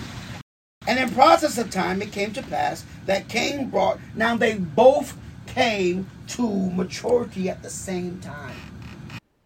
and 0.87 0.97
in 0.97 1.09
process 1.09 1.57
of 1.57 1.69
time, 1.69 2.01
it 2.01 2.13
came 2.13 2.31
to 2.33 2.41
pass 2.41 2.85
that 3.05 3.27
Cain 3.27 3.69
brought. 3.69 3.99
Now 4.15 4.37
they 4.37 4.55
both 4.55 5.17
came 5.45 6.07
to 6.27 6.69
maturity 6.71 7.49
at 7.49 7.61
the 7.61 7.69
same 7.69 8.19
time. 8.21 8.55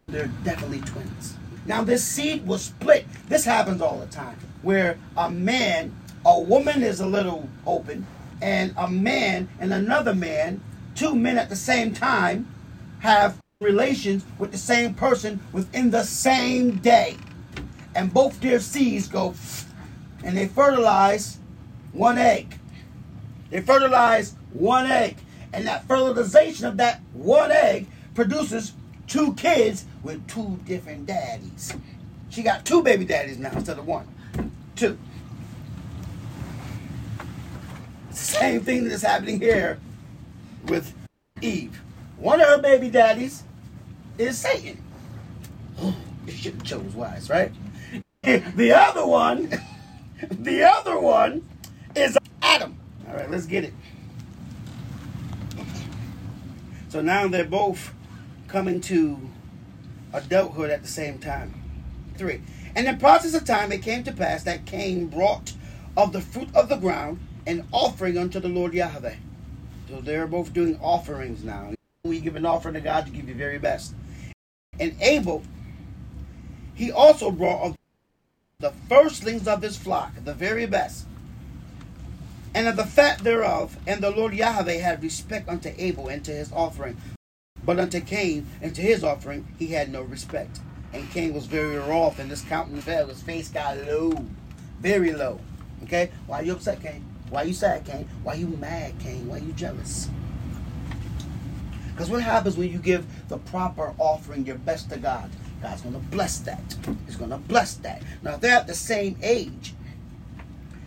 They're 0.06 0.32
definitely 0.44 0.82
twins. 0.82 1.36
Now 1.66 1.84
this 1.84 2.04
seed 2.04 2.46
was 2.46 2.66
split. 2.66 3.08
This 3.28 3.44
happens 3.44 3.82
all 3.82 3.98
the 3.98 4.06
time, 4.06 4.38
where 4.62 5.00
a 5.18 5.32
man, 5.32 5.96
a 6.26 6.40
woman 6.40 6.84
is 6.84 7.00
a 7.00 7.08
little 7.08 7.50
open, 7.66 8.06
and 8.42 8.74
a 8.78 8.88
man 8.88 9.50
and 9.60 9.74
another 9.74 10.14
man, 10.14 10.62
two 10.96 11.16
men 11.16 11.38
at 11.38 11.50
the 11.50 11.56
same 11.56 11.94
time, 11.94 12.48
have 13.00 13.40
relations 13.62 14.24
with 14.38 14.52
the 14.52 14.58
same 14.58 14.94
person 14.94 15.40
within 15.52 15.90
the 15.90 16.04
same 16.04 16.78
day. 16.78 17.18
And 17.96 18.14
both 18.14 18.40
their 18.42 18.60
seeds 18.60 19.08
go 19.08 19.34
and 20.24 20.38
they 20.38 20.48
fertilize 20.48 21.40
one 21.94 22.18
egg. 22.18 22.58
They 23.50 23.62
fertilize 23.62 24.36
one 24.54 24.86
egg. 24.86 25.18
And 25.54 25.68
that 25.68 25.86
fertilization 25.88 26.66
of 26.66 26.78
that 26.78 27.02
one 27.14 27.52
egg 27.52 27.88
produces 28.16 28.74
two 29.08 29.34
kids 29.34 29.86
with 30.04 30.26
two 30.28 30.60
different 30.66 31.06
daddies. 31.06 31.74
She 32.30 32.44
got 32.44 32.66
two 32.66 32.82
baby 32.82 33.04
daddies 33.04 33.38
now 33.38 33.52
instead 33.52 33.78
of 33.78 33.86
one. 33.86 34.08
Two. 34.76 34.98
Same 38.12 38.62
thing 38.62 38.88
that's 38.88 39.02
happening 39.02 39.40
here 39.40 39.80
with 40.68 40.94
Eve. 41.42 41.82
One 42.18 42.40
of 42.40 42.48
her 42.48 42.62
baby 42.62 42.90
daddies 42.90 43.44
is 44.18 44.38
Satan. 44.38 44.82
You 45.82 46.32
should 46.32 46.54
have 46.54 46.64
chose 46.64 46.94
wise, 46.94 47.30
right? 47.30 47.52
The 48.24 48.72
other 48.72 49.06
one, 49.08 49.50
the 50.30 50.64
other 50.64 51.00
one 51.00 51.48
is 51.96 52.18
Adam. 52.42 52.78
All 53.08 53.16
right, 53.16 53.30
let's 53.30 53.46
get 53.46 53.64
it. 53.64 53.74
So 56.90 57.02
now 57.02 57.28
they're 57.28 57.46
both 57.46 57.94
coming 58.48 58.82
to 58.82 59.18
adulthood 60.14 60.70
at 60.70 60.82
the 60.82 60.88
same 60.88 61.20
time. 61.20 61.54
Three. 62.18 62.42
And 62.76 62.88
in 62.88 62.98
process 63.00 63.34
of 63.34 63.46
time 63.46 63.72
it 63.72 63.82
came 63.82 64.04
to 64.04 64.12
pass 64.12 64.44
that 64.44 64.66
Cain 64.66 65.08
brought 65.08 65.54
of 65.98 66.14
the 66.14 66.22
fruit 66.22 66.50
of 66.54 66.70
the 66.70 66.76
ground 66.76 67.20
an 67.48 67.68
offering 67.72 68.18
unto 68.18 68.40
the 68.40 68.48
Lord 68.48 68.74
Yahweh. 68.74 69.16
So 69.90 70.02
they're 70.02 70.28
both 70.28 70.54
doing 70.54 70.80
offerings 70.82 71.44
now. 71.44 71.74
We 72.04 72.20
give 72.20 72.36
an 72.36 72.46
offering 72.46 72.76
to 72.76 72.82
God, 72.82 73.06
to 73.08 73.12
give 73.12 73.28
your 73.28 73.38
very 73.38 73.58
best. 73.58 73.96
And 74.80 74.96
Abel, 75.02 75.44
he 76.76 76.92
also 76.92 77.32
brought 77.32 77.64
of 77.64 77.76
the 78.62 78.72
firstlings 78.88 79.48
of 79.48 79.62
his 79.62 79.76
flock, 79.76 80.14
the 80.24 80.34
very 80.34 80.66
best, 80.66 81.06
and 82.54 82.68
of 82.68 82.76
the 82.76 82.86
fat 82.86 83.20
thereof. 83.20 83.78
And 83.88 84.02
the 84.02 84.12
Lord 84.12 84.34
Yahweh 84.34 84.78
had 84.78 85.04
respect 85.04 85.50
unto 85.50 85.74
Abel 85.78 86.08
and 86.08 86.24
to 86.26 86.32
his 86.32 86.52
offering. 86.52 86.98
But 87.64 87.80
unto 87.80 88.00
Cain 88.00 88.48
and 88.62 88.74
to 88.76 88.82
his 88.82 89.04
offering 89.04 89.48
he 89.60 89.68
had 89.68 89.92
no 89.92 90.02
respect. 90.02 90.60
And 90.94 91.10
Cain 91.12 91.34
was 91.34 91.46
very 91.46 91.78
wroth, 91.78 92.20
and 92.20 92.30
his 92.30 92.42
countenance 92.42 92.84
fell, 92.84 93.08
his 93.08 93.22
face 93.22 93.50
got 93.50 93.78
low, 93.88 94.26
very 94.80 95.14
low. 95.14 95.40
Okay? 95.84 96.12
Why 96.28 96.42
you 96.42 96.52
upset, 96.52 96.82
Cain? 96.82 97.06
Why 97.30 97.44
you 97.44 97.54
sad, 97.54 97.86
Cain? 97.86 98.10
Why 98.24 98.34
you 98.34 98.48
mad, 98.48 99.00
Cain? 99.00 99.28
Why 99.28 99.38
you 99.38 99.54
jealous? 99.54 100.10
Because 101.92 102.10
what 102.10 102.22
happens 102.22 102.58
when 102.58 102.70
you 102.70 102.80
give 102.80 103.06
the 103.30 103.38
proper 103.38 103.94
offering, 103.98 104.46
your 104.46 104.58
best 104.58 104.90
to 104.90 104.98
God? 104.98 105.30
God's 105.62 105.82
going 105.82 105.94
to 105.94 106.00
bless 106.00 106.40
that. 106.40 106.62
He's 107.06 107.16
going 107.16 107.30
to 107.30 107.38
bless 107.38 107.76
that. 107.76 108.02
Now, 108.24 108.38
they're 108.38 108.56
at 108.56 108.68
the 108.68 108.74
same 108.74 109.18
age, 109.22 109.74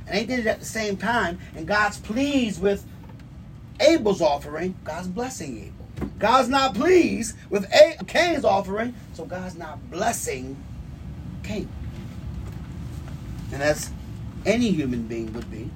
and 0.06 0.16
they 0.16 0.24
did 0.26 0.40
it 0.40 0.46
at 0.46 0.60
the 0.60 0.66
same 0.66 0.96
time, 0.96 1.38
and 1.54 1.66
God's 1.66 1.98
pleased 1.98 2.60
with 2.60 2.84
Abel's 3.80 4.20
offering, 4.20 4.74
God's 4.84 5.08
blessing 5.08 5.58
Abel. 5.58 6.10
God's 6.18 6.48
not 6.48 6.74
pleased 6.74 7.36
with 7.50 7.72
A- 7.72 8.02
Cain's 8.04 8.44
offering, 8.44 8.94
so 9.12 9.24
God's 9.24 9.56
not 9.56 9.90
blessing 9.90 10.56
Cain. 11.42 11.68
And 13.52 13.62
as 13.62 13.90
any 14.44 14.70
human 14.72 15.06
being 15.06 15.32
would 15.34 15.50
be, 15.50 15.70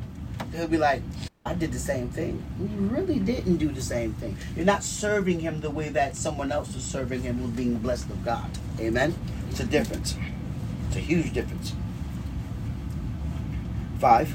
they'll 0.51 0.68
be 0.68 0.78
like, 0.78 1.03
I 1.49 1.55
did 1.55 1.72
the 1.72 1.78
same 1.78 2.11
thing. 2.11 2.44
You 2.61 2.88
really 2.88 3.18
didn't 3.18 3.57
do 3.57 3.70
the 3.70 3.80
same 3.80 4.12
thing. 4.12 4.36
You're 4.55 4.66
not 4.66 4.84
serving 4.84 5.40
him 5.40 5.62
the 5.62 5.70
way 5.70 5.88
that 5.88 6.14
someone 6.14 6.53
else 6.53 6.76
is 6.76 6.84
serving 6.84 7.22
him 7.22 7.40
with 7.40 7.57
being 7.57 7.78
blessed 7.78 8.11
of 8.11 8.22
God. 8.22 8.51
Amen? 8.78 9.14
It's 9.49 9.61
a 9.61 9.64
difference. 9.64 10.14
It's 10.88 10.96
a 10.96 11.01
huge 11.01 11.32
difference. 11.32 11.72
Five. 13.99 14.34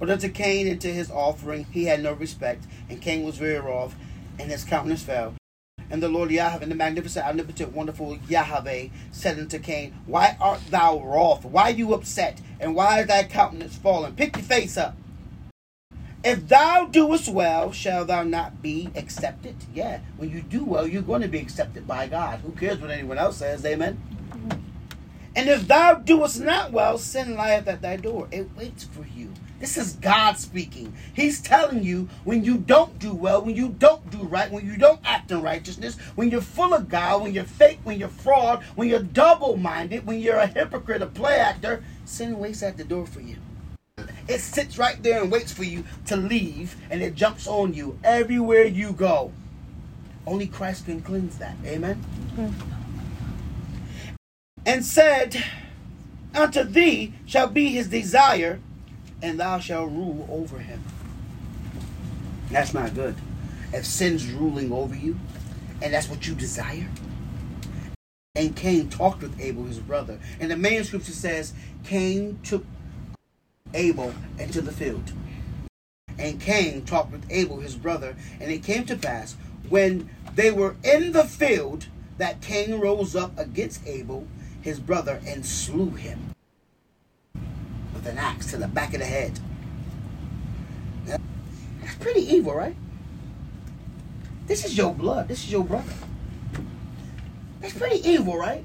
But 0.00 0.08
unto 0.08 0.30
Cain 0.30 0.66
and 0.66 0.80
to 0.80 0.90
his 0.90 1.10
offering 1.10 1.64
he 1.64 1.84
had 1.84 2.02
no 2.02 2.14
respect, 2.14 2.64
and 2.88 3.02
Cain 3.02 3.22
was 3.22 3.36
very 3.36 3.60
wroth, 3.60 3.94
and 4.38 4.50
his 4.50 4.64
countenance 4.64 5.02
fell. 5.02 5.34
And 5.90 6.02
the 6.02 6.08
Lord 6.08 6.30
Yahweh, 6.30 6.64
the 6.64 6.74
magnificent, 6.74 7.26
omnipotent, 7.26 7.74
wonderful 7.74 8.16
Yahweh, 8.30 8.88
said 9.12 9.38
unto 9.38 9.58
Cain, 9.58 9.94
Why 10.06 10.38
art 10.40 10.62
thou 10.70 11.00
wroth? 11.00 11.44
Why 11.44 11.64
are 11.64 11.70
you 11.74 11.92
upset? 11.92 12.40
And 12.58 12.74
why 12.74 13.00
is 13.00 13.08
thy 13.08 13.24
countenance 13.24 13.76
fallen? 13.76 14.16
Pick 14.16 14.36
your 14.36 14.44
face 14.44 14.78
up. 14.78 14.96
If 16.24 16.48
thou 16.48 16.86
doest 16.86 17.28
well, 17.28 17.70
shall 17.70 18.04
thou 18.04 18.24
not 18.24 18.60
be 18.60 18.90
accepted? 18.96 19.54
Yeah, 19.72 20.00
when 20.16 20.30
you 20.30 20.42
do 20.42 20.64
well, 20.64 20.86
you're 20.86 21.02
going 21.02 21.22
to 21.22 21.28
be 21.28 21.38
accepted 21.38 21.86
by 21.86 22.08
God. 22.08 22.40
Who 22.40 22.50
cares 22.52 22.80
what 22.80 22.90
anyone 22.90 23.18
else 23.18 23.36
says? 23.36 23.64
Amen. 23.64 24.02
And 25.36 25.48
if 25.48 25.68
thou 25.68 25.94
doest 25.94 26.40
not 26.40 26.72
well, 26.72 26.98
sin 26.98 27.36
lieth 27.36 27.68
at 27.68 27.82
thy 27.82 27.96
door. 27.96 28.26
It 28.32 28.48
waits 28.56 28.82
for 28.82 29.06
you. 29.14 29.32
This 29.60 29.76
is 29.76 29.94
God 29.94 30.36
speaking. 30.36 30.92
He's 31.14 31.40
telling 31.40 31.84
you 31.84 32.08
when 32.24 32.44
you 32.44 32.58
don't 32.58 32.98
do 32.98 33.14
well, 33.14 33.44
when 33.44 33.54
you 33.54 33.68
don't 33.68 34.10
do 34.10 34.18
right, 34.18 34.50
when 34.50 34.66
you 34.66 34.76
don't 34.76 35.00
act 35.04 35.30
in 35.30 35.40
righteousness, 35.40 35.96
when 36.16 36.30
you're 36.30 36.40
full 36.40 36.74
of 36.74 36.88
God, 36.88 37.22
when 37.22 37.34
you're 37.34 37.44
fake, 37.44 37.78
when 37.84 38.00
you're 38.00 38.08
fraud, 38.08 38.64
when 38.74 38.88
you're 38.88 39.02
double 39.02 39.56
minded, 39.56 40.06
when 40.06 40.18
you're 40.18 40.38
a 40.38 40.46
hypocrite, 40.48 41.02
a 41.02 41.06
play 41.06 41.38
actor, 41.38 41.84
sin 42.04 42.38
waits 42.38 42.62
at 42.64 42.76
the 42.76 42.84
door 42.84 43.06
for 43.06 43.20
you. 43.20 43.36
It 44.26 44.40
sits 44.40 44.78
right 44.78 45.02
there 45.02 45.22
and 45.22 45.30
waits 45.30 45.52
for 45.52 45.64
you 45.64 45.84
to 46.06 46.16
leave, 46.16 46.76
and 46.90 47.02
it 47.02 47.14
jumps 47.14 47.46
on 47.46 47.74
you 47.74 47.98
everywhere 48.04 48.64
you 48.64 48.92
go. 48.92 49.32
Only 50.26 50.46
Christ 50.46 50.84
can 50.84 51.00
cleanse 51.00 51.38
that. 51.38 51.56
Amen. 51.64 52.04
Mm-hmm. 52.36 52.70
And 54.66 54.84
said, 54.84 55.42
Unto 56.34 56.64
thee 56.64 57.14
shall 57.24 57.48
be 57.48 57.70
his 57.70 57.88
desire, 57.88 58.60
and 59.22 59.40
thou 59.40 59.58
shalt 59.58 59.90
rule 59.90 60.28
over 60.30 60.58
him. 60.58 60.84
That's 62.50 62.74
not 62.74 62.94
good. 62.94 63.16
If 63.72 63.86
sin's 63.86 64.30
ruling 64.30 64.72
over 64.72 64.94
you, 64.94 65.18
and 65.82 65.94
that's 65.94 66.08
what 66.08 66.26
you 66.26 66.34
desire. 66.34 66.88
And 68.34 68.54
Cain 68.54 68.88
talked 68.88 69.22
with 69.22 69.40
Abel, 69.40 69.64
his 69.64 69.80
brother. 69.80 70.18
And 70.38 70.50
the 70.50 70.56
main 70.56 70.84
scripture 70.84 71.12
says, 71.12 71.54
Cain 71.84 72.38
took 72.42 72.64
Abel 73.74 74.14
into 74.38 74.60
the 74.60 74.72
field. 74.72 75.12
And 76.18 76.40
Cain 76.40 76.84
talked 76.84 77.12
with 77.12 77.24
Abel, 77.30 77.60
his 77.60 77.76
brother. 77.76 78.16
And 78.40 78.50
it 78.50 78.64
came 78.64 78.84
to 78.86 78.96
pass, 78.96 79.36
when 79.68 80.10
they 80.34 80.50
were 80.50 80.76
in 80.82 81.12
the 81.12 81.24
field, 81.24 81.86
that 82.18 82.40
Cain 82.40 82.80
rose 82.80 83.14
up 83.14 83.38
against 83.38 83.86
Abel, 83.86 84.26
his 84.60 84.80
brother, 84.80 85.20
and 85.26 85.46
slew 85.46 85.90
him 85.90 86.34
with 87.94 88.06
an 88.06 88.18
axe 88.18 88.50
to 88.50 88.56
the 88.56 88.68
back 88.68 88.94
of 88.94 89.00
the 89.00 89.06
head. 89.06 89.38
That's 91.06 91.94
pretty 92.00 92.20
evil, 92.20 92.54
right? 92.54 92.76
This 94.46 94.64
is 94.64 94.76
your 94.76 94.94
blood. 94.94 95.28
This 95.28 95.44
is 95.44 95.52
your 95.52 95.64
brother. 95.64 95.92
That's 97.60 97.74
pretty 97.74 98.08
evil, 98.08 98.36
right? 98.36 98.64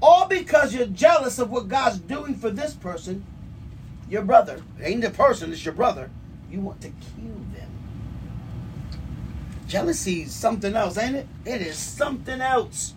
All 0.00 0.26
because 0.28 0.74
you're 0.74 0.86
jealous 0.86 1.38
of 1.38 1.50
what 1.50 1.68
God's 1.68 1.98
doing 1.98 2.34
for 2.34 2.50
this 2.50 2.74
person, 2.74 3.24
your 4.08 4.22
brother. 4.22 4.62
Ain't 4.80 5.02
the 5.02 5.10
person, 5.10 5.52
it's 5.52 5.64
your 5.64 5.74
brother. 5.74 6.10
You 6.50 6.60
want 6.60 6.80
to 6.82 6.88
kill 6.88 7.34
them. 7.54 7.70
Jealousy 9.66 10.22
is 10.22 10.32
something 10.32 10.74
else, 10.74 10.96
ain't 10.96 11.16
it? 11.16 11.26
It 11.44 11.60
is 11.60 11.76
something 11.76 12.40
else. 12.40 12.94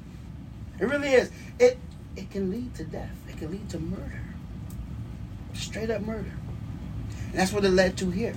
It 0.79 0.85
really 0.85 1.09
is. 1.09 1.29
It 1.59 1.77
it 2.15 2.29
can 2.31 2.49
lead 2.49 2.73
to 2.75 2.83
death. 2.83 3.15
It 3.29 3.37
can 3.37 3.51
lead 3.51 3.69
to 3.69 3.79
murder. 3.79 4.21
Straight 5.53 5.89
up 5.89 6.01
murder. 6.01 6.31
And 7.29 7.39
that's 7.39 7.53
what 7.53 7.65
it 7.65 7.69
led 7.69 7.97
to 7.97 8.09
here. 8.09 8.35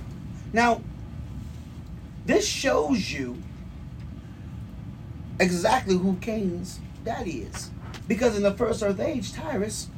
Now, 0.53 0.81
this 2.25 2.47
shows 2.47 3.11
you 3.11 3.41
exactly 5.39 5.97
who 5.97 6.17
Cain's 6.17 6.79
daddy 7.03 7.41
is. 7.41 7.69
Because 8.07 8.37
in 8.37 8.43
the 8.43 8.53
first 8.53 8.83
earth 8.83 8.99
age, 8.99 9.33
Tyrus, 9.33 9.89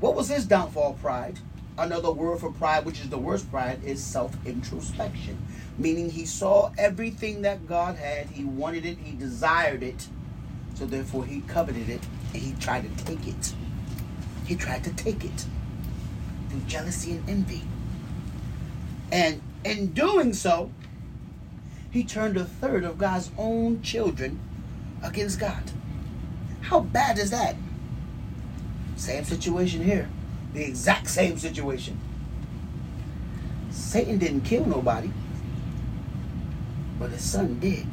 what 0.00 0.14
was 0.14 0.28
his 0.28 0.46
downfall? 0.46 0.94
Pride. 0.94 1.38
Another 1.78 2.10
word 2.12 2.40
for 2.40 2.52
pride, 2.52 2.84
which 2.84 3.00
is 3.00 3.08
the 3.08 3.18
worst 3.18 3.50
pride, 3.50 3.80
is 3.84 4.02
self 4.04 4.36
introspection. 4.46 5.38
Meaning 5.78 6.10
he 6.10 6.26
saw 6.26 6.72
everything 6.78 7.42
that 7.42 7.68
God 7.68 7.96
had, 7.96 8.26
he 8.28 8.44
wanted 8.44 8.84
it, 8.84 8.98
he 8.98 9.12
desired 9.16 9.82
it, 9.82 10.08
so 10.74 10.86
therefore 10.86 11.24
he 11.24 11.42
coveted 11.42 11.88
it 11.88 12.00
and 12.34 12.42
he 12.42 12.52
tried 12.60 12.82
to 12.96 13.04
take 13.04 13.26
it. 13.28 13.54
He 14.46 14.56
tried 14.56 14.84
to 14.84 14.94
take 14.94 15.24
it. 15.24 15.46
through 16.50 16.60
jealousy 16.66 17.12
and 17.12 17.28
envy. 17.28 17.62
And 19.12 19.40
in 19.64 19.88
doing 19.92 20.32
so, 20.34 20.70
he 21.90 22.04
turned 22.04 22.36
a 22.36 22.44
third 22.44 22.84
of 22.84 22.98
God's 22.98 23.30
own 23.38 23.82
children 23.82 24.40
against 25.02 25.40
God. 25.40 25.62
How 26.62 26.80
bad 26.80 27.18
is 27.18 27.30
that? 27.30 27.56
Same 28.96 29.24
situation 29.24 29.82
here. 29.84 30.08
The 30.54 30.64
exact 30.64 31.08
same 31.10 31.38
situation. 31.38 31.98
Satan 33.70 34.18
didn't 34.18 34.42
kill 34.42 34.66
nobody, 34.66 35.10
but 36.98 37.10
his 37.10 37.22
son 37.22 37.58
did. 37.60 37.86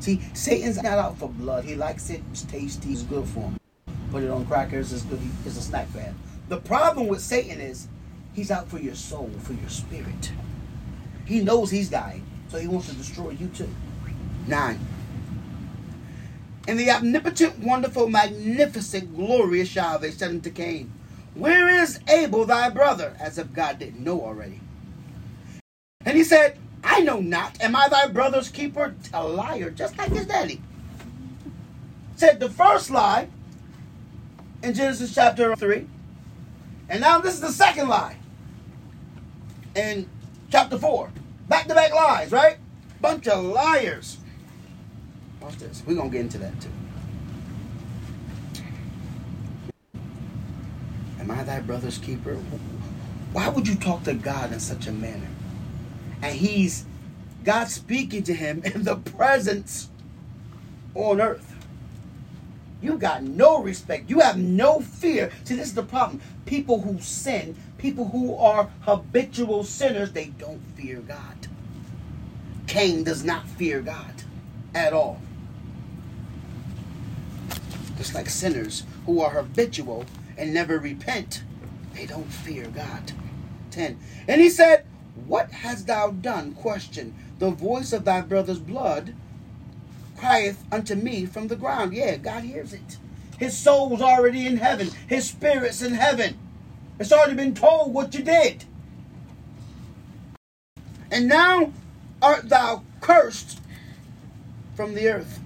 See, 0.00 0.20
Satan's 0.34 0.82
not 0.82 0.98
out 0.98 1.18
for 1.18 1.28
blood. 1.28 1.64
He 1.64 1.76
likes 1.76 2.10
it. 2.10 2.22
It's 2.32 2.42
tasty. 2.42 2.92
It's 2.92 3.02
good 3.02 3.26
for 3.28 3.40
him. 3.40 3.60
Put 4.10 4.24
it 4.24 4.30
on 4.30 4.44
crackers. 4.46 4.92
It's 4.92 5.02
good. 5.02 5.20
It's 5.46 5.56
a 5.56 5.62
snack 5.62 5.88
fan. 5.88 6.14
The 6.48 6.56
problem 6.56 7.06
with 7.06 7.20
Satan 7.20 7.60
is 7.60 7.86
he's 8.32 8.50
out 8.50 8.68
for 8.68 8.78
your 8.78 8.96
soul, 8.96 9.30
for 9.40 9.52
your 9.52 9.68
spirit. 9.68 10.32
He 11.24 11.40
knows 11.40 11.70
he's 11.70 11.88
dying, 11.88 12.26
so 12.48 12.58
he 12.58 12.66
wants 12.66 12.88
to 12.88 12.94
destroy 12.94 13.30
you 13.30 13.46
too. 13.48 13.68
Nine. 14.46 14.80
And 16.66 16.78
the 16.78 16.90
omnipotent, 16.90 17.58
wonderful, 17.60 18.08
magnificent, 18.08 19.16
glorious 19.16 19.74
Yahweh 19.74 20.10
said 20.10 20.30
unto 20.30 20.50
Cain, 20.50 20.92
Where 21.34 21.68
is 21.68 21.98
Abel 22.08 22.44
thy 22.44 22.68
brother? 22.68 23.16
As 23.18 23.38
if 23.38 23.52
God 23.52 23.78
didn't 23.78 24.04
know 24.04 24.20
already. 24.20 24.60
And 26.04 26.16
he 26.16 26.24
said, 26.24 26.58
I 26.84 27.00
know 27.00 27.20
not. 27.20 27.60
Am 27.60 27.76
I 27.76 27.88
thy 27.88 28.08
brother's 28.08 28.48
keeper? 28.48 28.94
A 29.14 29.26
liar, 29.26 29.70
just 29.70 29.96
like 29.96 30.10
his 30.10 30.26
daddy. 30.26 30.60
Said 32.16 32.40
the 32.40 32.50
first 32.50 32.90
lie 32.90 33.28
in 34.62 34.74
Genesis 34.74 35.14
chapter 35.14 35.54
3. 35.56 35.86
And 36.88 37.00
now 37.00 37.18
this 37.18 37.34
is 37.34 37.40
the 37.40 37.52
second 37.52 37.88
lie 37.88 38.16
in 39.74 40.08
chapter 40.50 40.78
4. 40.78 41.10
Back 41.48 41.68
to 41.68 41.74
back 41.74 41.94
lies, 41.94 42.30
right? 42.30 42.58
Bunch 43.00 43.28
of 43.28 43.44
liars. 43.44 44.18
Watch 45.40 45.56
this. 45.56 45.82
We're 45.86 45.94
going 45.94 46.10
to 46.10 46.16
get 46.16 46.20
into 46.22 46.38
that 46.38 46.60
too. 46.60 46.68
Am 51.22 51.30
I 51.30 51.44
thy 51.44 51.60
brother's 51.60 51.98
keeper? 51.98 52.34
Why 53.32 53.48
would 53.48 53.68
you 53.68 53.76
talk 53.76 54.02
to 54.04 54.12
God 54.12 54.52
in 54.52 54.58
such 54.58 54.88
a 54.88 54.92
manner? 54.92 55.28
And 56.20 56.34
he's 56.34 56.84
God 57.44 57.68
speaking 57.68 58.24
to 58.24 58.34
him 58.34 58.60
in 58.64 58.82
the 58.82 58.96
presence 58.96 59.88
on 60.96 61.20
earth. 61.20 61.54
You 62.80 62.98
got 62.98 63.22
no 63.22 63.62
respect. 63.62 64.10
You 64.10 64.18
have 64.18 64.36
no 64.36 64.80
fear. 64.80 65.30
See, 65.44 65.54
this 65.54 65.68
is 65.68 65.74
the 65.74 65.84
problem. 65.84 66.20
People 66.44 66.80
who 66.80 66.98
sin, 66.98 67.54
people 67.78 68.08
who 68.08 68.34
are 68.34 68.68
habitual 68.80 69.62
sinners, 69.62 70.10
they 70.10 70.26
don't 70.26 70.60
fear 70.74 70.98
God. 70.98 71.46
Cain 72.66 73.04
does 73.04 73.22
not 73.22 73.46
fear 73.46 73.80
God 73.80 74.24
at 74.74 74.92
all. 74.92 75.22
Just 77.96 78.12
like 78.12 78.28
sinners 78.28 78.82
who 79.06 79.20
are 79.20 79.30
habitual 79.30 80.04
and 80.42 80.52
never 80.52 80.76
repent, 80.76 81.44
they 81.94 82.04
don't 82.04 82.32
fear 82.32 82.66
God. 82.66 83.12
10. 83.70 83.96
And 84.26 84.40
he 84.40 84.50
said, 84.50 84.84
What 85.24 85.52
hast 85.52 85.86
thou 85.86 86.10
done? 86.10 86.54
Question. 86.54 87.14
The 87.38 87.52
voice 87.52 87.92
of 87.92 88.04
thy 88.04 88.22
brother's 88.22 88.58
blood 88.58 89.14
crieth 90.18 90.64
unto 90.72 90.96
me 90.96 91.26
from 91.26 91.46
the 91.46 91.54
ground. 91.54 91.94
Yeah, 91.94 92.16
God 92.16 92.42
hears 92.42 92.72
it. 92.72 92.98
His 93.38 93.56
soul's 93.56 94.02
already 94.02 94.44
in 94.44 94.56
heaven. 94.56 94.90
His 95.06 95.28
spirit's 95.28 95.80
in 95.80 95.94
heaven. 95.94 96.36
It's 96.98 97.12
already 97.12 97.34
been 97.34 97.54
told 97.54 97.94
what 97.94 98.12
you 98.12 98.24
did. 98.24 98.64
And 101.12 101.28
now 101.28 101.72
art 102.20 102.48
thou 102.48 102.82
cursed 103.00 103.60
from 104.74 104.94
the 104.94 105.08
earth, 105.08 105.38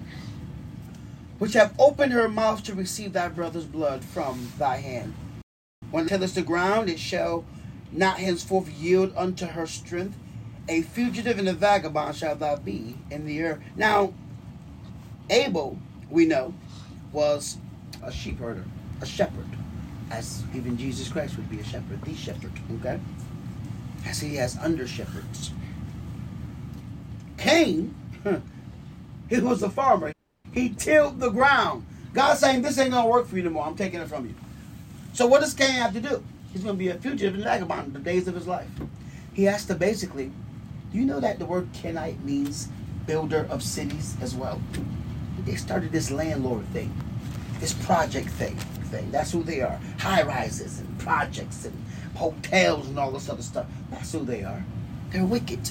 which 1.39 1.55
have 1.55 1.75
opened 1.79 2.13
her 2.13 2.29
mouth 2.29 2.63
to 2.65 2.75
receive 2.75 3.13
thy 3.13 3.29
brother's 3.29 3.67
blood 3.67 4.05
from 4.05 4.51
thy 4.59 4.77
hand. 4.77 5.15
When 5.91 6.07
it 6.07 6.09
tillest 6.09 6.35
the 6.35 6.43
ground, 6.43 6.89
it 6.89 6.99
shall 6.99 7.45
not 7.93 8.19
henceforth 8.19 8.69
yield 8.71 9.13
unto 9.17 9.47
her 9.47 9.67
strength. 9.67 10.17
A 10.69 10.83
fugitive 10.83 11.39
and 11.39 11.49
a 11.49 11.53
vagabond 11.53 12.17
shalt 12.17 12.41
thou 12.41 12.57
be 12.57 12.97
in 13.11 13.27
the 13.27 13.43
earth. 13.43 13.61
Now, 13.77 14.13
Abel, 15.31 15.79
we 16.11 16.27
know, 16.27 16.55
was 17.13 17.59
a 18.03 18.11
sheep 18.11 18.39
herder, 18.39 18.65
a 19.01 19.07
shepherd, 19.07 19.47
as 20.11 20.43
even 20.55 20.77
Jesus 20.77 21.09
Christ 21.09 21.37
would 21.37 21.51
be 21.51 21.61
a 21.61 21.65
shepherd, 21.65 22.03
the 22.03 22.15
shepherd, 22.15 22.53
okay? 22.81 22.99
As 24.05 24.21
he 24.21 24.37
has 24.37 24.57
under 24.59 24.87
shepherds. 24.87 25.53
Cain, 27.39 27.95
he 29.29 29.41
was 29.41 29.63
a 29.63 29.71
farmer. 29.71 30.13
He 30.57 30.71
tilled 30.71 31.21
the 31.21 31.29
ground. 31.29 31.87
God's 32.15 32.41
saying, 32.41 32.63
This 32.63 32.79
ain't 32.79 32.93
gonna 32.93 33.09
work 33.09 33.27
for 33.29 33.37
you 33.37 33.43
anymore. 33.43 33.67
I'm 33.67 33.77
taking 33.77 34.01
it 34.01 34.09
from 34.09 34.27
you. 34.27 34.35
So 35.13 35.27
what 35.27 35.43
does 35.43 35.53
Cain 35.53 35.69
have 35.73 35.93
to 35.93 36.01
do? 36.01 36.25
He's 36.51 36.63
gonna 36.63 36.79
be 36.79 36.89
a 36.89 36.95
fugitive 36.95 37.35
and 37.35 37.45
vagabond 37.45 37.93
the 37.93 37.99
days 37.99 38.27
of 38.27 38.35
his 38.35 38.47
life. 38.47 38.67
He 39.35 39.45
has 39.45 39.67
to 39.67 39.75
basically, 39.75 40.33
do 40.91 40.99
you 40.99 41.05
know 41.05 41.21
that 41.21 41.39
the 41.39 41.45
word 41.45 41.71
Kenite 41.75 42.25
means 42.25 42.69
builder 43.07 43.47
of 43.51 43.63
cities 43.63 44.17
as 44.23 44.35
well? 44.35 44.59
They 45.45 45.57
started 45.57 45.93
this 45.93 46.11
landlord 46.11 46.67
thing, 46.69 46.91
this 47.61 47.75
project 47.75 48.31
thing. 48.31 48.57
Thing. 48.87 49.11
That's 49.11 49.33
who 49.33 49.43
they 49.43 49.63
are. 49.63 49.81
High 49.99 50.23
rises 50.23 50.79
and 50.79 50.99
projects 51.01 51.65
and 51.65 51.75
hotels 52.15 52.87
and 52.87 52.97
all 52.99 53.11
this 53.11 53.29
other 53.29 53.43
stuff. 53.43 53.67
That's 53.91 54.13
who 54.13 54.25
they 54.25 54.45
are. 54.45 54.65
They're 55.11 55.25
wicked. 55.25 55.69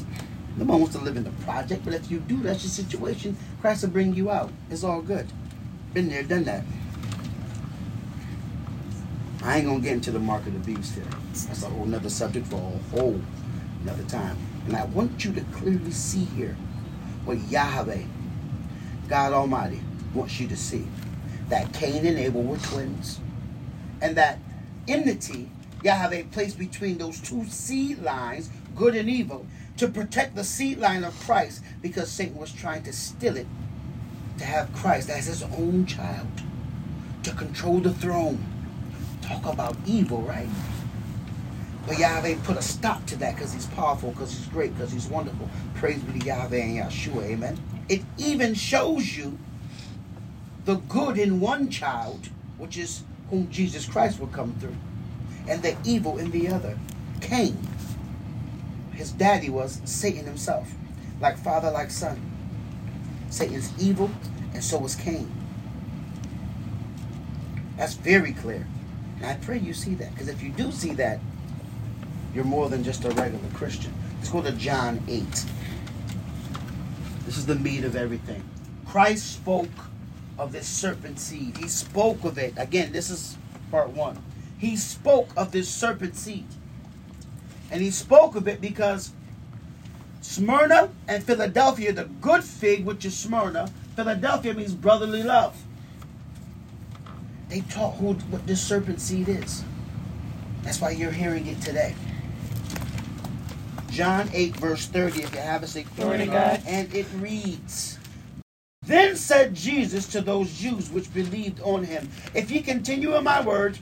No 0.58 0.66
one 0.66 0.82
wants 0.82 0.96
to 0.96 1.02
live 1.02 1.18
in 1.18 1.24
the 1.24 1.32
project, 1.44 1.84
but 1.84 1.94
if 1.94 2.10
you 2.10 2.20
do, 2.20 2.38
that's 2.42 2.64
your 2.64 2.72
situation. 2.72 3.36
Christ 3.60 3.84
will 3.84 3.90
bring 3.90 4.14
you 4.14 4.32
out. 4.32 4.52
It's 4.70 4.84
all 4.84 5.02
good. 5.02 5.28
Been 5.94 6.10
there, 6.10 6.24
done 6.24 6.46
that. 6.46 6.64
I 9.44 9.58
ain't 9.58 9.68
gonna 9.68 9.80
get 9.80 9.94
into 9.94 10.12
the 10.12 10.20
mark 10.20 10.46
of 10.48 10.54
the 10.54 10.74
beast 10.74 10.96
here. 10.96 11.04
That's 11.34 11.64
a 11.64 11.70
whole 11.70 12.10
subject 12.10 12.48
for 12.48 12.56
a 12.56 12.96
whole 12.96 13.22
another 13.84 14.04
time. 14.04 14.38
And 14.66 14.76
I 14.76 14.86
want 14.86 15.24
you 15.24 15.34
to 15.34 15.42
clearly 15.54 15.92
see 15.92 16.24
here 16.24 16.56
what 17.26 17.38
Yahweh, 17.50 18.04
God 19.08 19.34
Almighty, 19.34 19.82
wants 20.14 20.40
you 20.40 20.48
to 20.48 20.58
see. 20.58 20.88
That 21.50 21.72
Cain 21.74 22.06
and 22.06 22.18
Abel 22.18 22.42
were 22.42 22.58
twins. 22.58 23.20
And 24.02 24.16
that 24.18 24.40
enmity 24.88 25.50
Yahweh 25.84 26.24
placed 26.32 26.58
between 26.58 26.98
those 26.98 27.20
two 27.20 27.46
seed 27.46 28.02
lines, 28.02 28.50
good 28.76 28.96
and 28.96 29.08
evil, 29.08 29.46
to 29.78 29.88
protect 29.88 30.36
the 30.36 30.44
seed 30.44 30.80
line 30.80 31.04
of 31.04 31.20
Christ 31.22 31.64
because 31.82 32.10
Satan 32.10 32.38
was 32.38 32.52
trying 32.52 32.84
to 32.84 32.94
steal 32.94 33.38
it 33.38 33.48
to 34.38 34.46
have 34.46 34.74
Christ 34.74 35.10
as 35.10 35.28
his 35.28 35.44
own 35.44 35.86
child, 35.86 36.28
to 37.24 37.32
control 37.32 37.80
the 37.80 37.94
throne. 37.94 38.44
Talk 39.22 39.46
about 39.46 39.76
evil, 39.86 40.22
right? 40.22 40.48
But 41.88 42.00
Yahweh 42.00 42.38
put 42.44 42.58
a 42.58 42.62
stop 42.62 43.06
to 43.08 43.16
that 43.18 43.36
because 43.36 43.54
he's 43.54 43.68
powerful, 43.68 44.12
because 44.12 44.32
he's 44.36 44.48
great, 44.48 44.74
because 44.76 44.92
he's 44.92 45.08
wonderful. 45.08 45.50
Praise 45.76 46.02
be 46.02 46.20
to 46.20 46.26
Yahweh 46.26 46.58
and 46.58 46.78
Yeshua, 46.78 47.24
amen. 47.24 47.60
It 47.88 48.02
even 48.18 48.54
shows 48.56 49.16
you 49.16 49.38
the 50.66 50.76
good 50.76 51.18
in 51.18 51.40
one 51.40 51.70
child, 51.70 52.30
which 52.58 52.78
is 52.78 53.04
whom 53.30 53.50
Jesus 53.52 53.86
Christ 53.86 54.20
will 54.20 54.28
come 54.28 54.56
through, 54.60 54.76
and 55.48 55.62
the 55.62 55.78
evil 55.84 56.18
in 56.18 56.32
the 56.32 56.48
other. 56.48 56.78
Cain, 57.22 57.58
his 58.96 59.12
daddy 59.12 59.50
was 59.50 59.82
Satan 59.86 60.26
himself, 60.26 60.72
like 61.22 61.38
father, 61.38 61.70
like 61.70 61.92
son. 61.92 62.20
Satan's 63.30 63.72
evil, 63.80 64.10
and 64.54 64.64
so 64.64 64.78
was 64.78 64.96
Cain. 64.96 65.32
That's 67.78 67.96
very 67.96 68.32
clear. 68.32 68.66
And 69.18 69.26
I 69.26 69.36
pray 69.36 69.60
you 69.60 69.74
see 69.74 69.96
that, 69.96 70.12
because 70.14 70.30
if 70.30 70.42
you 70.42 70.50
do 70.50 70.72
see 70.72 70.94
that, 70.94 71.20
you're 72.34 72.46
more 72.46 72.70
than 72.70 72.84
just 72.84 73.06
a 73.06 73.10
regular 73.10 73.50
Christian. 73.54 73.94
Let's 74.18 74.30
go 74.30 74.42
to 74.42 74.52
John 74.54 75.02
8. 75.08 75.24
This 77.26 77.38
is 77.38 77.46
the 77.46 77.56
meat 77.56 77.84
of 77.84 77.96
everything. 77.96 78.44
Christ 78.86 79.34
spoke 79.34 79.70
of 80.38 80.52
this 80.52 80.68
serpent 80.68 81.20
seed. 81.20 81.58
He 81.58 81.68
spoke 81.68 82.24
of 82.24 82.38
it. 82.38 82.54
Again, 82.58 82.92
this 82.92 83.10
is 83.10 83.38
part 83.72 83.90
one. 83.90 84.22
He 84.58 84.76
spoke 84.76 85.30
of 85.36 85.52
this 85.52 85.70
serpent 85.70 86.16
seed. 86.16 86.46
And 87.72 87.82
he 87.82 87.92
spoke 87.92 88.36
of 88.36 88.48
it 88.48 88.62
because 88.62 89.12
Smyrna 90.22 90.90
and 91.08 91.24
Philadelphia, 91.24 91.94
the 91.94 92.06
good 92.22 92.44
fig, 92.44 92.86
which 92.86 93.06
is 93.06 93.18
Smyrna, 93.18 93.70
Philadelphia 93.96 94.54
means 94.54 94.74
brotherly 94.74 95.24
love. 95.24 95.56
They 97.50 97.62
taught 97.62 97.96
who 97.96 98.14
what 98.14 98.46
this 98.48 98.62
serpent 98.62 99.00
seed 99.02 99.30
is. 99.30 99.64
That's 100.64 100.82
why 100.82 100.92
you're 100.92 101.12
hearing 101.12 101.48
it 101.48 101.62
today. 101.62 101.96
John 103.92 104.30
8, 104.34 104.58
verse 104.58 104.88
30, 104.88 105.24
if 105.24 105.34
you 105.34 105.40
have 105.40 105.64
it, 105.64 105.68
say, 105.68 105.84
Glory 105.96 106.18
to 106.18 106.26
God. 106.26 106.62
And 106.68 106.94
it 106.94 107.06
reads, 107.16 107.98
Then 108.82 109.16
said 109.16 109.54
Jesus 109.54 110.08
to 110.08 110.22
those 110.22 110.52
Jews 110.60 110.90
which 110.92 111.14
believed 111.14 111.62
on 111.62 111.84
him, 111.84 112.10
If 112.34 112.52
ye 112.52 112.62
continue 112.62 113.16
in 113.16 113.24
my 113.24 113.42
word, 113.42 113.78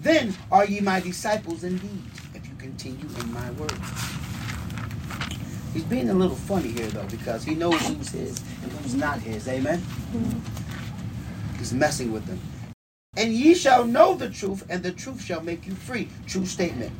Then 0.00 0.34
are 0.50 0.66
ye 0.66 0.80
my 0.80 1.00
disciples 1.00 1.64
indeed, 1.64 2.02
continue 2.64 3.06
in 3.20 3.30
my 3.30 3.50
word. 3.52 3.78
He's 5.74 5.84
being 5.84 6.08
a 6.08 6.14
little 6.14 6.36
funny 6.36 6.68
here, 6.68 6.86
though, 6.86 7.06
because 7.08 7.44
he 7.44 7.54
knows 7.54 7.78
who's 7.86 8.08
his 8.08 8.40
and 8.62 8.72
who's 8.72 8.94
not 8.94 9.20
his. 9.20 9.46
Amen? 9.48 9.80
Mm-hmm. 9.80 11.58
He's 11.58 11.74
messing 11.74 12.10
with 12.10 12.24
them. 12.24 12.40
And 13.18 13.34
ye 13.34 13.54
shall 13.54 13.84
know 13.84 14.14
the 14.14 14.30
truth, 14.30 14.64
and 14.70 14.82
the 14.82 14.92
truth 14.92 15.22
shall 15.22 15.42
make 15.42 15.66
you 15.66 15.74
free. 15.74 16.08
True 16.26 16.46
statement. 16.46 16.90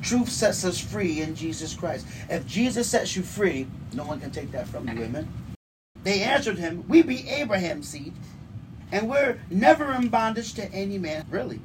Truth 0.00 0.30
sets 0.30 0.64
us 0.64 0.80
free 0.80 1.20
in 1.20 1.34
Jesus 1.34 1.74
Christ. 1.74 2.06
If 2.30 2.46
Jesus 2.46 2.88
sets 2.88 3.14
you 3.14 3.22
free, 3.22 3.66
no 3.92 4.04
one 4.04 4.18
can 4.18 4.30
take 4.30 4.50
that 4.52 4.66
from 4.66 4.88
you. 4.88 5.04
Amen? 5.04 5.28
They 6.04 6.22
answered 6.22 6.58
him, 6.58 6.84
We 6.88 7.02
be 7.02 7.28
Abraham's 7.28 7.88
seed, 7.88 8.14
and 8.92 9.10
we're 9.10 9.38
never 9.50 9.92
in 9.92 10.08
bondage 10.08 10.54
to 10.54 10.72
any 10.72 10.96
man. 10.96 11.26
Really? 11.28 11.60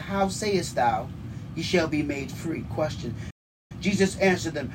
How 0.00 0.28
sayest 0.28 0.76
thou, 0.76 1.08
ye 1.54 1.62
shall 1.62 1.88
be 1.88 2.02
made 2.02 2.30
free? 2.30 2.62
Question. 2.70 3.14
Jesus 3.80 4.16
answered 4.18 4.54
them, 4.54 4.70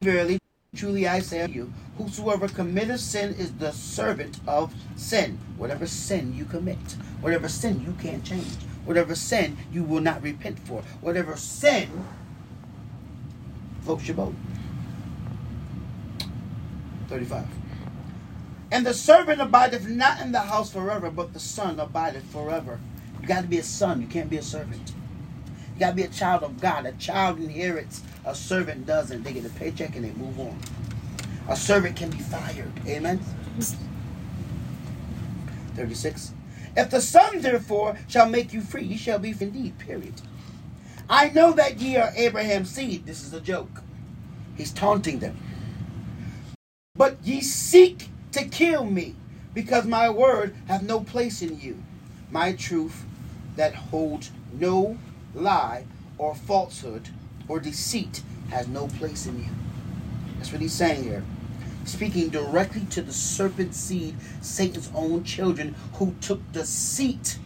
Verily, 0.00 0.38
truly 0.74 1.06
I 1.06 1.20
say 1.20 1.42
unto 1.42 1.54
you, 1.54 1.72
whosoever 1.96 2.48
committeth 2.48 3.00
sin 3.00 3.34
is 3.34 3.52
the 3.52 3.72
servant 3.72 4.40
of 4.46 4.74
sin. 4.96 5.38
Whatever 5.56 5.86
sin 5.86 6.34
you 6.34 6.44
commit, 6.44 6.78
whatever 7.20 7.48
sin 7.48 7.82
you 7.84 7.94
can't 8.00 8.24
change, 8.24 8.54
whatever 8.84 9.14
sin 9.14 9.56
you 9.72 9.84
will 9.84 10.00
not 10.00 10.22
repent 10.22 10.58
for, 10.60 10.82
whatever 11.00 11.36
sin 11.36 11.88
floats 13.82 14.06
your 14.06 14.16
boat. 14.16 14.34
35. 17.08 17.46
And 18.70 18.86
the 18.86 18.94
servant 18.94 19.40
abideth 19.40 19.86
not 19.86 20.20
in 20.20 20.32
the 20.32 20.40
house 20.40 20.72
forever, 20.72 21.10
but 21.10 21.34
the 21.34 21.40
son 21.40 21.78
abideth 21.78 22.24
forever. 22.32 22.80
You 23.20 23.28
got 23.28 23.42
to 23.42 23.46
be 23.46 23.58
a 23.58 23.62
son. 23.62 24.00
You 24.00 24.08
can't 24.08 24.30
be 24.30 24.38
a 24.38 24.42
servant. 24.42 24.92
You 25.74 25.80
got 25.80 25.90
to 25.90 25.96
be 25.96 26.02
a 26.02 26.08
child 26.08 26.42
of 26.42 26.60
God. 26.60 26.86
A 26.86 26.92
child 26.92 27.38
inherits. 27.38 28.02
A 28.24 28.34
servant 28.34 28.86
doesn't. 28.86 29.22
They 29.22 29.32
get 29.32 29.44
a 29.44 29.50
paycheck 29.50 29.96
and 29.96 30.04
they 30.04 30.12
move 30.12 30.38
on. 30.38 30.58
A 31.48 31.56
servant 31.56 31.96
can 31.96 32.10
be 32.10 32.18
fired. 32.18 32.72
Amen. 32.86 33.20
36. 35.74 36.32
If 36.76 36.90
the 36.90 37.00
Son, 37.00 37.40
therefore, 37.40 37.98
shall 38.08 38.28
make 38.28 38.52
you 38.52 38.60
free, 38.60 38.84
ye 38.84 38.96
shall 38.96 39.18
be 39.18 39.32
free 39.32 39.48
indeed. 39.48 39.78
Period. 39.78 40.14
I 41.08 41.30
know 41.30 41.52
that 41.52 41.80
ye 41.80 41.96
are 41.96 42.12
Abraham's 42.14 42.70
seed. 42.70 43.04
This 43.04 43.24
is 43.24 43.32
a 43.32 43.40
joke. 43.40 43.82
He's 44.56 44.72
taunting 44.72 45.18
them. 45.18 45.36
But 46.94 47.18
ye 47.24 47.40
seek 47.40 48.08
to 48.32 48.44
kill 48.44 48.84
me, 48.84 49.16
because 49.52 49.86
my 49.86 50.08
word 50.08 50.54
hath 50.68 50.82
no 50.82 51.00
place 51.00 51.42
in 51.42 51.58
you. 51.60 51.82
My 52.30 52.52
truth 52.52 53.04
that 53.56 53.74
holds 53.74 54.30
no 54.52 54.96
lie 55.34 55.84
or 56.18 56.34
falsehood 56.34 57.08
or 57.48 57.60
deceit 57.60 58.22
has 58.50 58.68
no 58.68 58.86
place 58.86 59.26
in 59.26 59.38
you. 59.38 59.50
That's 60.36 60.52
what 60.52 60.60
he's 60.60 60.72
saying 60.72 61.04
here. 61.04 61.24
Speaking 61.84 62.28
directly 62.28 62.84
to 62.90 63.02
the 63.02 63.12
serpent 63.12 63.74
seed, 63.74 64.16
Satan's 64.40 64.90
own 64.94 65.24
children, 65.24 65.74
who 65.94 66.14
took 66.20 66.40
the 66.52 66.64
seat 66.64 67.38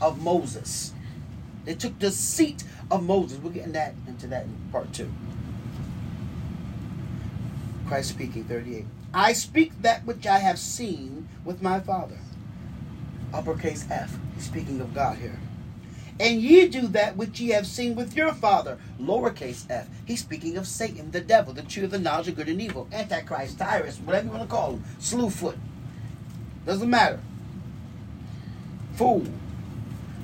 of 0.00 0.22
Moses. 0.22 0.92
They 1.64 1.74
took 1.74 1.98
the 1.98 2.10
seat 2.10 2.64
of 2.90 3.02
Moses. 3.02 3.38
We're 3.38 3.50
getting 3.50 3.72
that 3.72 3.94
into 4.06 4.26
that 4.28 4.44
in 4.44 4.56
part 4.70 4.92
two. 4.92 5.10
Christ 7.86 8.10
speaking, 8.10 8.44
38. 8.44 8.86
I 9.12 9.32
speak 9.32 9.82
that 9.82 10.06
which 10.06 10.26
I 10.26 10.38
have 10.38 10.58
seen 10.58 11.28
with 11.44 11.60
my 11.60 11.80
Father. 11.80 12.18
Uppercase 13.34 13.86
F. 13.90 14.16
He's 14.36 14.44
speaking 14.44 14.80
of 14.80 14.94
God 14.94 15.18
here. 15.18 15.38
And 16.20 16.42
ye 16.42 16.68
do 16.68 16.86
that 16.88 17.16
which 17.16 17.40
ye 17.40 17.48
have 17.48 17.66
seen 17.66 17.94
with 17.94 18.14
your 18.14 18.34
father. 18.34 18.78
Lowercase 19.00 19.64
f. 19.70 19.88
He's 20.04 20.20
speaking 20.20 20.58
of 20.58 20.66
Satan, 20.66 21.10
the 21.12 21.22
devil, 21.22 21.54
the 21.54 21.62
tree 21.62 21.82
of 21.82 21.90
the 21.90 21.98
knowledge 21.98 22.28
of 22.28 22.36
good 22.36 22.50
and 22.50 22.60
evil. 22.60 22.86
Antichrist, 22.92 23.58
Tyrus, 23.58 23.96
whatever 24.00 24.26
you 24.26 24.32
want 24.32 24.42
to 24.42 24.54
call 24.54 24.72
him. 24.72 24.84
Slewfoot. 25.00 25.56
Doesn't 26.66 26.90
matter. 26.90 27.20
Fool. 28.96 29.24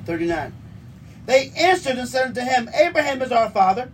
39. 0.04 0.52
They 1.24 1.50
answered 1.56 1.96
and 1.96 2.06
said 2.06 2.26
unto 2.26 2.42
him, 2.42 2.68
Abraham 2.74 3.22
is 3.22 3.32
our 3.32 3.48
father. 3.48 3.90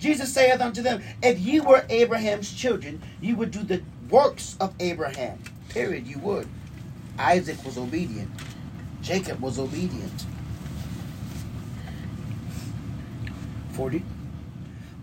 Jesus 0.00 0.34
saith 0.34 0.60
unto 0.60 0.82
them, 0.82 1.04
If 1.22 1.38
ye 1.38 1.60
were 1.60 1.86
Abraham's 1.88 2.52
children, 2.52 3.00
ye 3.20 3.32
would 3.32 3.52
do 3.52 3.62
the 3.62 3.80
works 4.10 4.56
of 4.58 4.74
Abraham. 4.80 5.38
Period. 5.68 6.08
You 6.08 6.18
would. 6.18 6.48
Isaac 7.16 7.64
was 7.64 7.78
obedient. 7.78 8.28
Jacob 9.02 9.40
was 9.40 9.60
obedient. 9.60 10.26
40. 13.74 14.02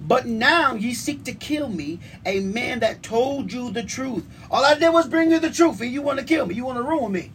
But 0.08 0.26
now 0.26 0.74
ye 0.74 0.94
seek 0.94 1.24
to 1.26 1.34
kill 1.34 1.70
me, 1.70 2.00
a 2.26 2.40
man 2.40 2.80
that 2.80 3.04
told 3.04 3.54
you 3.54 3.70
the 3.70 3.84
truth. 3.84 4.26
All 4.50 4.66
I 4.66 4.74
did 4.74 4.90
was 4.90 5.08
bring 5.08 5.32
you 5.32 5.40
the 5.40 5.52
truth, 5.52 5.80
and 5.82 5.92
you 5.92 6.02
want 6.02 6.20
to 6.20 6.26
kill 6.26 6.48
me. 6.48 6.56
You 6.56 6.66
want 6.66 6.80
to 6.80 6.84
ruin 6.84 7.12
me. 7.12 7.32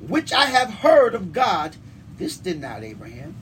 Which 0.00 0.32
I 0.32 0.46
have 0.46 0.70
heard 0.70 1.14
of 1.14 1.32
God. 1.32 1.76
This 2.18 2.36
did 2.36 2.60
not 2.60 2.82
Abraham. 2.82 3.36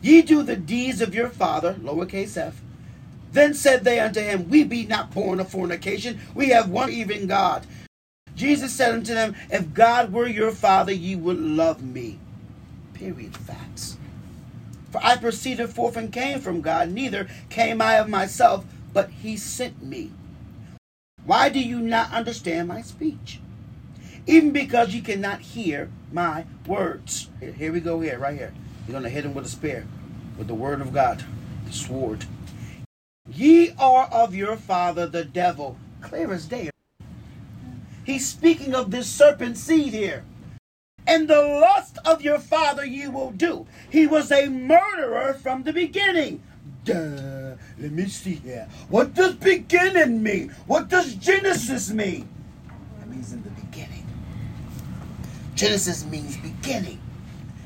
Ye 0.00 0.22
do 0.22 0.42
the 0.42 0.56
deeds 0.56 1.00
of 1.00 1.14
your 1.14 1.28
father, 1.28 1.74
lowercase 1.74 2.36
f. 2.36 2.60
Then 3.32 3.54
said 3.54 3.84
they 3.84 4.00
unto 4.00 4.20
him, 4.20 4.48
We 4.48 4.64
be 4.64 4.86
not 4.86 5.12
born 5.12 5.40
of 5.40 5.50
fornication. 5.50 6.20
We 6.34 6.50
have 6.50 6.68
one 6.68 6.90
even 6.90 7.26
God. 7.26 7.66
Jesus 8.34 8.72
said 8.72 8.92
unto 8.92 9.14
them, 9.14 9.34
If 9.50 9.74
God 9.74 10.12
were 10.12 10.26
your 10.26 10.52
father, 10.52 10.92
ye 10.92 11.16
would 11.16 11.38
love 11.38 11.82
me 11.82 12.18
Period. 12.94 13.36
Facts. 13.36 13.98
For 14.90 15.04
I 15.04 15.16
proceeded 15.16 15.70
forth 15.70 15.96
and 15.96 16.12
came 16.12 16.38
from 16.38 16.60
God, 16.60 16.90
neither 16.90 17.26
came 17.50 17.82
I 17.82 17.94
of 17.94 18.08
myself, 18.08 18.64
but 18.92 19.10
he 19.10 19.36
sent 19.36 19.82
me. 19.82 20.12
Why 21.24 21.48
do 21.48 21.58
you 21.58 21.80
not 21.80 22.12
understand 22.12 22.68
my 22.68 22.80
speech? 22.80 23.40
Even 24.26 24.52
because 24.52 24.94
you 24.94 25.02
cannot 25.02 25.40
hear 25.40 25.90
my 26.12 26.44
words. 26.66 27.28
Here 27.40 27.72
we 27.72 27.80
go 27.80 28.00
here, 28.00 28.18
right 28.18 28.38
here. 28.38 28.54
You're 28.86 28.92
going 28.92 29.02
to 29.02 29.10
hit 29.10 29.24
him 29.24 29.34
with 29.34 29.46
a 29.46 29.48
spear, 29.48 29.86
with 30.38 30.46
the 30.46 30.54
word 30.54 30.80
of 30.80 30.92
God, 30.92 31.24
the 31.66 31.72
sword. 31.72 32.24
Ye 33.28 33.74
are 33.78 34.06
of 34.12 34.34
your 34.34 34.56
father 34.56 35.06
the 35.06 35.24
devil. 35.24 35.76
Clear 36.02 36.32
as 36.32 36.46
day. 36.46 36.70
He's 38.04 38.28
speaking 38.28 38.74
of 38.74 38.90
this 38.90 39.10
serpent 39.10 39.56
seed 39.56 39.92
here 39.92 40.24
and 41.06 41.28
the 41.28 41.40
lust 41.40 41.98
of 42.04 42.22
your 42.22 42.38
father 42.38 42.84
you 42.84 43.10
will 43.10 43.30
do. 43.30 43.66
He 43.90 44.06
was 44.06 44.30
a 44.30 44.48
murderer 44.48 45.34
from 45.34 45.62
the 45.62 45.72
beginning. 45.72 46.42
Duh. 46.84 47.54
Let 47.78 47.92
me 47.92 48.06
see 48.06 48.34
here. 48.34 48.68
What 48.88 49.14
does 49.14 49.34
beginning 49.34 50.22
mean? 50.22 50.50
What 50.66 50.88
does 50.88 51.14
Genesis 51.14 51.90
mean? 51.90 52.28
It 53.00 53.08
means 53.08 53.32
in 53.32 53.42
the 53.42 53.50
beginning. 53.50 54.06
Genesis 55.54 56.04
means 56.04 56.36
beginning. 56.36 57.00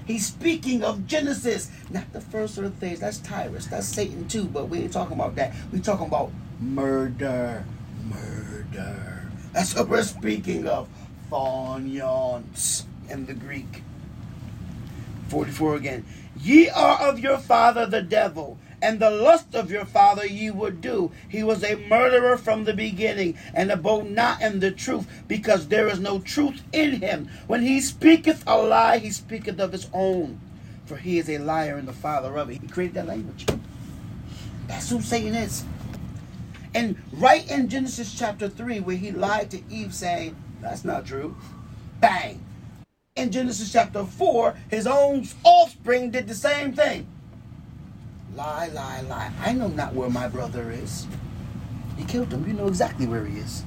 He's 0.07 0.27
speaking 0.27 0.83
of 0.83 1.07
Genesis, 1.07 1.71
not 1.91 2.11
the 2.13 2.21
first 2.21 2.57
of 2.57 2.75
things. 2.77 3.01
That's 3.01 3.19
Tyrus. 3.19 3.67
That's 3.67 3.87
Satan 3.87 4.27
too, 4.27 4.45
but 4.45 4.69
we 4.69 4.79
ain't 4.79 4.93
talking 4.93 5.15
about 5.15 5.35
that. 5.37 5.53
We're 5.71 5.81
talking 5.81 6.07
about 6.07 6.31
murder. 6.61 7.65
Murder. 8.05 9.29
That's 9.53 9.75
what 9.75 9.89
we're 9.89 10.03
speaking 10.03 10.67
of. 10.67 10.89
Phonions 11.31 12.87
in 13.11 13.27
the 13.27 13.35
Greek. 13.35 13.83
44 15.29 15.77
again. 15.77 16.05
Ye 16.41 16.69
are 16.69 16.99
of 17.01 17.19
your 17.19 17.39
father 17.39 17.87
the 17.87 18.03
devil, 18.03 18.59
and 18.81 19.01
the 19.01 19.11
lust 19.11 19.55
of 19.55 19.71
your 19.71 19.85
father 19.85 20.27
ye 20.27 20.51
would 20.51 20.81
do. 20.81 21.11
He 21.29 21.43
was 21.43 21.65
a 21.65 21.77
murderer 21.89 22.37
from 22.37 22.65
the 22.65 22.73
beginning, 22.73 23.37
and 23.55 23.71
abode 23.71 24.11
not 24.11 24.41
in 24.41 24.61
the 24.61 24.71
truth, 24.71 25.07
because 25.27 25.69
there 25.69 25.89
is 25.89 25.99
no 25.99 26.21
truth 26.21 26.63
in 26.73 27.01
him. 27.01 27.29
When 27.47 27.63
he 27.63 27.81
speaketh 27.81 28.45
a 28.47 28.57
lie, 28.57 28.99
he 28.99 29.11
speaketh 29.11 29.59
of 29.59 29.73
his 29.73 29.89
own, 29.93 30.41
for 30.87 30.97
he 30.97 31.19
is 31.19 31.29
a 31.29 31.39
liar 31.39 31.77
and 31.77 31.89
the 31.89 31.93
father 31.93 32.37
of 32.37 32.51
it. 32.51 32.61
He 32.61 32.69
created 32.69 32.95
that 32.95 33.07
language. 33.07 33.47
That's 34.69 34.91
who 34.91 35.01
Satan 35.01 35.35
is. 35.35 35.65
And 36.75 36.97
right 37.13 37.51
in 37.51 37.69
Genesis 37.69 38.15
chapter 38.17 38.49
3, 38.49 38.81
where 38.81 38.97
he 38.97 39.11
lied 39.11 39.51
to 39.51 39.63
Eve, 39.71 39.95
saying, 39.95 40.37
That's 40.61 40.85
not 40.85 41.07
true. 41.07 41.37
Bang 42.01 42.45
in 43.19 43.33
Genesis 43.33 43.73
chapter 43.73 44.05
4, 44.05 44.55
his 44.71 44.87
own 44.87 45.27
offspring 45.43 46.11
did 46.11 46.29
the 46.29 46.35
same 46.35 46.73
thing. 46.73 47.07
Lie, 48.35 48.69
lie, 48.69 49.01
lie. 49.03 49.33
I 49.41 49.53
know 49.53 49.67
not 49.67 49.93
where 49.93 50.09
my 50.09 50.29
brother 50.29 50.71
is. 50.71 51.07
He 51.97 52.05
killed 52.05 52.33
him. 52.33 52.47
You 52.47 52.53
know 52.53 52.69
exactly 52.69 53.07
where 53.07 53.25
he 53.25 53.39
is. 53.39 53.65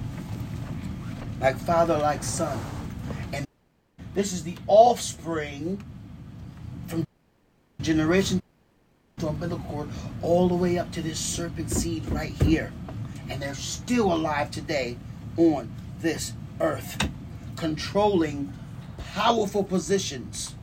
Like 1.41 1.57
father, 1.57 1.97
like 1.97 2.23
son. 2.23 2.57
And 3.33 3.45
this 4.13 4.31
is 4.31 4.43
the 4.43 4.55
offspring 4.67 5.83
from 6.87 7.05
generation 7.81 8.41
to 9.17 9.27
umbilical 9.27 9.65
cord 9.67 9.89
all 10.21 10.47
the 10.47 10.55
way 10.55 10.77
up 10.77 10.91
to 10.93 11.01
this 11.01 11.19
serpent 11.19 11.69
seed 11.69 12.05
right 12.07 12.31
here. 12.43 12.71
And 13.29 13.41
they're 13.41 13.53
still 13.53 14.13
alive 14.13 14.49
today 14.49 14.97
on 15.35 15.69
this 15.99 16.31
earth, 16.61 17.09
controlling 17.57 18.53
powerful 19.13 19.63
positions, 19.63 20.55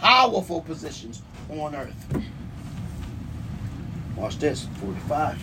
powerful 0.00 0.60
positions 0.60 1.22
on 1.50 1.74
earth. 1.74 2.24
Watch 4.16 4.38
this, 4.38 4.66
45. 4.80 5.42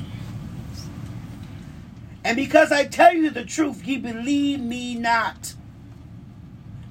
And 2.23 2.35
because 2.35 2.71
I 2.71 2.85
tell 2.85 3.13
you 3.13 3.29
the 3.29 3.45
truth, 3.45 3.85
ye 3.85 3.97
believe 3.97 4.59
me 4.59 4.95
not. 4.95 5.55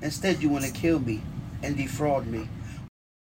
Instead, 0.03 0.43
you 0.43 0.49
want 0.49 0.64
to 0.64 0.72
kill 0.72 0.99
me 0.99 1.22
and 1.62 1.76
defraud 1.76 2.26
me. 2.26 2.49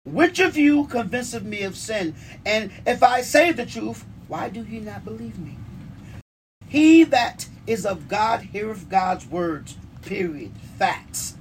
Which 0.05 0.39
of 0.39 0.55
you 0.55 0.85
convinceth 0.85 1.43
me 1.43 1.63
of 1.63 1.75
sin? 1.75 2.15
And 2.45 2.71
if 2.85 3.03
I 3.03 3.21
say 3.21 3.51
the 3.51 3.65
truth, 3.65 4.05
why 4.27 4.49
do 4.49 4.63
ye 4.63 4.79
not 4.79 5.03
believe 5.03 5.37
me? 5.37 5.57
He 6.67 7.03
that 7.05 7.47
is 7.65 7.85
of 7.85 8.07
God 8.07 8.41
heareth 8.41 8.89
God's 8.89 9.25
words. 9.25 9.75
Period. 10.01 10.51
Facts. 10.77 11.36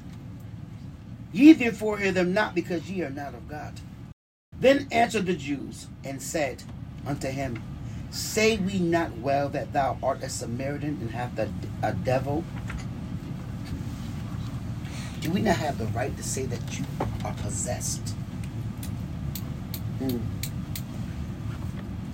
Ye 1.37 1.53
therefore 1.53 1.99
hear 1.99 2.13
them 2.13 2.33
not, 2.33 2.55
because 2.55 2.91
ye 2.91 3.03
are 3.03 3.11
not 3.11 3.35
of 3.35 3.47
God. 3.47 3.75
Then 4.59 4.89
answered 4.91 5.27
the 5.27 5.35
Jews 5.35 5.87
and 6.03 6.23
said 6.23 6.63
unto 7.07 7.29
him, 7.29 7.63
Say 8.11 8.57
we 8.57 8.79
not 8.79 9.19
well 9.19 9.51
that 9.51 9.75
thou 9.75 9.99
art 10.03 10.23
a 10.23 10.31
Samaritan 10.31 10.97
and 11.03 11.11
have 11.11 11.37
the, 11.37 11.51
a 11.83 11.93
devil? 11.93 12.43
Do 15.21 15.31
we 15.31 15.43
not 15.43 15.57
have 15.57 15.77
the 15.77 15.85
right 15.89 16.17
to 16.17 16.23
say 16.23 16.47
that 16.47 16.79
you 16.79 16.87
are 17.23 17.35
possessed? 17.35 18.15
Hmm. 19.99 20.17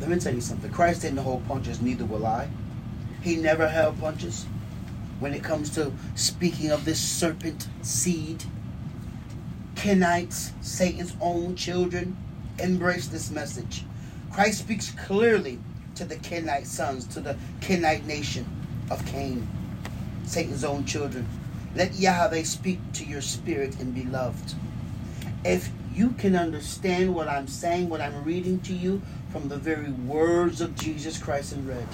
Let 0.01 0.11
me 0.11 0.19
tell 0.19 0.35
you 0.35 0.41
something. 0.41 0.73
Christ 0.73 1.03
didn't 1.03 1.19
hold 1.19 1.47
punches, 1.47 1.81
neither 1.81 2.05
will 2.05 2.27
I. 2.27 2.49
He 3.21 3.37
never 3.37 3.69
held 3.69 4.01
punches. 4.01 4.47
When 5.21 5.33
it 5.33 5.45
comes 5.45 5.71
to 5.77 5.93
speaking 6.17 6.73
of 6.73 6.85
this 6.85 6.99
serpent 6.99 7.69
seed, 7.83 8.43
Kenites, 9.83 10.53
Satan's 10.61 11.17
own 11.21 11.57
children, 11.57 12.17
embrace 12.61 13.09
this 13.09 13.33
message. 13.33 13.83
Christ 14.31 14.61
speaks 14.61 14.93
clearly 14.93 15.59
to 15.97 16.05
the 16.05 16.15
Kenite 16.15 16.69
sons, 16.69 17.05
to 17.09 17.21
the 17.21 17.37
Kenite 17.61 18.07
nation 18.07 18.47
of 18.93 19.05
Cain, 19.07 19.45
Satan's 20.25 20.63
own 20.63 20.85
children. 20.85 21.29
Let 21.75 21.97
Yahweh 21.97 22.45
speak 22.45 22.79
to 22.93 23.05
your 23.05 23.23
spirit 23.23 23.81
and 23.81 23.93
be 23.93 24.05
loved. 24.05 24.55
If 25.45 25.69
you 25.93 26.11
can 26.11 26.37
understand 26.37 27.13
what 27.13 27.27
I'm 27.27 27.49
saying, 27.49 27.89
what 27.89 28.01
I'm 28.01 28.23
reading 28.23 28.61
to 28.61 28.73
you 28.73 29.03
from 29.33 29.49
the 29.49 29.57
very 29.57 29.91
words 29.91 30.61
of 30.61 30.77
Jesus 30.77 31.19
Christ 31.19 31.55
in 31.55 31.67
red, 31.67 31.89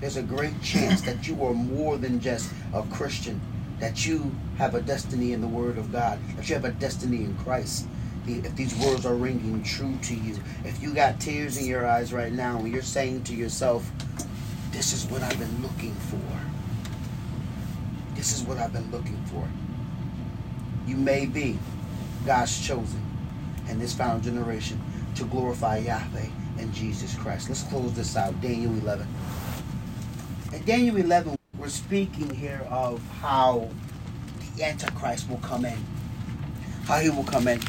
there's 0.00 0.18
a 0.18 0.22
great 0.22 0.60
chance 0.60 1.00
that 1.00 1.26
you 1.26 1.42
are 1.46 1.54
more 1.54 1.96
than 1.96 2.20
just 2.20 2.52
a 2.74 2.82
Christian, 2.82 3.40
that 3.82 4.06
you 4.06 4.30
have 4.58 4.76
a 4.76 4.80
destiny 4.80 5.32
in 5.32 5.40
the 5.40 5.48
Word 5.48 5.76
of 5.76 5.90
God, 5.90 6.16
that 6.36 6.48
you 6.48 6.54
have 6.54 6.64
a 6.64 6.70
destiny 6.70 7.24
in 7.24 7.36
Christ. 7.38 7.88
If 8.28 8.54
these 8.54 8.76
words 8.76 9.04
are 9.04 9.16
ringing 9.16 9.60
true 9.64 9.98
to 10.02 10.14
you, 10.14 10.38
if 10.64 10.80
you 10.80 10.94
got 10.94 11.18
tears 11.18 11.58
in 11.58 11.66
your 11.66 11.84
eyes 11.84 12.12
right 12.12 12.32
now 12.32 12.58
and 12.58 12.72
you're 12.72 12.80
saying 12.80 13.24
to 13.24 13.34
yourself, 13.34 13.90
This 14.70 14.92
is 14.92 15.06
what 15.06 15.20
I've 15.22 15.36
been 15.36 15.62
looking 15.62 15.94
for. 15.94 16.20
This 18.14 18.32
is 18.38 18.46
what 18.46 18.58
I've 18.58 18.72
been 18.72 18.88
looking 18.92 19.20
for. 19.24 19.48
You 20.86 20.94
may 20.96 21.26
be 21.26 21.58
God's 22.24 22.64
chosen 22.64 23.04
in 23.68 23.80
this 23.80 23.92
final 23.92 24.20
generation 24.20 24.80
to 25.16 25.24
glorify 25.24 25.78
Yahweh 25.78 26.28
and 26.58 26.72
Jesus 26.72 27.16
Christ. 27.16 27.48
Let's 27.48 27.64
close 27.64 27.92
this 27.94 28.16
out. 28.16 28.40
Daniel 28.40 28.74
11. 28.74 29.08
In 30.52 30.64
Daniel 30.64 30.98
11, 30.98 31.34
we're 31.62 31.68
speaking 31.68 32.28
here 32.28 32.66
of 32.70 33.00
how 33.20 33.68
the 34.56 34.64
Antichrist 34.64 35.30
will 35.30 35.36
come 35.36 35.64
in. 35.64 35.78
How 36.86 36.98
he 36.98 37.08
will 37.08 37.22
come 37.22 37.46
in. 37.46 37.60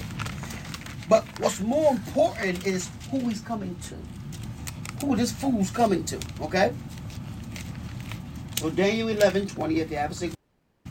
But 1.07 1.23
what's 1.39 1.59
more 1.59 1.91
important 1.91 2.65
is 2.65 2.89
who 3.11 3.19
he's 3.19 3.41
coming 3.41 3.75
to. 3.83 5.05
Who 5.05 5.15
this 5.15 5.31
fool's 5.31 5.69
coming 5.69 6.03
to, 6.05 6.19
okay? 6.41 6.73
So 8.55 8.71
Daniel 8.71 9.09
11, 9.09 9.49
20, 9.49 9.79
if 9.81 9.91
you 9.91 9.97
have 9.97 10.09
a 10.09 10.15
single. 10.15 10.37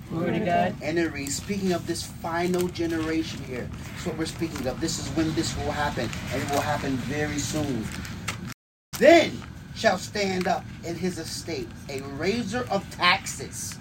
Glory 0.09 0.39
to 0.39 0.45
God. 0.45 0.77
And 0.81 0.97
it 0.97 1.13
reads, 1.13 1.35
speaking 1.35 1.73
of 1.73 1.85
this 1.89 2.05
final 2.05 2.69
generation 2.69 3.43
here. 3.43 3.69
That's 3.95 4.07
what 4.07 4.17
we're 4.17 4.27
speaking 4.27 4.65
of. 4.69 4.81
This 4.81 5.01
is 5.01 5.09
when 5.17 5.35
this 5.35 5.57
will 5.57 5.73
happen. 5.73 6.09
And 6.33 6.41
it 6.41 6.49
will 6.51 6.61
happen 6.61 6.93
very 6.99 7.39
soon. 7.39 7.85
Then 9.01 9.43
shall 9.75 9.99
stand 9.99 10.47
up 10.47 10.65
in 10.85 10.97
his 10.97 11.19
estate 11.19 11.69
a 11.89 12.01
raiser 12.01 12.67
of 12.71 12.89
taxes 12.95 13.79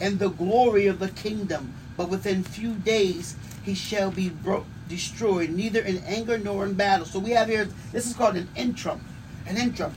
and 0.00 0.18
the 0.18 0.30
glory 0.30 0.86
of 0.86 0.98
the 0.98 1.08
kingdom. 1.08 1.74
But 1.96 2.08
within 2.08 2.42
few 2.42 2.74
days 2.74 3.36
he 3.62 3.74
shall 3.74 4.10
be 4.10 4.30
bro- 4.30 4.64
destroyed, 4.88 5.50
neither 5.50 5.80
in 5.80 5.98
anger 6.04 6.38
nor 6.38 6.64
in 6.64 6.74
battle. 6.74 7.06
So 7.06 7.18
we 7.18 7.30
have 7.30 7.48
here, 7.48 7.68
this 7.92 8.06
is 8.06 8.14
called 8.14 8.36
an 8.36 8.48
interim. 8.56 9.04
An 9.46 9.56
interim. 9.56 9.94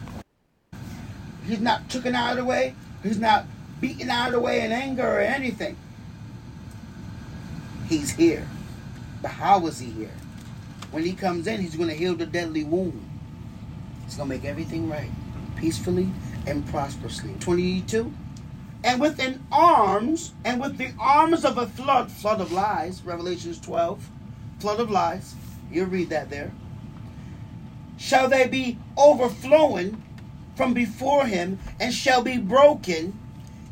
He's 1.45 1.59
not 1.59 1.89
taken 1.89 2.15
out 2.15 2.31
of 2.31 2.37
the 2.37 2.45
way. 2.45 2.75
He's 3.01 3.19
not 3.19 3.45
beaten 3.81 4.09
out 4.09 4.27
of 4.27 4.33
the 4.33 4.39
way 4.39 4.61
in 4.61 4.71
anger 4.71 5.05
or 5.05 5.19
anything. 5.19 5.75
He's 7.87 8.11
here. 8.11 8.47
But 9.21 9.31
how 9.31 9.65
is 9.67 9.79
he 9.79 9.89
here? 9.89 10.11
When 10.91 11.03
he 11.03 11.13
comes 11.13 11.47
in, 11.47 11.61
he's 11.61 11.75
going 11.75 11.89
to 11.89 11.95
heal 11.95 12.15
the 12.15 12.25
deadly 12.25 12.63
wound. 12.63 13.12
He's 14.05 14.15
going 14.15 14.29
to 14.29 14.35
make 14.35 14.45
everything 14.45 14.89
right, 14.89 15.09
peacefully 15.55 16.09
and 16.45 16.65
prosperously. 16.67 17.35
22. 17.39 18.11
And 18.83 18.99
within 18.99 19.43
arms, 19.51 20.33
and 20.43 20.59
with 20.59 20.77
the 20.77 20.91
arms 20.99 21.45
of 21.45 21.57
a 21.57 21.67
flood, 21.67 22.11
flood 22.11 22.41
of 22.41 22.51
lies, 22.51 23.01
Revelations 23.03 23.59
12, 23.59 24.09
flood 24.59 24.79
of 24.79 24.91
lies, 24.91 25.35
you'll 25.71 25.87
read 25.87 26.09
that 26.09 26.29
there, 26.29 26.51
shall 27.97 28.27
they 28.27 28.47
be 28.47 28.77
overflowing 28.97 30.01
from 30.55 30.73
before 30.73 31.25
him, 31.25 31.59
and 31.79 31.93
shall 31.93 32.21
be 32.21 32.37
broken, 32.37 33.17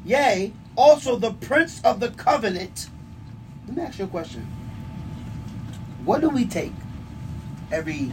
yea, 0.05 0.51
also 0.75 1.15
the 1.15 1.33
prince 1.33 1.81
of 1.83 1.99
the 1.99 2.09
covenant. 2.11 2.89
Let 3.67 3.77
me 3.77 3.83
ask 3.83 3.99
you 3.99 4.05
a 4.05 4.07
question. 4.07 4.47
What 6.05 6.21
do 6.21 6.29
we 6.29 6.45
take 6.45 6.73
every 7.71 8.11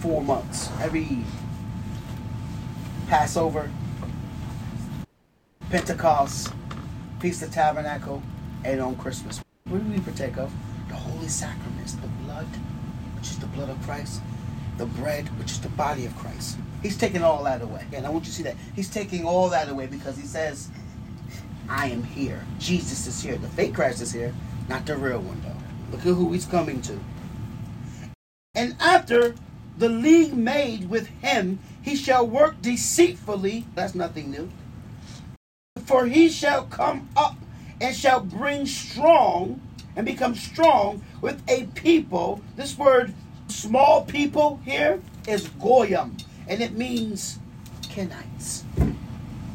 four 0.00 0.22
months? 0.22 0.70
Every 0.80 1.24
Passover, 3.08 3.70
Pentecost, 5.70 6.52
Feast 7.20 7.42
of 7.42 7.52
Tabernacle, 7.52 8.22
and 8.64 8.80
on 8.80 8.96
Christmas. 8.96 9.40
What 9.64 9.84
do 9.84 9.92
we 9.92 10.00
partake 10.00 10.36
of? 10.38 10.52
The 10.88 10.94
holy 10.94 11.28
sacraments, 11.28 11.94
the 11.94 12.08
blood, 12.24 12.46
which 13.16 13.30
is 13.30 13.38
the 13.38 13.46
blood 13.46 13.70
of 13.70 13.80
Christ, 13.82 14.20
the 14.76 14.86
bread, 14.86 15.26
which 15.38 15.52
is 15.52 15.60
the 15.60 15.68
body 15.70 16.06
of 16.06 16.16
Christ. 16.16 16.58
He's 16.82 16.96
taking 16.96 17.22
all 17.22 17.42
that 17.44 17.62
away. 17.62 17.84
And 17.92 18.06
I 18.06 18.10
want 18.10 18.24
you 18.24 18.30
to 18.30 18.36
see 18.36 18.42
that. 18.44 18.56
He's 18.74 18.90
taking 18.90 19.24
all 19.24 19.48
that 19.50 19.68
away 19.68 19.86
because 19.86 20.16
he 20.16 20.26
says, 20.26 20.70
I 21.68 21.88
am 21.88 22.02
here. 22.02 22.44
Jesus 22.58 23.06
is 23.06 23.20
here. 23.22 23.36
The 23.36 23.48
fake 23.48 23.74
Christ 23.74 24.02
is 24.02 24.12
here, 24.12 24.32
not 24.68 24.86
the 24.86 24.96
real 24.96 25.20
one, 25.20 25.40
though. 25.42 25.92
Look 25.96 26.00
at 26.00 26.14
who 26.14 26.32
he's 26.32 26.46
coming 26.46 26.82
to. 26.82 26.98
And 28.54 28.76
after 28.80 29.34
the 29.78 29.88
league 29.88 30.34
made 30.34 30.88
with 30.88 31.08
him, 31.22 31.58
he 31.82 31.96
shall 31.96 32.26
work 32.26 32.60
deceitfully. 32.62 33.66
That's 33.74 33.94
nothing 33.94 34.30
new. 34.30 34.50
For 35.84 36.06
he 36.06 36.28
shall 36.28 36.64
come 36.64 37.08
up 37.16 37.36
and 37.80 37.94
shall 37.94 38.20
bring 38.20 38.66
strong 38.66 39.60
and 39.94 40.06
become 40.06 40.34
strong 40.34 41.02
with 41.20 41.42
a 41.48 41.64
people. 41.74 42.40
This 42.56 42.76
word 42.78 43.14
small 43.48 44.04
people 44.04 44.60
here 44.64 45.00
is 45.28 45.48
goyim, 45.60 46.16
and 46.48 46.60
it 46.60 46.72
means 46.72 47.38
Kenites. 47.82 48.64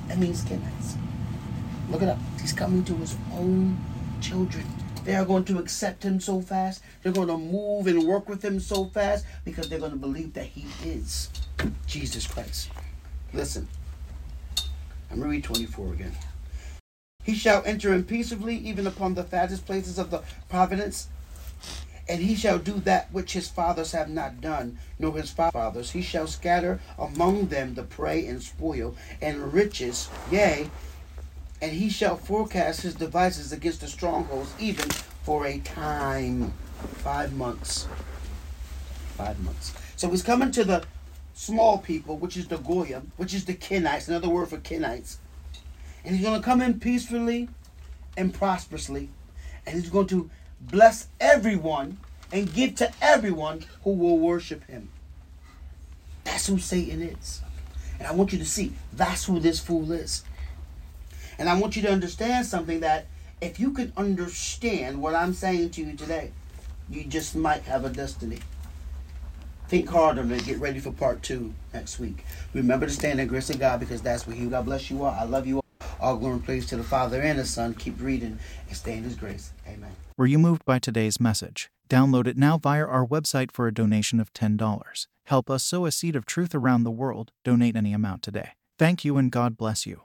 It 0.09 0.17
means 0.17 0.43
Kenites. 0.43 0.97
Look 1.89 2.01
it 2.01 2.09
up. 2.09 2.19
He's 2.39 2.53
coming 2.53 2.83
to 2.85 2.95
his 2.95 3.15
own 3.33 3.77
children. 4.21 4.65
They 5.03 5.15
are 5.15 5.25
going 5.25 5.45
to 5.45 5.57
accept 5.57 6.03
him 6.03 6.19
so 6.19 6.41
fast. 6.41 6.83
They're 7.01 7.11
going 7.11 7.27
to 7.27 7.37
move 7.37 7.87
and 7.87 8.03
work 8.03 8.29
with 8.29 8.43
him 8.43 8.59
so 8.59 8.85
fast 8.85 9.25
because 9.43 9.67
they're 9.67 9.79
going 9.79 9.91
to 9.91 9.97
believe 9.97 10.33
that 10.33 10.45
he 10.45 10.65
is 10.87 11.29
Jesus 11.87 12.27
Christ. 12.27 12.69
Listen. 13.33 13.67
I'm 15.09 15.17
going 15.17 15.29
to 15.29 15.35
read 15.35 15.43
24 15.43 15.93
again. 15.93 16.13
He 17.23 17.35
shall 17.35 17.61
enter 17.65 17.93
in 17.93 18.05
peaceably, 18.05 18.55
even 18.55 18.87
upon 18.87 19.13
the 19.13 19.23
fattest 19.23 19.65
places 19.65 19.99
of 19.99 20.09
the 20.09 20.23
providence. 20.49 21.07
And 22.07 22.21
he 22.21 22.35
shall 22.35 22.57
do 22.57 22.73
that 22.81 23.11
which 23.11 23.33
his 23.33 23.47
fathers 23.47 23.91
have 23.91 24.09
not 24.09 24.41
done, 24.41 24.79
nor 24.99 25.17
his 25.17 25.31
fathers. 25.31 25.91
He 25.91 26.01
shall 26.01 26.27
scatter 26.27 26.79
among 26.97 27.47
them 27.47 27.73
the 27.73 27.83
prey 27.83 28.25
and 28.25 28.41
spoil, 28.41 28.95
and 29.21 29.53
riches, 29.53 30.09
yea, 30.31 30.69
and 31.61 31.71
he 31.71 31.89
shall 31.89 32.17
forecast 32.17 32.81
his 32.81 32.95
devices 32.95 33.51
against 33.51 33.81
the 33.81 33.87
strongholds, 33.87 34.53
even 34.59 34.89
for 35.23 35.45
a 35.45 35.59
time. 35.59 36.53
Five 37.03 37.33
months. 37.33 37.87
Five 39.15 39.39
months. 39.41 39.73
So 39.95 40.09
he's 40.09 40.23
coming 40.23 40.51
to 40.51 40.63
the 40.63 40.83
small 41.33 41.77
people, 41.77 42.17
which 42.17 42.35
is 42.35 42.47
the 42.47 42.57
Goyim, 42.57 43.11
which 43.17 43.33
is 43.33 43.45
the 43.45 43.53
Kenites, 43.53 44.07
another 44.07 44.29
word 44.29 44.49
for 44.49 44.57
Kenites. 44.57 45.17
And 46.03 46.15
he's 46.15 46.25
going 46.25 46.39
to 46.39 46.43
come 46.43 46.61
in 46.61 46.79
peacefully 46.79 47.49
and 48.17 48.33
prosperously. 48.33 49.09
And 49.65 49.75
he's 49.79 49.91
going 49.91 50.07
to 50.07 50.29
bless 50.59 51.07
everyone, 51.19 51.97
and 52.31 52.53
give 52.53 52.75
to 52.75 52.91
everyone 53.01 53.65
who 53.83 53.91
will 53.91 54.17
worship 54.17 54.65
him. 54.67 54.89
That's 56.23 56.47
who 56.47 56.59
Satan 56.59 57.01
is. 57.01 57.41
And 57.99 58.07
I 58.07 58.13
want 58.13 58.31
you 58.31 58.39
to 58.39 58.45
see 58.45 58.73
that's 58.93 59.25
who 59.25 59.39
this 59.39 59.59
fool 59.59 59.91
is. 59.91 60.23
And 61.41 61.49
I 61.49 61.59
want 61.59 61.75
you 61.75 61.81
to 61.81 61.91
understand 61.91 62.45
something 62.45 62.81
that 62.81 63.07
if 63.41 63.59
you 63.59 63.71
can 63.71 63.91
understand 63.97 65.01
what 65.01 65.15
I'm 65.15 65.33
saying 65.33 65.71
to 65.71 65.81
you 65.81 65.97
today, 65.97 66.29
you 66.87 67.03
just 67.03 67.35
might 67.35 67.63
have 67.63 67.83
a 67.83 67.89
destiny. 67.89 68.37
Think 69.67 69.89
harder 69.89 70.21
and 70.21 70.45
get 70.45 70.59
ready 70.59 70.79
for 70.79 70.91
part 70.91 71.23
two 71.23 71.55
next 71.73 71.97
week. 71.97 72.25
Remember 72.53 72.85
to 72.85 72.91
stand 72.91 73.19
in 73.19 73.25
the 73.25 73.29
grace 73.31 73.49
of 73.49 73.57
God 73.57 73.79
because 73.79 74.03
that's 74.03 74.27
what 74.27 74.35
He. 74.35 74.45
God 74.45 74.65
bless 74.65 74.91
you 74.91 75.03
all. 75.03 75.09
I 75.19 75.23
love 75.23 75.47
you 75.47 75.55
all. 75.55 75.87
All 75.99 76.15
glory 76.17 76.35
and 76.35 76.45
praise 76.45 76.67
to 76.67 76.77
the 76.77 76.83
Father 76.83 77.19
and 77.19 77.39
the 77.39 77.45
Son. 77.47 77.73
Keep 77.73 77.99
reading 77.99 78.37
and 78.67 78.77
stay 78.77 78.95
in 78.95 79.03
His 79.03 79.15
grace. 79.15 79.51
Amen. 79.67 79.95
Were 80.17 80.27
you 80.27 80.37
moved 80.37 80.63
by 80.63 80.77
today's 80.77 81.19
message? 81.19 81.71
Download 81.89 82.27
it 82.27 82.37
now 82.37 82.59
via 82.59 82.85
our 82.85 83.03
website 83.03 83.51
for 83.51 83.65
a 83.65 83.73
donation 83.73 84.19
of 84.19 84.31
$10. 84.33 85.07
Help 85.25 85.49
us 85.49 85.63
sow 85.63 85.87
a 85.87 85.91
seed 85.91 86.15
of 86.15 86.27
truth 86.27 86.53
around 86.53 86.83
the 86.83 86.91
world. 86.91 87.31
Donate 87.43 87.75
any 87.75 87.93
amount 87.93 88.21
today. 88.21 88.51
Thank 88.77 89.03
you 89.03 89.17
and 89.17 89.31
God 89.31 89.57
bless 89.57 89.87
you. 89.87 90.01